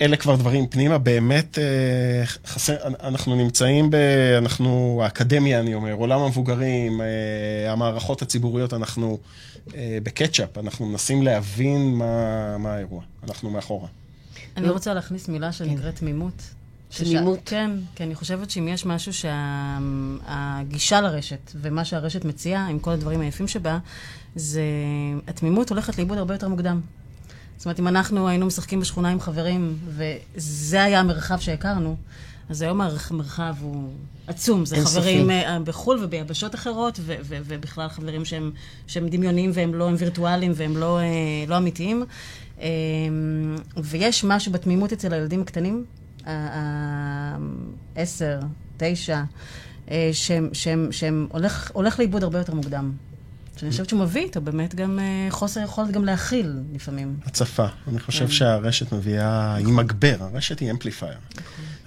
אלה 0.00 0.16
כבר 0.16 0.36
דברים 0.36 0.66
פנימה, 0.66 0.98
באמת 0.98 1.58
אה, 1.58 2.26
חסר, 2.46 2.76
אנחנו 2.84 3.36
נמצאים 3.36 3.90
ב... 3.90 3.96
אנחנו, 4.38 5.00
האקדמיה, 5.04 5.60
אני 5.60 5.74
אומר, 5.74 5.92
עולם 5.92 6.20
המבוגרים, 6.20 7.00
אה, 7.00 7.72
המערכות 7.72 8.22
הציבוריות, 8.22 8.74
אנחנו 8.74 9.18
אה, 9.74 9.98
בקצ'אפ, 10.02 10.58
אנחנו 10.58 10.86
מנסים 10.86 11.22
להבין 11.22 11.94
מה, 11.94 12.58
מה 12.58 12.74
האירוע, 12.74 13.02
אנחנו 13.24 13.50
מאחורה. 13.50 13.88
אני 14.56 14.68
רוצה 14.68 14.94
להכניס 14.94 15.28
מילה 15.28 15.52
שנקראת 15.52 15.94
כן. 15.94 16.00
תמימות. 16.00 16.42
תמימות? 16.98 17.38
כן, 17.44 17.70
כי 17.94 18.02
אני 18.02 18.14
חושבת 18.14 18.50
שאם 18.50 18.68
יש 18.68 18.86
משהו 18.86 19.12
שהגישה 19.12 21.00
לרשת 21.00 21.52
ומה 21.54 21.84
שהרשת 21.84 22.24
מציעה, 22.24 22.66
עם 22.66 22.78
כל 22.78 22.90
הדברים 22.90 23.20
היפים 23.20 23.48
שבה, 23.48 23.78
זה 24.36 24.62
התמימות 25.28 25.70
הולכת 25.70 25.98
לאיבוד 25.98 26.18
הרבה 26.18 26.34
יותר 26.34 26.48
מוקדם. 26.48 26.80
זאת 27.56 27.64
אומרת, 27.64 27.80
אם 27.80 27.88
אנחנו 27.88 28.28
היינו 28.28 28.46
משחקים 28.46 28.80
בשכונה 28.80 29.08
עם 29.08 29.20
חברים, 29.20 29.78
וזה 29.88 30.82
היה 30.82 31.00
המרחב 31.00 31.38
שהכרנו, 31.38 31.96
אז 32.50 32.62
היום 32.62 32.80
המרחב 32.80 33.54
הוא 33.60 33.90
עצום. 34.26 34.66
זה 34.66 34.76
חברים 34.84 35.30
uh, 35.30 35.32
בחו"ל 35.64 35.98
וביבשות 36.04 36.54
אחרות, 36.54 37.00
ו- 37.02 37.14
ו- 37.22 37.38
ובכלל 37.44 37.88
חברים 37.88 38.24
שהם, 38.24 38.50
שהם 38.86 39.08
דמיוניים 39.08 39.50
והם 39.54 39.74
לא, 39.74 39.88
הם 39.88 39.94
וירטואליים 39.98 40.52
והם 40.54 40.76
לא, 40.76 40.98
uh, 40.98 41.50
לא 41.50 41.56
אמיתיים. 41.56 42.04
Um, 42.58 42.60
ויש 43.76 44.24
משהו 44.24 44.52
בתמימות 44.52 44.92
אצל 44.92 45.12
הילדים 45.12 45.40
הקטנים, 45.40 45.84
עשר, 47.96 48.40
תשע, 48.76 49.22
אה, 49.90 50.10
שהם 50.90 51.28
הולך 51.72 51.98
לאיבוד 51.98 52.22
הרבה 52.22 52.38
יותר 52.38 52.54
מוקדם. 52.54 52.92
שאני 53.56 53.70
חושבת 53.70 53.88
שהוא 53.88 54.00
מביא 54.00 54.22
איתו 54.22 54.40
באמת 54.40 54.74
גם 54.74 54.98
אה, 54.98 55.26
חוסר 55.30 55.60
יכולת 55.60 55.90
גם 55.90 56.04
להכיל 56.04 56.52
לפעמים. 56.74 57.16
הצפה. 57.24 57.66
אני 57.88 58.00
חושב 58.00 58.26
כן. 58.26 58.32
שהרשת 58.32 58.92
מביאה, 58.92 59.54
היא 59.54 59.66
מגבר, 59.66 60.16
הרשת 60.20 60.60
היא 60.60 60.70
אמפליפייר. 60.70 61.18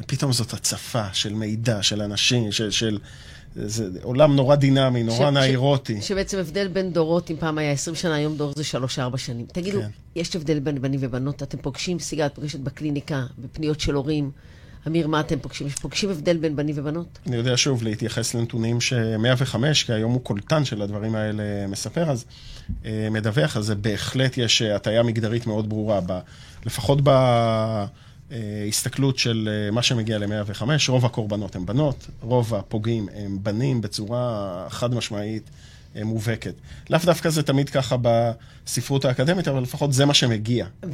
ופתאום 0.01 0.33
זאת 0.33 0.53
הצפה 0.53 1.13
של 1.13 1.33
מידע, 1.33 1.83
של 1.83 2.01
אנשים, 2.01 2.51
של... 2.51 2.71
של 2.71 2.99
זה 3.55 3.89
עולם 4.01 4.35
נורא 4.35 4.55
דינמי, 4.55 5.03
נורא 5.03 5.29
נאירוטי. 5.29 6.01
שבעצם 6.01 6.37
הבדל 6.37 6.67
בין 6.67 6.93
דורות, 6.93 7.31
אם 7.31 7.35
פעם 7.39 7.57
היה 7.57 7.71
20 7.71 7.95
שנה, 7.95 8.15
היום 8.15 8.37
דור 8.37 8.53
זה 8.55 8.63
3-4 9.13 9.17
שנים. 9.17 9.45
תגידו, 9.45 9.81
כן. 9.81 9.89
יש 10.15 10.35
הבדל 10.35 10.59
בין 10.59 10.81
בנים 10.81 10.99
ובנות? 11.03 11.43
אתם 11.43 11.57
פוגשים, 11.57 11.99
סיגל, 11.99 12.25
את 12.25 12.35
פוגשת 12.35 12.59
בקליניקה, 12.59 13.25
בפניות 13.39 13.79
של 13.79 13.93
הורים. 13.93 14.31
אמיר, 14.87 15.07
מה 15.07 15.19
אתם 15.19 15.39
פוגשים? 15.39 15.69
פוגשים 15.69 16.09
הבדל 16.09 16.37
בין 16.37 16.55
בנים 16.55 16.75
ובנות? 16.77 17.19
אני 17.27 17.35
יודע 17.35 17.53
שוב 17.55 17.83
להתייחס 17.83 18.33
לנתונים 18.33 18.81
ש-105, 18.81 19.55
כי 19.85 19.93
היום 19.93 20.11
הוא 20.11 20.21
קולטן 20.21 20.65
של 20.65 20.81
הדברים 20.81 21.15
האלה 21.15 21.67
מספר, 21.67 22.09
אז 22.09 22.25
אה, 22.85 23.07
מדווח, 23.11 23.57
אז 23.57 23.73
בהחלט 23.81 24.37
יש 24.37 24.61
אה, 24.61 24.75
הטיה 24.75 25.03
מגדרית 25.03 25.47
מאוד 25.47 25.69
ברורה, 25.69 25.99
ב, 26.05 26.19
לפחות 26.65 26.99
בהסתכלות 28.31 29.17
של 29.17 29.49
אה, 29.51 29.71
מה 29.71 29.81
שמגיע 29.81 30.17
ל-105, 30.17 30.63
רוב 30.87 31.05
הקורבנות 31.05 31.55
הם 31.55 31.65
בנות, 31.65 32.07
רוב 32.21 32.55
הפוגעים 32.55 33.09
הם 33.15 33.37
בנים 33.41 33.81
בצורה 33.81 34.65
חד 34.69 34.93
משמעית. 34.93 35.49
אה, 35.95 36.03
מובהקת. 36.03 36.53
לאו 36.89 36.99
דווקא 37.05 37.29
זה 37.29 37.43
תמיד 37.43 37.69
ככה 37.69 37.95
בספרות 38.01 39.05
האקדמית, 39.05 39.47
אבל 39.47 39.61
לפחות 39.61 39.93
זה 39.93 40.05
מה 40.05 40.13
שמגיע. 40.13 40.65
אה, 40.65 40.89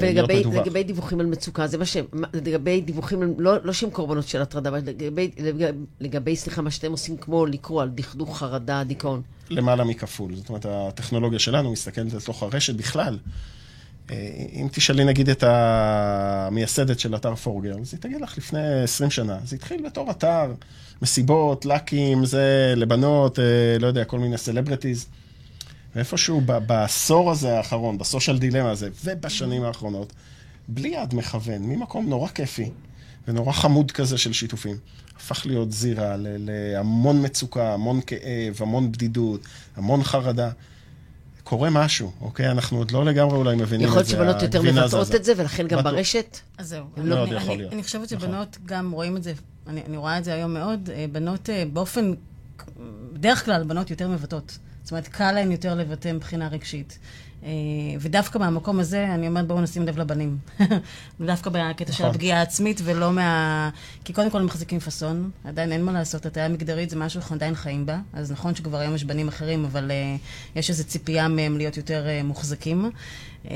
ולגבי 0.00 0.82
דיווחים 0.82 1.20
על 1.20 1.26
מצוקה, 1.26 1.66
זה 1.66 1.78
מה 1.78 1.86
ש... 1.86 1.96
לגבי 2.32 2.80
דיווחים, 2.80 3.34
לא, 3.38 3.64
לא 3.64 3.72
שהם 3.72 3.90
קורבנות 3.90 4.28
של 4.28 4.42
הטרדה, 4.42 4.70
אבל 4.70 4.78
לגבי, 4.78 5.30
לגבי, 6.00 6.36
סליחה, 6.36 6.62
מה 6.62 6.70
שאתם 6.70 6.92
עושים, 6.92 7.16
כמו 7.16 7.46
לקרוא 7.46 7.82
על 7.82 7.88
דכדוך, 7.94 8.38
חרדה, 8.38 8.84
דיכאון. 8.84 9.22
למעלה 9.50 9.84
מכפול. 9.84 10.34
זאת 10.34 10.48
אומרת, 10.48 10.66
הטכנולוגיה 10.68 11.38
שלנו 11.38 11.72
מסתכלת 11.72 12.12
לתוך 12.12 12.42
הרשת 12.42 12.74
בכלל. 12.74 13.18
אה, 14.10 14.16
אם 14.52 14.68
תשאלי 14.72 15.04
נגיד 15.04 15.28
את 15.28 15.44
המייסדת 15.46 16.98
של 17.00 17.16
אתר 17.16 17.34
פורגר, 17.34 17.78
אז 17.80 17.94
היא 17.94 18.00
תגיד 18.00 18.20
לך 18.20 18.38
לפני 18.38 18.82
20 18.82 19.10
שנה. 19.10 19.38
זה 19.44 19.56
התחיל 19.56 19.82
בתור 19.86 20.10
אתר, 20.10 20.52
מסיבות, 21.04 21.64
לקים, 21.64 22.24
זה 22.24 22.74
לבנות, 22.76 23.38
אה, 23.38 23.44
לא 23.80 23.86
יודע, 23.86 24.04
כל 24.04 24.18
מיני 24.18 24.38
סלבריטיז. 24.38 25.06
ואיפשהו 25.96 26.40
בעשור 26.40 27.30
הזה 27.30 27.56
האחרון, 27.56 27.98
בסושיאל 27.98 28.38
דילמה 28.38 28.70
הזה, 28.70 28.88
ובשנים 29.04 29.64
האחרונות, 29.64 30.12
בלי 30.68 30.88
יד 30.88 31.14
מכוון, 31.14 31.62
ממקום 31.62 32.08
נורא 32.08 32.28
כיפי 32.28 32.70
ונורא 33.28 33.52
חמוד 33.52 33.90
כזה 33.90 34.18
של 34.18 34.32
שיתופים, 34.32 34.76
הפך 35.16 35.46
להיות 35.46 35.72
זירה 35.72 36.14
להמון 36.18 37.24
מצוקה, 37.24 37.74
המון 37.74 38.00
כאב, 38.06 38.56
המון 38.60 38.92
בדידות, 38.92 39.40
המון 39.76 40.02
חרדה. 40.02 40.50
קורה 41.44 41.70
משהו, 41.70 42.12
אוקיי? 42.20 42.50
אנחנו 42.50 42.78
עוד 42.78 42.90
לא 42.90 43.04
לגמרי 43.04 43.36
אולי 43.36 43.56
מבינים 43.56 43.88
את 43.88 44.04
זה. 44.04 44.14
יכול 44.14 44.24
להיות 44.26 44.40
שבנות 44.40 44.42
יותר 44.42 44.62
מבצעות 44.62 45.14
את 45.14 45.24
זה, 45.24 45.32
ולכן 45.36 45.68
גם 45.68 45.82
ברשת? 45.82 46.38
אז 46.58 46.68
זהו. 46.68 46.84
מאוד 46.96 47.28
יכול 47.32 47.56
להיות. 47.56 47.72
אני 47.72 47.82
חושבת 47.82 48.12
נכון. 48.12 48.28
שבנות 48.28 48.58
גם 48.66 48.90
רואים 48.90 49.16
את 49.16 49.22
זה, 49.22 49.32
אני 49.66 49.96
רואה 49.96 50.18
את 50.18 50.24
זה 50.24 50.34
היום 50.34 50.54
מאוד, 50.54 50.90
אה, 50.94 51.06
בנות 51.12 51.50
אה, 51.50 51.64
באופן, 51.72 52.12
בדרך 53.12 53.44
כלל 53.44 53.64
בנות 53.64 53.90
יותר 53.90 54.08
מבטאות. 54.08 54.58
זאת 54.82 54.90
אומרת, 54.90 55.08
קל 55.08 55.32
להן 55.32 55.52
יותר 55.52 55.74
לבטא 55.74 56.12
מבחינה 56.12 56.48
רגשית. 56.48 56.98
אה, 57.44 57.50
ודווקא 58.00 58.38
מהמקום 58.38 58.80
הזה, 58.80 59.14
אני 59.14 59.28
אומרת, 59.28 59.46
בואו 59.46 59.60
נשים 59.60 59.82
לב 59.82 59.98
לבנים. 59.98 60.38
דווקא 61.20 61.50
בקטע 61.50 61.92
של 61.92 62.02
נכון. 62.02 62.14
הפגיעה 62.14 62.38
העצמית, 62.38 62.80
ולא 62.84 63.12
מה... 63.12 63.70
כי 64.04 64.12
קודם 64.12 64.30
כל 64.30 64.38
הם 64.38 64.46
מחזיקים 64.46 64.80
פאסון, 64.80 65.30
עדיין 65.44 65.72
אין 65.72 65.84
מה 65.84 65.92
לעשות, 65.92 66.26
הטעיה 66.26 66.48
מגדרית 66.48 66.90
זה 66.90 66.96
משהו 66.96 67.20
שאנחנו 67.20 67.36
עדיין 67.36 67.54
חיים 67.54 67.86
בה, 67.86 67.98
אז 68.12 68.32
נכון 68.32 68.54
שכבר 68.54 68.78
היום 68.78 68.94
יש 68.94 69.04
בנים 69.04 69.28
אחרים, 69.28 69.64
אבל 69.64 69.90
uh, 69.90 70.58
יש 70.58 70.70
איזו 70.70 70.84
ציפייה 70.84 71.28
מהם 71.28 71.56
להיות 71.56 71.76
יותר 71.76 72.06
uh, 72.06 72.26
מוחזקים. 72.26 72.90
Um, 73.44 73.48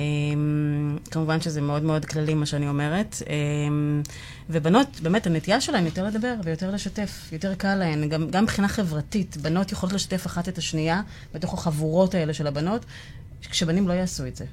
כמובן 1.10 1.40
שזה 1.40 1.60
מאוד 1.60 1.82
מאוד 1.82 2.04
כללי, 2.04 2.34
מה 2.34 2.46
שאני 2.46 2.68
אומרת. 2.68 3.14
Um, 3.14 4.08
ובנות, 4.50 5.00
באמת, 5.02 5.26
הנטייה 5.26 5.60
שלהן 5.60 5.84
יותר 5.84 6.06
לדבר 6.06 6.34
ויותר 6.44 6.70
לשתף, 6.70 7.28
יותר 7.32 7.54
קל 7.54 7.74
להן, 7.74 8.08
גם, 8.08 8.30
גם 8.30 8.44
מבחינה 8.44 8.68
חברתית. 8.68 9.36
בנות 9.36 9.72
יכולות 9.72 9.92
לשתף 9.92 10.26
אחת 10.26 10.48
את 10.48 10.58
השנייה 10.58 11.02
בתוך 11.34 11.54
החבורות 11.54 12.14
האלה 12.14 12.34
של 12.34 12.46
הבנות, 12.46 12.84
כשבנים 13.42 13.88
לא 13.88 13.92
יעשו 13.92 14.26
את 14.26 14.36
זה. 14.36 14.44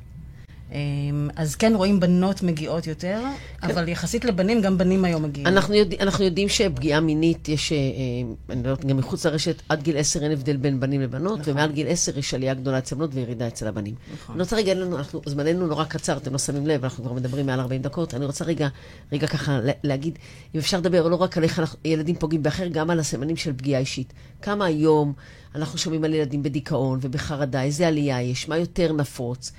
אמ, 0.72 1.30
אז 1.36 1.56
כן 1.56 1.74
רואים 1.76 2.00
בנות 2.00 2.44
מגיעות 2.44 2.88
יותר, 2.88 3.22
כן. 3.62 3.70
אבל 3.70 3.88
יחסית 3.90 4.26
לבנים, 4.26 4.62
גם 4.62 4.78
בנים 4.78 5.06
היום 5.06 5.24
מגיעים. 5.24 5.48
אנחנו, 5.48 5.74
יודע, 5.74 5.98
אנחנו 6.00 6.24
יודעים 6.24 6.50
שפגיעה 6.50 7.00
מינית, 7.00 7.50
יש, 7.50 7.72
אה, 7.72 7.78
אני 8.50 8.64
לא 8.64 8.70
יודעת, 8.70 8.86
גם 8.86 8.98
מחוץ 8.98 9.26
לרשת, 9.26 9.62
עד 9.70 9.84
גיל 9.84 9.98
עשר 9.98 10.24
אין 10.24 10.32
הבדל 10.32 10.58
בין 10.58 10.80
בנים 10.80 11.02
לבנות, 11.02 11.40
נכון. 11.40 11.54
ומעל 11.54 11.72
גיל 11.72 11.88
עשר 11.88 12.20
יש 12.20 12.34
עלייה 12.34 12.54
גדולה 12.54 12.78
אצל 12.78 12.96
בנות 12.96 13.10
וירידה 13.14 13.48
אצל 13.48 13.68
הבנים. 13.68 13.96
נכון. 14.14 14.36
אני 14.36 14.44
רוצה 14.44 14.56
רגע, 14.56 14.74
לנו, 14.74 14.98
אנחנו, 14.98 15.22
זמננו 15.26 15.68
נורא 15.68 15.86
קצר, 15.86 16.18
אתם 16.18 16.32
לא 16.32 16.38
שמים 16.38 16.68
לב, 16.68 16.84
אנחנו 16.84 17.04
כבר 17.04 17.14
מדברים 17.14 17.46
מעל 17.46 17.60
40 17.60 17.82
דקות. 17.82 18.14
אני 18.14 18.26
רוצה 18.26 18.46
רגע, 18.46 18.68
רגע 19.12 19.28
ככה 19.28 19.60
להגיד, 19.84 20.20
אם 20.56 20.60
אפשר 20.60 20.78
לדבר 20.78 21.08
לא 21.08 21.16
רק 21.16 21.38
על 21.38 21.44
איך 21.44 21.76
ילדים 21.86 22.16
פוגעים 22.16 22.44
באחר, 22.44 22.68
גם 22.68 22.90
על 22.90 23.00
הסמנים 23.00 23.38
של 23.38 23.54
פגיעה 23.54 23.80
אישית. 23.82 24.14
כמה 24.42 24.66
היום 24.66 25.14
אנחנו 25.56 25.78
שומעים 25.78 26.04
על 26.04 26.14
ילדים 26.14 26.44
בדיכאון 26.44 27.00
ובחרדה, 27.02 27.64
איזה 27.64 27.88
עלייה 27.88 28.22
יש, 28.22 28.48
מה 28.48 28.58
יותר 28.58 28.94
נפוץ. 28.94 29.52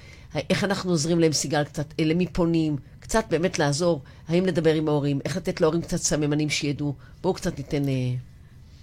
איך 0.51 0.65
אנחנו 0.65 0.91
עוזרים 0.91 1.21
להם, 1.21 1.33
סיגל, 1.33 1.65
קצת, 1.65 1.95
למי 1.99 2.27
פונים, 2.27 2.77
קצת 3.01 3.25
באמת 3.31 3.59
לעזור, 3.59 4.03
האם 4.29 4.47
לדבר 4.47 4.75
עם 4.75 4.89
ההורים, 4.89 5.21
איך 5.25 5.37
לתת 5.37 5.61
להורים 5.61 5.83
קצת 5.83 5.97
סממנים 5.97 6.51
שידעו. 6.51 6.95
בואו 7.23 7.35
קצת 7.35 7.59
ניתן... 7.59 7.89
אה, 7.89 8.15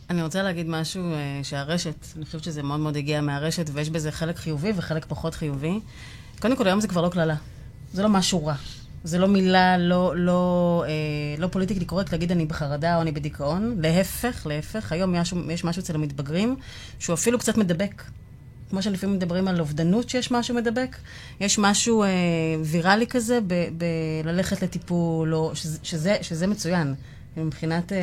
אני 0.10 0.24
רוצה 0.24 0.44
להגיד 0.44 0.66
משהו 0.70 1.14
אה, 1.14 1.40
שהרשת, 1.44 2.06
אני 2.16 2.26
חושבת 2.26 2.44
שזה 2.44 2.64
מאוד 2.64 2.80
מאוד 2.80 2.98
הגיע 2.98 3.22
מהרשת, 3.22 3.70
ויש 3.74 3.90
בזה 3.90 4.12
חלק 4.12 4.38
חיובי 4.38 4.72
וחלק 4.76 5.06
פחות 5.06 5.36
חיובי. 5.36 5.80
קודם 6.40 6.56
כל, 6.56 6.68
היום 6.68 6.80
זה 6.80 6.88
כבר 6.88 7.02
לא 7.02 7.10
קללה. 7.10 7.36
זה 7.94 8.04
לא 8.04 8.10
משהו 8.10 8.46
רע. 8.46 8.56
זה 9.04 9.20
לא 9.20 9.28
מילה, 9.28 9.78
לא, 9.78 10.14
לא, 10.16 10.84
אה, 10.88 10.94
לא 11.38 11.48
פוליטיקלי 11.48 11.86
קורקט 11.86 12.12
להגיד 12.12 12.32
אני 12.32 12.46
בחרדה 12.46 12.96
או 12.96 13.02
אני 13.02 13.12
בדיכאון. 13.12 13.76
להפך, 13.80 14.48
להפך. 14.50 14.92
היום 14.92 15.16
יש, 15.16 15.34
יש 15.50 15.64
משהו 15.64 15.80
אצל 15.80 15.96
המתבגרים 15.96 16.56
שהוא 17.00 17.14
אפילו 17.14 17.40
קצת 17.40 17.58
מדבק. 17.58 18.04
כמו 18.70 18.82
שלפעמים 18.82 19.16
מדברים 19.16 19.48
על 19.48 19.60
אובדנות 19.60 20.10
שיש 20.10 20.32
משהו 20.32 20.56
מדבק, 20.56 20.98
יש 21.40 21.60
משהו 21.60 22.04
אה, 22.04 22.10
ויראלי 22.64 23.08
כזה 23.08 23.40
בללכת 24.24 24.62
לטיפול, 24.62 25.36
או 25.36 25.56
שזה, 25.56 25.80
שזה, 25.84 26.18
שזה 26.22 26.48
מצוין. 26.48 26.96
מבחינת, 27.38 27.94
אה, 27.94 27.98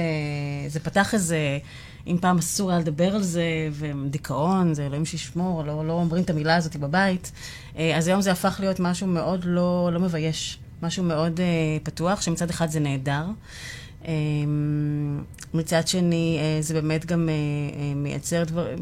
זה 0.68 0.80
פתח 0.80 1.14
איזה, 1.14 1.59
אם 2.07 2.16
פעם 2.20 2.38
אסור 2.38 2.70
היה 2.70 2.80
לדבר 2.80 3.14
על 3.14 3.22
זה, 3.22 3.42
ודיכאון, 3.72 4.74
זה 4.74 4.86
אלוהים 4.86 5.05
שישמור, 5.05 5.64
לא, 5.64 5.86
לא 5.86 5.92
אומרים 5.92 6.24
את 6.24 6.30
המילה 6.30 6.57
הזאת 6.57 6.76
בבית, 6.76 7.32
אה, 7.76 7.96
אז 7.96 8.09
היום 8.09 8.20
זה 8.20 8.32
הפך 8.32 8.57
להיות 8.61 8.80
משהו 8.80 9.07
מאוד 9.07 9.44
לא, 9.44 9.90
לא 9.92 10.01
מבייש, 10.01 10.59
משהו 10.83 11.05
מאוד 11.05 11.41
אה, 11.41 11.47
פתוח, 11.83 12.22
שמצד 12.22 12.51
אחד 12.51 12.70
זה 12.70 12.81
נהדר. 12.81 13.24
אמ, 14.05 15.22
מצד 15.55 15.89
שני, 15.89 16.39
אה, 16.41 16.62
זה 16.62 16.74
באמת 16.74 17.07
גם 17.07 17.28
אה, 17.28 17.35
אה, 17.35 17.95
מייצר 17.95 18.45
דברים, 18.45 18.78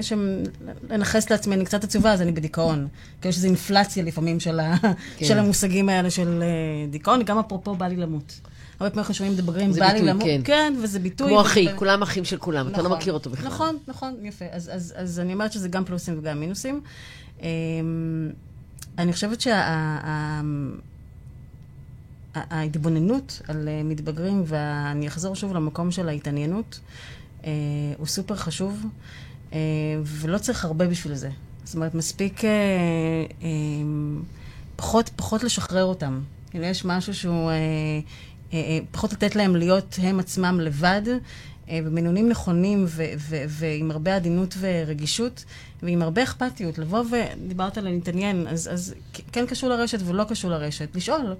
שם, 0.00 0.42
לנכס 0.90 1.30
לעצמי, 1.30 1.54
אני 1.54 1.64
קצת 1.64 1.84
עצובה, 1.84 2.12
אז 2.12 2.22
אני 2.22 2.32
בדיכאון. 2.32 2.88
כאילו 3.20 3.30
יש 3.30 3.36
איזו 3.36 3.46
אינפלציה 3.46 4.02
לפעמים 4.02 4.40
של, 4.40 4.60
ה, 4.60 4.76
כן. 5.16 5.26
של 5.26 5.38
המושגים 5.38 5.88
האלה 5.88 6.10
של 6.10 6.42
דיכאון, 6.90 7.22
גם 7.22 7.38
אפרופו 7.38 7.74
בא 7.74 7.86
לי 7.86 7.96
למות. 7.96 8.40
הרבה 8.80 8.90
פעמים 8.90 8.98
אנחנו 8.98 9.14
שומעים 9.14 9.36
דברים, 9.36 9.72
בא 9.72 9.86
לי 9.86 10.02
למות. 10.02 10.24
כן. 10.24 10.40
כן, 10.44 10.74
וזה 10.82 10.98
ביטוי. 10.98 11.28
כמו 11.28 11.40
אחי, 11.40 11.66
ו... 11.74 11.76
כולם 11.76 12.02
אחים 12.02 12.24
של 12.24 12.36
כולם, 12.36 12.60
נכון, 12.60 12.72
אתה 12.72 12.82
לא 12.82 12.88
נכון. 12.88 12.98
מכיר 12.98 13.12
אותו 13.12 13.30
בכלל. 13.30 13.46
נכון, 13.46 13.78
נכון, 13.88 14.14
יפה. 14.22 14.44
אז, 14.50 14.70
אז, 14.74 14.94
אז 14.96 15.20
אני 15.20 15.32
אומרת 15.32 15.52
שזה 15.52 15.68
גם 15.68 15.84
פלוסים 15.84 16.18
וגם 16.18 16.40
מינוסים. 16.40 16.80
אמ, 17.42 17.46
אני 18.98 19.12
חושבת 19.12 19.40
שה... 19.40 20.40
ההתבוננות 22.34 23.42
על 23.48 23.68
אה, 23.68 23.82
מתבגרים, 23.84 24.42
ואני 24.46 25.08
אחזור 25.08 25.34
שוב 25.34 25.54
למקום 25.54 25.90
של 25.90 26.08
ההתעניינות, 26.08 26.80
אה, 27.44 27.50
הוא 27.98 28.06
סופר 28.06 28.36
חשוב, 28.36 28.86
אה, 29.52 29.58
ולא 30.04 30.38
צריך 30.38 30.64
הרבה 30.64 30.86
בשביל 30.86 31.14
זה. 31.14 31.30
זאת 31.64 31.74
אומרת, 31.74 31.94
מספיק 31.94 32.42
פחות, 34.76 35.10
פחות 35.16 35.44
לשחרר 35.44 35.84
אותם. 35.84 36.20
יש 36.54 36.84
משהו 36.84 37.14
שהוא... 37.14 37.50
פחות 38.90 39.12
לתת 39.12 39.36
להם 39.36 39.56
להיות 39.56 39.98
הם 40.02 40.20
עצמם 40.20 40.60
לבד, 40.60 41.02
במינונים 41.68 42.28
נכונים 42.28 42.84
ו- 42.88 43.04
ו- 43.18 43.44
ועם 43.48 43.90
הרבה 43.90 44.16
עדינות 44.16 44.54
ורגישות, 44.60 45.44
ועם 45.82 46.02
הרבה 46.02 46.22
אכפתיות. 46.22 46.78
לבוא 46.78 47.04
ודיברת 47.10 47.78
על 47.78 47.84
להתעניין, 47.84 48.46
אז, 48.46 48.68
אז 48.72 48.94
כן 49.32 49.46
קשור 49.46 49.70
לרשת 49.70 49.98
ולא 50.04 50.24
קשור 50.24 50.50
לרשת. 50.50 50.96
לשאול. 50.96 51.34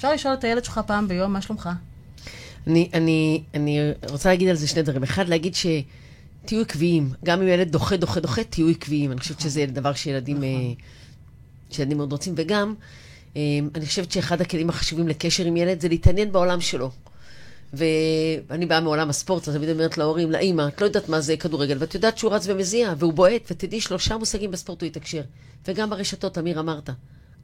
אפשר 0.00 0.12
לשאול 0.12 0.34
את 0.34 0.44
הילד 0.44 0.64
שלך 0.64 0.80
פעם 0.86 1.08
ביום, 1.08 1.32
מה 1.32 1.42
שלומך? 1.42 1.68
אני, 2.66 2.88
אני, 2.94 3.42
אני 3.54 3.78
רוצה 4.10 4.28
להגיד 4.28 4.48
על 4.48 4.56
זה 4.56 4.68
שני 4.68 4.82
דברים. 4.82 5.02
אחד, 5.02 5.28
להגיד 5.28 5.54
שתהיו 5.54 6.60
עקביים. 6.60 7.12
גם 7.24 7.42
אם 7.42 7.48
ילד 7.48 7.72
דוחה, 7.72 7.96
דוחה, 7.96 8.20
דוחה, 8.20 8.44
תהיו 8.44 8.68
עקביים. 8.68 9.12
אני 9.12 9.20
חושבת 9.20 9.40
שזה 9.40 9.66
דבר 9.66 9.92
שילדים, 9.92 10.36
נכון. 10.36 10.48
אה, 10.48 10.72
שילדים 11.70 11.96
מאוד 11.96 12.12
רוצים. 12.12 12.34
וגם, 12.36 12.74
אה, 13.36 13.42
אני 13.74 13.86
חושבת 13.86 14.12
שאחד 14.12 14.40
הכלים 14.40 14.68
החשובים 14.68 15.08
לקשר 15.08 15.44
עם 15.44 15.56
ילד 15.56 15.80
זה 15.80 15.88
להתעניין 15.88 16.32
בעולם 16.32 16.60
שלו. 16.60 16.90
ואני 17.72 18.66
באה 18.66 18.80
מעולם 18.80 19.10
הספורט, 19.10 19.48
אז 19.48 19.54
תמיד 19.54 19.70
אומרת 19.70 19.98
להורים, 19.98 20.30
לאימא, 20.30 20.68
את 20.68 20.80
לא 20.80 20.86
יודעת 20.86 21.08
מה 21.08 21.20
זה 21.20 21.36
כדורגל, 21.36 21.76
ואת 21.80 21.94
יודעת 21.94 22.18
שהוא 22.18 22.32
רץ 22.32 22.46
ומזיע, 22.46 22.94
והוא 22.98 23.12
בועט, 23.12 23.42
ותדעי 23.50 23.80
שלושה 23.80 24.16
מושגים 24.16 24.50
בספורט 24.50 24.80
הוא 24.80 24.86
יתקשר. 24.86 25.22
וגם 25.68 25.90
ברשתות, 25.90 26.38
אמיר, 26.38 26.60
אמרת, 26.60 26.90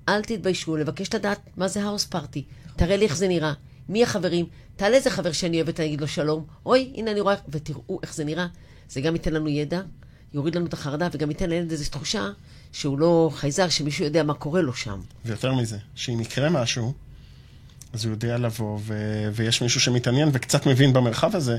אל 0.09 0.22
תתביישו 0.22 0.76
לבקש 0.76 1.14
לדעת 1.14 1.40
מה 1.57 1.68
זה 1.68 1.82
האוס 1.82 2.04
פארטי. 2.04 2.44
תראה 2.76 2.96
לי 2.96 3.04
איך 3.04 3.16
זה 3.16 3.28
נראה, 3.28 3.52
מי 3.88 4.02
החברים, 4.02 4.46
תעלה 4.76 4.96
איזה 4.96 5.11
חבר 5.11 5.32
שאני 5.32 5.57
אוהבת, 5.57 5.80
אני 5.80 5.86
אגיד 5.88 6.00
לו 6.00 6.09
שלום, 6.09 6.44
אוי, 6.66 6.92
הנה 6.96 7.11
אני 7.11 7.20
רואה, 7.20 7.34
ותראו 7.48 7.98
איך 8.02 8.14
זה 8.14 8.24
נראה. 8.24 8.46
זה 8.88 9.00
גם 9.00 9.14
ייתן 9.14 9.32
לנו 9.32 9.48
ידע, 9.48 9.80
יוריד 10.34 10.54
לנו 10.54 10.66
את 10.66 10.72
החרדה, 10.72 11.09
וגם 11.12 11.30
ייתן 11.30 11.50
לילד 11.50 11.70
איזו 11.70 11.90
תחושה 11.90 12.30
שהוא 12.72 12.98
לא 12.98 13.30
חייזר, 13.34 13.68
שמישהו 13.68 14.04
יודע 14.04 14.22
מה 14.22 14.34
קורה 14.34 14.62
לו 14.62 14.74
שם. 14.74 15.00
ויותר 15.24 15.54
מזה, 15.54 15.78
שאם 15.94 16.20
יקרה 16.20 16.50
משהו, 16.50 16.92
אז 17.92 18.04
הוא 18.04 18.12
יודע 18.12 18.38
לבוא, 18.38 18.78
ו... 18.82 18.94
ויש 19.32 19.62
מישהו 19.62 19.80
שמתעניין 19.80 20.28
וקצת 20.32 20.66
מבין 20.66 20.92
במרחב 20.92 21.36
הזה, 21.36 21.59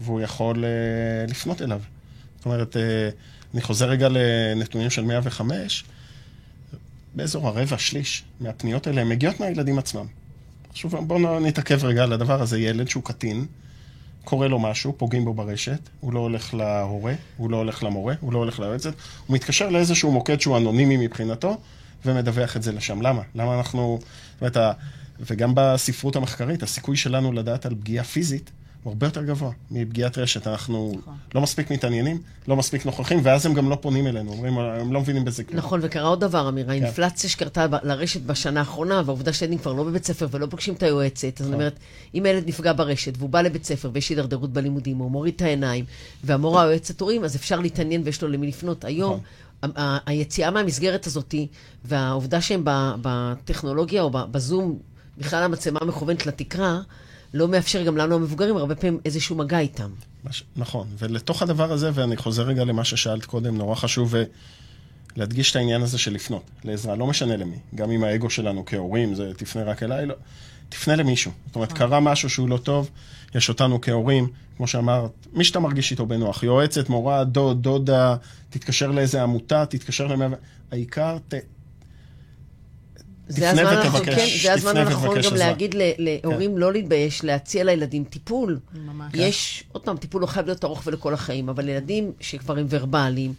והוא 0.00 0.20
יכול 0.20 0.64
uh, 0.64 1.30
לפנות 1.30 1.62
אליו. 1.62 1.80
זאת 2.36 2.44
אומרת, 2.44 2.76
uh, 2.76 2.78
אני 3.54 3.62
חוזר 3.62 3.88
רגע 3.88 4.08
לנתונים 4.10 4.90
של 4.90 5.02
105, 5.02 5.84
באזור 7.16 7.48
הרבע, 7.48 7.78
שליש 7.78 8.24
מהפניות 8.40 8.86
האלה 8.86 9.00
הן 9.00 9.08
מגיעות 9.08 9.40
מהילדים 9.40 9.78
עצמם. 9.78 10.06
עכשיו 10.70 10.90
בואו 10.90 11.40
נתעכב 11.40 11.84
רגע 11.84 12.02
על 12.02 12.12
הדבר 12.12 12.42
הזה. 12.42 12.58
ילד 12.58 12.88
שהוא 12.88 13.02
קטין, 13.02 13.46
קורה 14.24 14.48
לו 14.48 14.58
משהו, 14.58 14.94
פוגעים 14.96 15.24
בו 15.24 15.34
ברשת, 15.34 15.88
הוא 16.00 16.12
לא 16.12 16.20
הולך 16.20 16.54
להורה, 16.54 17.14
הוא 17.36 17.50
לא 17.50 17.56
הולך 17.56 17.82
למורה, 17.82 18.14
הוא 18.20 18.32
לא 18.32 18.38
הולך 18.38 18.60
ליועצת, 18.60 18.92
הוא 19.26 19.34
מתקשר 19.34 19.68
לאיזשהו 19.68 20.12
מוקד 20.12 20.40
שהוא 20.40 20.56
אנונימי 20.56 20.96
מבחינתו, 20.96 21.60
ומדווח 22.04 22.56
את 22.56 22.62
זה 22.62 22.72
לשם. 22.72 23.02
למה? 23.02 23.22
למה 23.34 23.58
אנחנו... 23.58 23.98
זאת 24.00 24.56
אומרת, 24.56 24.76
וגם 25.20 25.52
בספרות 25.54 26.16
המחקרית, 26.16 26.62
הסיכוי 26.62 26.96
שלנו 26.96 27.32
לדעת 27.32 27.66
על 27.66 27.74
פגיעה 27.74 28.04
פיזית 28.04 28.50
הוא 28.86 28.92
הרבה 28.92 29.06
יותר 29.06 29.22
גבוה 29.22 29.50
מפגיעת 29.70 30.18
רשת. 30.18 30.46
אנחנו 30.46 30.92
נכון. 30.98 31.14
לא 31.34 31.40
מספיק 31.40 31.70
מתעניינים, 31.70 32.22
לא 32.48 32.56
מספיק 32.56 32.86
נוכחים, 32.86 33.20
ואז 33.22 33.46
הם 33.46 33.54
גם 33.54 33.70
לא 33.70 33.78
פונים 33.80 34.06
אלינו, 34.06 34.32
אומרים, 34.32 34.58
הם 34.58 34.92
לא 34.92 35.00
מבינים 35.00 35.24
בזה 35.24 35.44
כלום. 35.44 35.58
נכון, 35.58 35.80
וקרה 35.82 36.08
עוד 36.08 36.20
דבר, 36.20 36.48
אמיר, 36.48 36.64
כן. 36.64 36.70
האינפלציה 36.70 37.30
שקרתה 37.30 37.66
לרשת 37.82 38.22
בשנה 38.22 38.60
האחרונה, 38.60 39.02
והעובדה 39.04 39.32
שילדים 39.32 39.58
כבר 39.58 39.72
לא 39.72 39.84
בבית 39.84 40.04
ספר 40.04 40.26
ולא 40.30 40.46
פוגשים 40.46 40.74
את 40.74 40.82
היועצת, 40.82 41.40
אז 41.40 41.46
אני 41.46 41.48
נכון. 41.48 41.54
אומרת, 41.54 41.78
אם 42.14 42.24
הילד 42.24 42.48
נפגע 42.48 42.72
ברשת 42.72 43.12
והוא 43.18 43.30
בא 43.30 43.40
לבית 43.40 43.64
ספר 43.64 43.90
ויש 43.92 44.08
הידרדרות 44.08 44.52
בלימודים, 44.52 44.98
הוא 44.98 45.10
מוריד 45.10 45.34
את 45.36 45.42
העיניים, 45.42 45.84
והמורה 46.24 46.64
או 46.64 46.68
היועצת 46.68 47.00
הורים, 47.00 47.24
אז 47.24 47.36
אפשר 47.36 47.60
להתעניין 47.60 48.02
ויש 48.04 48.22
לו 48.22 48.28
למי 48.28 48.46
לפנות. 48.46 48.84
היום, 48.84 49.20
נכון. 49.62 50.00
היציאה 50.06 50.50
מהמסגרת 50.50 51.06
הזאת, 51.06 51.34
והעובדה 51.84 52.40
שהם 52.40 52.62
בטכנולוגיה 53.02 54.02
או 54.02 54.10
בזום, 54.10 54.78
בכלל 55.18 55.42
המצלמה 55.42 55.80
מכוונת 55.86 56.26
לתקרה, 56.26 56.80
לא 57.36 57.48
מאפשר 57.48 57.82
גם 57.82 57.96
לנו 57.96 58.14
המבוגרים 58.14 58.56
הרבה 58.56 58.74
פעמים 58.74 59.00
איזשהו 59.04 59.36
מגע 59.36 59.58
איתם. 59.58 59.90
מש... 60.24 60.44
נכון, 60.56 60.86
ולתוך 60.98 61.42
הדבר 61.42 61.72
הזה, 61.72 61.90
ואני 61.94 62.16
חוזר 62.16 62.42
רגע 62.42 62.64
למה 62.64 62.84
ששאלת 62.84 63.24
קודם, 63.24 63.56
נורא 63.58 63.74
חשוב 63.74 64.14
אה, 64.14 64.22
להדגיש 65.16 65.50
את 65.50 65.56
העניין 65.56 65.82
הזה 65.82 65.98
של 65.98 66.12
לפנות 66.12 66.42
לעזרה, 66.64 66.96
לא 66.96 67.06
משנה 67.06 67.36
למי. 67.36 67.56
גם 67.74 67.90
אם 67.90 68.04
האגו 68.04 68.30
שלנו 68.30 68.62
כהורים, 68.66 69.14
זה 69.14 69.34
תפנה 69.36 69.64
רק 69.64 69.82
אליי, 69.82 70.06
לא. 70.06 70.14
תפנה 70.68 70.96
למישהו. 70.96 71.32
זאת 71.46 71.56
אומרת, 71.56 71.72
קרה 71.72 72.00
משהו 72.00 72.30
שהוא 72.30 72.48
לא 72.48 72.56
טוב, 72.56 72.90
יש 73.34 73.48
אותנו 73.48 73.80
כהורים, 73.80 74.28
כמו 74.56 74.66
שאמרת, 74.66 75.10
מי 75.32 75.44
שאתה 75.44 75.60
מרגיש 75.60 75.90
איתו 75.90 76.06
בנוח, 76.06 76.42
יועצת, 76.42 76.88
מורה, 76.88 77.24
דוד, 77.24 77.62
דודה, 77.62 78.16
תתקשר 78.50 78.90
לאיזה 78.90 79.22
עמותה, 79.22 79.66
תתקשר 79.66 80.06
למאה... 80.06 80.28
העיקר, 80.70 81.18
ת... 81.28 81.34
זה 83.28 83.50
הזמן 83.50 83.64
ותבקש, 83.86 84.14
כן, 84.14 84.48
זה 84.48 84.54
הזמן 84.54 84.76
הנכון 84.76 85.14
גם 85.14 85.18
עזרה. 85.18 85.38
להגיד 85.38 85.74
ל- 85.74 85.92
להורים 85.98 86.58
לא 86.58 86.72
להתבייש, 86.72 87.24
להציע 87.24 87.64
לילדים 87.64 88.04
טיפול. 88.04 88.58
ממש. 88.86 89.12
יש, 89.14 89.64
עוד 89.72 89.82
פעם, 89.82 89.96
טיפול 89.96 90.22
לא 90.22 90.26
חייב 90.26 90.46
להיות 90.46 90.64
ארוך 90.64 90.82
ולכל 90.86 91.14
החיים, 91.14 91.48
אבל 91.48 91.68
ילדים 91.68 92.12
שכבר 92.20 92.58
הם 92.58 92.66
ורבליים, 92.70 93.34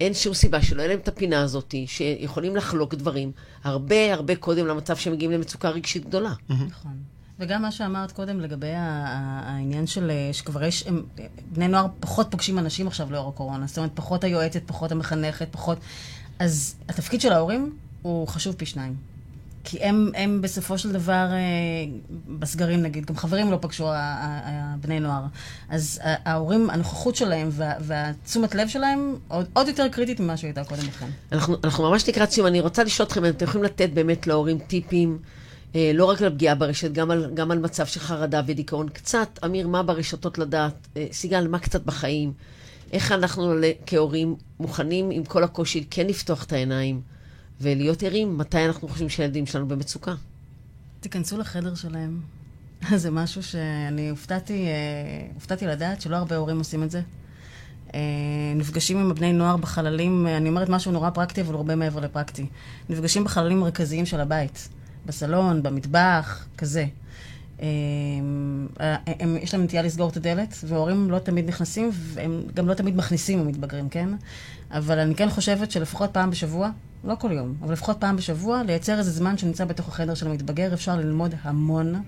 אין 0.00 0.14
שום 0.14 0.34
סיבה 0.34 0.62
שלא 0.62 0.80
יהיה 0.82 0.88
להם 0.88 0.98
את 0.98 1.08
הפינה 1.08 1.40
הזאת, 1.40 1.74
שיכולים 1.86 2.56
לחלוק 2.56 2.94
דברים 2.94 3.32
הרבה 3.64 4.14
הרבה 4.14 4.36
קודם 4.36 4.66
למצב 4.66 4.96
שהם 4.96 5.12
מגיעים 5.12 5.32
למצוקה 5.32 5.68
רגשית 5.70 6.06
גדולה. 6.06 6.32
נכון. 6.50 6.92
וגם 7.38 7.62
מה 7.62 7.72
שאמרת 7.72 8.12
קודם 8.12 8.40
לגבי 8.40 8.72
העניין 8.74 9.86
של 9.86 10.10
אה, 10.10 10.28
שכבר 10.32 10.64
יש, 10.64 10.86
הם, 10.86 11.02
בני 11.52 11.68
נוער 11.68 11.86
פחות 12.00 12.26
פוגשים 12.30 12.58
אנשים 12.58 12.86
עכשיו 12.86 13.12
לאור 13.12 13.28
הקורונה. 13.28 13.66
זאת 13.66 13.78
אומרת, 13.78 13.90
פחות 13.94 14.24
היועצת, 14.24 14.62
פחות 14.66 14.92
המחנכת, 14.92 15.48
פחות... 15.50 15.78
אז 16.38 16.74
התפקיד 16.88 17.20
של 17.20 17.32
ההורים 17.32 17.76
הוא 18.02 18.28
חשוב 18.28 18.54
פי 18.54 18.66
שניים. 18.66 18.94
כי 19.70 19.78
הם, 19.82 20.10
הם 20.14 20.42
בסופו 20.42 20.78
של 20.78 20.92
דבר, 20.92 21.12
אה, 21.32 21.38
בסגרים 22.38 22.82
נגיד, 22.82 23.06
גם 23.06 23.16
חברים 23.16 23.50
לא 23.50 23.58
פגשו 23.60 23.86
הבני 23.94 25.00
נוער. 25.00 25.22
אז 25.68 26.00
ההורים, 26.04 26.70
הנוכחות 26.70 27.16
שלהם 27.16 27.48
וה- 27.52 27.74
והתשומת 27.80 28.54
לב 28.54 28.68
שלהם 28.68 29.16
עוד, 29.28 29.46
עוד 29.52 29.68
יותר 29.68 29.88
קריטית 29.88 30.20
ממה 30.20 30.36
שהייתה 30.36 30.64
קודם 30.64 30.82
לכן. 30.88 31.06
אנחנו, 31.32 31.56
אנחנו 31.64 31.90
ממש 31.90 32.08
לקראת 32.08 32.30
סיום, 32.30 32.46
אני 32.46 32.60
רוצה 32.60 32.84
לשאול 32.84 33.06
אתכם, 33.06 33.24
אתם 33.24 33.44
יכולים 33.44 33.64
לתת 33.64 33.90
באמת 33.94 34.26
להורים 34.26 34.58
טיפים, 34.58 35.18
אה, 35.74 35.90
לא 35.94 36.04
רק 36.04 36.22
על 36.22 36.30
פגיעה 36.30 36.54
ברשת, 36.54 36.92
גם 36.92 37.10
על, 37.10 37.30
גם 37.34 37.50
על 37.50 37.58
מצב 37.58 37.86
של 37.86 38.00
חרדה 38.00 38.42
ודיכאון. 38.46 38.88
קצת, 38.88 39.38
אמיר, 39.44 39.68
מה 39.68 39.82
ברשתות 39.82 40.38
לדעת? 40.38 40.88
אה, 40.96 41.06
סיגל, 41.12 41.46
מה 41.48 41.58
קצת 41.58 41.84
בחיים? 41.84 42.32
איך 42.92 43.12
אנחנו 43.12 43.54
כהורים 43.86 44.36
מוכנים 44.60 45.10
עם 45.10 45.24
כל 45.24 45.44
הקושי 45.44 45.84
כן 45.90 46.06
לפתוח 46.06 46.44
את 46.44 46.52
העיניים 46.52 47.00
ולהיות 47.60 48.02
ערים 48.02 48.38
מתי 48.38 48.66
אנחנו 48.66 48.88
חושבים 48.88 49.08
שהילדים 49.08 49.46
שלנו 49.46 49.68
במצוקה? 49.68 50.14
תיכנסו 51.00 51.38
לחדר 51.38 51.74
שלהם. 51.74 52.20
זה 52.96 53.10
משהו 53.10 53.42
שאני 53.42 54.08
הופתעתי, 54.10 54.66
אה, 54.66 55.26
הופתעתי 55.34 55.66
לדעת 55.66 56.00
שלא 56.00 56.16
הרבה 56.16 56.36
הורים 56.36 56.58
עושים 56.58 56.82
את 56.82 56.90
זה. 56.90 57.00
אה, 57.94 58.00
נפגשים 58.56 58.98
עם 58.98 59.10
הבני 59.10 59.32
נוער 59.32 59.56
בחללים, 59.56 60.26
אה, 60.26 60.36
אני 60.36 60.48
אומרת 60.48 60.68
משהו 60.68 60.92
נורא 60.92 61.10
פרקטי, 61.10 61.40
אבל 61.40 61.54
הרבה 61.54 61.74
מעבר 61.74 62.00
לפרקטי. 62.00 62.46
נפגשים 62.88 63.24
בחללים 63.24 63.60
מרכזיים 63.60 64.06
של 64.06 64.20
הבית, 64.20 64.68
בסלון, 65.06 65.62
במטבח, 65.62 66.46
כזה. 66.58 66.86
אה, 67.62 67.66
הם, 69.06 69.36
יש 69.42 69.54
להם 69.54 69.62
נטייה 69.62 69.82
לסגור 69.82 70.08
את 70.10 70.16
הדלת, 70.16 70.54
והורים 70.64 71.10
לא 71.10 71.18
תמיד 71.18 71.48
נכנסים, 71.48 71.90
והם 71.92 72.42
גם 72.54 72.68
לא 72.68 72.74
תמיד 72.74 72.96
מכניסים 72.96 73.38
המתבגרים, 73.38 73.88
כן? 73.88 74.08
אבל 74.70 74.98
אני 74.98 75.14
כן 75.14 75.30
חושבת 75.30 75.70
שלפחות 75.70 76.10
פעם 76.12 76.30
בשבוע, 76.30 76.70
לא 77.04 77.14
כל 77.14 77.32
יום, 77.32 77.54
אבל 77.62 77.72
לפחות 77.72 77.96
פעם 78.00 78.16
בשבוע, 78.16 78.62
לייצר 78.62 78.98
איזה 78.98 79.10
זמן 79.10 79.38
שנמצא 79.38 79.64
בתוך 79.64 79.88
החדר 79.88 80.14
של 80.14 80.26
המתבגר, 80.26 80.74
אפשר 80.74 80.96
ללמוד 80.96 81.34
המון. 81.42 82.02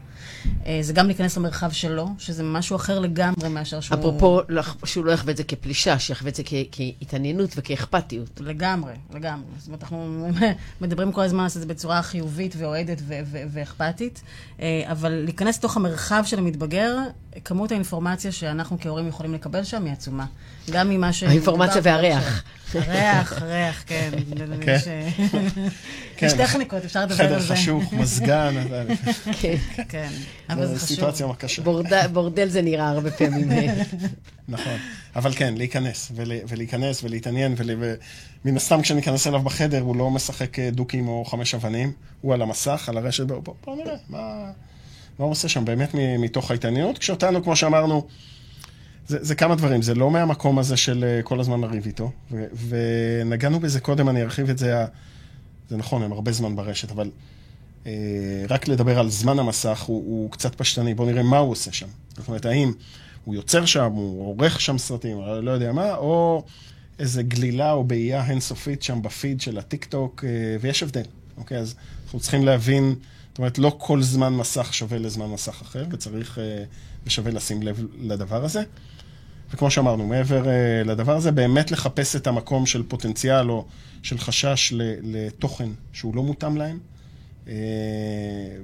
אה, 0.66 0.78
זה 0.82 0.92
גם 0.92 1.06
להיכנס 1.06 1.36
למרחב 1.36 1.70
שלו, 1.70 2.08
שזה 2.18 2.42
משהו 2.42 2.76
אחר 2.76 2.98
לגמרי 2.98 3.48
מאשר 3.48 3.80
שהוא... 3.80 3.98
אפרופו, 3.98 4.40
שהוא 4.84 5.04
לא 5.04 5.12
יחווה 5.12 5.32
את 5.32 5.36
זה 5.36 5.44
כפלישה, 5.44 5.98
שיחווה 5.98 6.30
את 6.30 6.34
זה 6.34 6.42
כ- 6.46 6.52
כהתעניינות 6.72 7.50
וכאכפתיות. 7.56 8.40
לגמרי, 8.40 8.92
לגמרי. 9.14 9.46
זאת 9.58 9.66
אומרת, 9.66 9.82
אנחנו 9.82 10.28
מדברים 10.80 11.12
כל 11.12 11.22
הזמן 11.22 11.46
את 11.46 11.50
זה 11.50 11.66
בצורה 11.66 12.02
חיובית 12.02 12.54
ואוהדת 12.58 12.98
ו- 13.02 13.20
ו- 13.26 13.42
ואכפתית, 13.52 14.22
אה, 14.60 14.82
אבל 14.90 15.12
להיכנס 15.12 15.58
לתוך 15.58 15.76
המרחב 15.76 16.22
של 16.26 16.38
המתבגר, 16.38 16.96
כמות 17.44 17.70
האינפורמציה 17.70 18.32
שאנחנו 18.32 18.76
כהורים 18.80 19.08
יכולים 19.08 19.34
לקבל 19.34 19.64
שם 19.64 19.84
היא 19.84 19.92
עצומה. 19.92 20.26
גם 20.70 20.88
ממה 20.88 21.12
ש... 21.12 21.22
האינפורמציה 21.22 21.80
והריח. 21.84 22.22
הריח, 22.22 22.42
הריח, 22.74 23.82
כן. 23.86 24.10
כן. 24.64 24.76
יש, 26.22 26.32
כן. 26.32 26.38
טכניקות, 26.46 26.84
אפשר 26.84 27.02
לדבר 27.02 27.14
חדר 27.14 27.34
על 27.34 27.40
זה. 27.42 27.54
חשוך, 27.54 27.92
מזגן, 28.00 28.54
אבל- 28.68 28.86
כן. 29.40 29.54
כן, 29.88 30.08
אבל 30.50 30.66
זה 30.66 30.74
זו 30.74 30.84
חשוב. 30.84 30.88
סיטואציה 30.96 31.26
קשה. 31.38 31.62
בורד- 31.62 31.86
בורדל 32.12 32.48
זה 32.48 32.62
נראה 32.62 32.88
הרבה 32.88 33.10
פעמים. 33.10 33.52
אה, 33.52 33.82
נכון. 34.48 34.76
אבל 35.16 35.32
כן, 35.32 35.54
להיכנס, 35.56 36.12
ול, 36.14 36.32
ולהיכנס 36.48 37.04
ולהתעניין, 37.04 37.54
ול, 37.56 37.70
ומן 38.44 38.56
הסתם 38.56 38.82
כשניכנס 38.82 39.26
אליו 39.26 39.42
בחדר, 39.42 39.80
הוא 39.80 39.96
לא 39.96 40.10
משחק 40.10 40.58
אה, 40.58 40.70
דוקים 40.70 41.08
או 41.08 41.24
חמש 41.24 41.54
אבנים, 41.54 41.92
הוא 42.20 42.34
על 42.34 42.42
המסך, 42.42 42.88
על 42.88 42.96
הרשת, 42.98 43.24
בוא, 43.26 43.38
בוא, 43.42 43.54
בוא 43.64 43.76
נראה. 43.76 43.94
מה 44.08 44.50
הוא 45.24 45.30
עושה 45.30 45.48
שם 45.48 45.64
באמת 45.64 45.90
מתוך 46.18 46.50
ההתעניינות, 46.50 46.98
כשאותנו, 46.98 47.44
כמו 47.44 47.56
שאמרנו, 47.56 48.06
זה, 49.08 49.18
זה 49.20 49.34
כמה 49.34 49.54
דברים, 49.54 49.82
זה 49.82 49.94
לא 49.94 50.10
מהמקום 50.10 50.58
הזה 50.58 50.76
של 50.76 51.04
אה, 51.04 51.22
כל 51.22 51.40
הזמן 51.40 51.60
לריב 51.60 51.86
איתו, 51.86 52.10
ו, 52.32 52.44
ונגענו 52.68 53.60
בזה 53.60 53.80
קודם, 53.80 54.08
אני 54.08 54.22
ארחיב 54.22 54.50
את 54.50 54.58
זה, 54.58 54.84
זה 55.68 55.76
נכון, 55.76 56.02
הם 56.02 56.12
הרבה 56.12 56.32
זמן 56.32 56.56
ברשת, 56.56 56.90
אבל 56.90 57.10
אה, 57.86 57.92
רק 58.48 58.68
לדבר 58.68 58.98
על 58.98 59.10
זמן 59.10 59.38
המסך 59.38 59.80
הוא, 59.80 59.96
הוא 59.96 60.30
קצת 60.30 60.54
פשטני, 60.54 60.94
בואו 60.94 61.08
נראה 61.08 61.22
מה 61.22 61.38
הוא 61.38 61.50
עושה 61.50 61.72
שם. 61.72 61.86
זאת 62.16 62.28
אומרת, 62.28 62.46
האם 62.46 62.72
הוא 63.24 63.34
יוצר 63.34 63.66
שם, 63.66 63.92
הוא 63.92 64.26
עורך 64.26 64.60
שם 64.60 64.78
סרטים, 64.78 65.18
לא 65.42 65.50
יודע 65.50 65.72
מה, 65.72 65.94
או 65.94 66.44
איזה 66.98 67.22
גלילה 67.22 67.72
או 67.72 67.84
באייה 67.84 68.30
אינסופית 68.30 68.82
שם 68.82 69.02
בפיד 69.02 69.40
של 69.40 69.58
הטיק 69.58 69.84
טוק, 69.84 70.24
אה, 70.24 70.56
ויש 70.60 70.82
הבדל, 70.82 71.02
אוקיי? 71.36 71.58
אז 71.58 71.74
אנחנו 72.04 72.20
צריכים 72.20 72.44
להבין, 72.44 72.94
זאת 73.28 73.38
אומרת, 73.38 73.58
לא 73.58 73.76
כל 73.78 74.02
זמן 74.02 74.32
מסך 74.32 74.74
שווה 74.74 74.98
לזמן 74.98 75.26
מסך 75.26 75.62
אחר, 75.62 75.84
וצריך, 75.90 76.38
אה, 76.38 76.64
ושווה 77.06 77.32
לשים 77.32 77.62
לב 77.62 77.86
לדבר 78.00 78.44
הזה. 78.44 78.62
וכמו 79.54 79.70
שאמרנו, 79.70 80.06
מעבר 80.06 80.42
לדבר 80.84 81.16
הזה, 81.16 81.30
באמת 81.30 81.70
לחפש 81.70 82.16
את 82.16 82.26
המקום 82.26 82.66
של 82.66 82.82
פוטנציאל 82.82 83.50
או 83.50 83.66
של 84.02 84.18
חשש 84.18 84.72
לתוכן 85.02 85.68
שהוא 85.92 86.16
לא 86.16 86.22
מותאם 86.22 86.56
להם. 86.56 86.78
אה, 87.48 87.54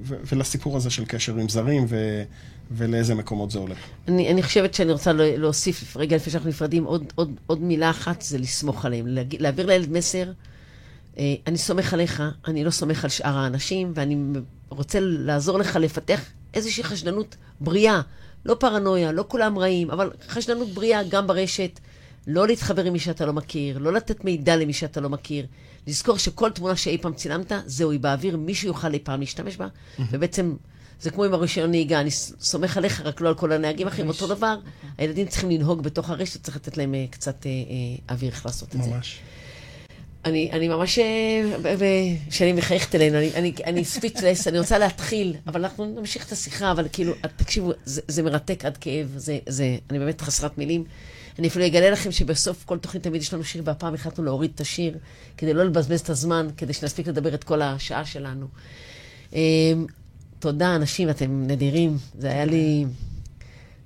ולסיפור 0.04 0.76
הזה 0.76 0.90
של 0.90 1.04
קשר 1.04 1.36
עם 1.36 1.48
זרים 1.48 1.84
ו, 1.88 2.22
ולאיזה 2.70 3.14
מקומות 3.14 3.50
זה 3.50 3.58
הולך. 3.58 3.78
אני, 4.08 4.30
אני 4.30 4.42
חושבת 4.42 4.74
שאני 4.74 4.92
רוצה 4.92 5.12
להוסיף, 5.12 5.96
רגע 5.96 6.16
לפני 6.16 6.32
שאנחנו 6.32 6.48
נפרדים, 6.48 6.84
עוד, 6.84 7.04
עוד, 7.14 7.32
עוד 7.46 7.62
מילה 7.62 7.90
אחת, 7.90 8.22
זה 8.22 8.38
לסמוך 8.38 8.84
עליהם. 8.84 9.06
להגיד, 9.06 9.42
להעביר 9.42 9.66
לילד 9.66 9.92
מסר, 9.92 10.32
אה, 11.18 11.34
אני 11.46 11.58
סומך 11.58 11.94
עליך, 11.94 12.22
אני 12.48 12.64
לא 12.64 12.70
סומך 12.70 13.04
על 13.04 13.10
שאר 13.10 13.38
האנשים, 13.38 13.92
ואני 13.94 14.16
רוצה 14.68 14.98
לעזור 15.00 15.58
לך 15.58 15.76
לפתח 15.76 16.20
איזושהי 16.54 16.84
חשדנות 16.84 17.36
בריאה. 17.60 18.00
לא 18.44 18.54
פרנויה, 18.54 19.12
לא 19.12 19.24
כולם 19.28 19.58
רעים, 19.58 19.90
אבל 19.90 20.10
חשדנות 20.28 20.68
בריאה 20.68 21.02
גם 21.02 21.26
ברשת. 21.26 21.80
לא 22.26 22.46
להתחבר 22.46 22.84
עם 22.84 22.92
מי 22.92 22.98
שאתה 22.98 23.26
לא 23.26 23.32
מכיר, 23.32 23.78
לא 23.78 23.92
לתת 23.92 24.24
מידע 24.24 24.56
למי 24.56 24.72
שאתה 24.72 25.00
לא 25.00 25.08
מכיר. 25.08 25.46
לזכור 25.86 26.18
שכל 26.18 26.50
תמונה 26.50 26.76
שאי 26.76 26.98
פעם 26.98 27.14
צילמת, 27.14 27.52
זהו, 27.66 27.90
היא 27.90 28.00
באוויר, 28.00 28.36
מישהו 28.36 28.68
יוכל 28.68 28.92
אי 28.92 28.98
פעם 28.98 29.20
להשתמש 29.20 29.56
בה, 29.56 29.66
ובעצם... 30.10 30.56
זה 31.00 31.10
כמו 31.10 31.24
עם 31.24 31.34
הרישיון 31.34 31.70
נהיגה, 31.70 32.00
אני 32.00 32.10
סומך 32.40 32.76
עליך, 32.76 33.00
רק 33.00 33.20
לא 33.20 33.28
על 33.28 33.34
כל 33.34 33.52
הנהגים 33.52 33.86
האחרים. 33.86 34.08
אותו 34.08 34.26
דבר, 34.26 34.56
הילדים 34.98 35.26
צריכים 35.26 35.50
לנהוג 35.50 35.82
בתוך 35.82 36.10
הרשת, 36.10 36.42
צריך 36.42 36.56
לתת 36.56 36.76
להם 36.76 36.94
uh, 36.94 37.12
קצת 37.12 37.42
uh, 37.42 37.44
uh, 37.44 38.12
אוויר 38.12 38.30
איך 38.30 38.46
לעשות 38.46 38.74
את 38.74 38.82
זה. 38.82 38.90
ממש. 38.90 39.20
אני, 40.24 40.50
אני 40.52 40.68
ממש, 40.68 40.98
כשאני 42.30 42.52
מחייכת 42.52 42.94
אלינו, 42.94 43.18
אני, 43.18 43.30
אני, 43.34 43.52
אני 43.64 43.84
ספיצלס, 43.84 44.48
אני 44.48 44.58
רוצה 44.58 44.78
להתחיל, 44.78 45.34
אבל 45.46 45.64
אנחנו 45.64 45.86
נמשיך 45.86 46.26
את 46.26 46.32
השיחה, 46.32 46.70
אבל 46.70 46.86
כאילו, 46.92 47.12
תקשיבו, 47.36 47.72
זה, 47.84 48.00
זה 48.08 48.22
מרתק 48.22 48.64
עד 48.64 48.76
כאב, 48.76 49.12
זה, 49.16 49.38
זה, 49.46 49.76
אני 49.90 49.98
באמת 49.98 50.20
חסרת 50.20 50.58
מילים. 50.58 50.84
אני 51.38 51.48
אפילו 51.48 51.66
אגלה 51.66 51.90
לכם 51.90 52.12
שבסוף 52.12 52.64
כל 52.64 52.78
תוכנית 52.78 53.02
תמיד 53.02 53.22
יש 53.22 53.34
לנו 53.34 53.44
שיר, 53.44 53.62
והפעם 53.64 53.94
החלטנו 53.94 54.24
להוריד 54.24 54.50
את 54.54 54.60
השיר, 54.60 54.98
כדי 55.36 55.54
לא 55.54 55.64
לבזבז 55.64 56.00
את 56.00 56.10
הזמן, 56.10 56.48
כדי 56.56 56.72
שנספיק 56.72 57.08
לדבר 57.08 57.34
את 57.34 57.44
כל 57.44 57.62
השעה 57.62 58.04
שלנו. 58.04 58.46
תודה, 60.38 60.76
אנשים, 60.76 61.10
אתם 61.10 61.46
נדירים. 61.46 61.96
זה 62.18 62.28
היה 62.28 62.44
לי... 62.44 62.84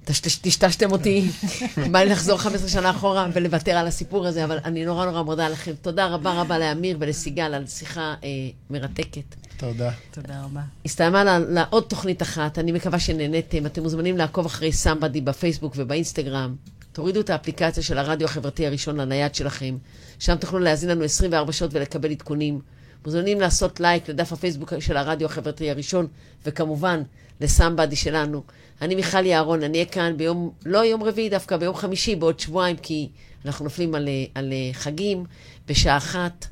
טשטשתם 0.04 0.92
אותי, 0.92 1.28
בא 1.92 1.98
לי 1.98 2.10
לחזור 2.10 2.38
15 2.38 2.68
שנה 2.68 2.90
אחורה 2.90 3.26
ולוותר 3.32 3.72
על 3.72 3.86
הסיפור 3.86 4.26
הזה, 4.26 4.44
אבל 4.44 4.58
אני 4.64 4.84
נורא 4.84 5.06
נורא 5.06 5.22
מודה 5.22 5.48
לכם. 5.48 5.72
תודה 5.82 6.06
רבה 6.06 6.40
רבה 6.40 6.58
לאמיר 6.58 6.96
ולסיגל 7.00 7.54
על 7.54 7.66
שיחה 7.66 8.14
אה, 8.24 8.28
מרתקת. 8.70 9.34
תודה. 9.56 9.90
תודה 10.10 10.42
רבה. 10.44 10.60
הסתיימה 10.84 11.38
לעוד 11.38 11.84
תוכנית 11.88 12.22
אחת, 12.22 12.58
אני 12.58 12.72
מקווה 12.72 12.98
שנהניתם. 12.98 13.66
אתם 13.66 13.82
מוזמנים 13.82 14.16
לעקוב 14.16 14.46
אחרי 14.46 14.72
סמבדי 14.72 15.20
בפייסבוק 15.20 15.72
ובאינסטגרם. 15.76 16.54
תורידו 16.92 17.20
את 17.20 17.30
האפליקציה 17.30 17.82
של 17.82 17.98
הרדיו 17.98 18.26
החברתי 18.26 18.66
הראשון 18.66 19.00
לנייד 19.00 19.34
שלכם, 19.34 19.76
שם 20.18 20.36
תוכלו 20.36 20.58
להאזין 20.58 20.90
לנו 20.90 21.04
24 21.04 21.52
שעות 21.52 21.74
ולקבל 21.74 22.10
עדכונים. 22.10 22.60
מוזמנים 23.04 23.40
לעשות 23.40 23.80
לייק 23.80 24.08
לדף 24.08 24.32
הפייסבוק 24.32 24.72
של 24.80 24.96
הרדיו 24.96 25.26
החברתי 25.26 25.70
הראשון, 25.70 26.06
וכמובן, 26.46 27.02
לסמבדי 27.40 27.96
שלנו. 27.96 28.42
אני 28.82 28.94
מיכל 28.94 29.26
יערון, 29.26 29.62
אני 29.62 29.78
אהיה 29.78 29.86
כאן 29.86 30.16
ביום, 30.16 30.50
לא 30.66 30.78
יום 30.78 31.02
רביעי 31.02 31.28
דווקא, 31.28 31.56
ביום 31.56 31.74
חמישי, 31.74 32.16
בעוד 32.16 32.40
שבועיים, 32.40 32.76
כי 32.76 33.08
אנחנו 33.44 33.64
נופלים 33.64 33.94
על, 33.94 34.08
על 34.34 34.52
חגים, 34.72 35.24
בשעה 35.68 35.96
אחת. 35.96 36.46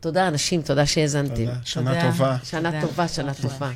תודה, 0.00 0.28
אנשים, 0.28 0.62
תודה 0.62 0.86
שהאזנתם. 0.86 1.34
תודה, 1.34 1.54
שנה 1.64 1.90
תודה. 1.94 2.10
טובה. 2.10 2.36
שנה 2.44 2.70
תודה. 2.70 2.86
טובה, 2.86 3.08
שנה 3.08 3.34
טובה. 3.34 3.70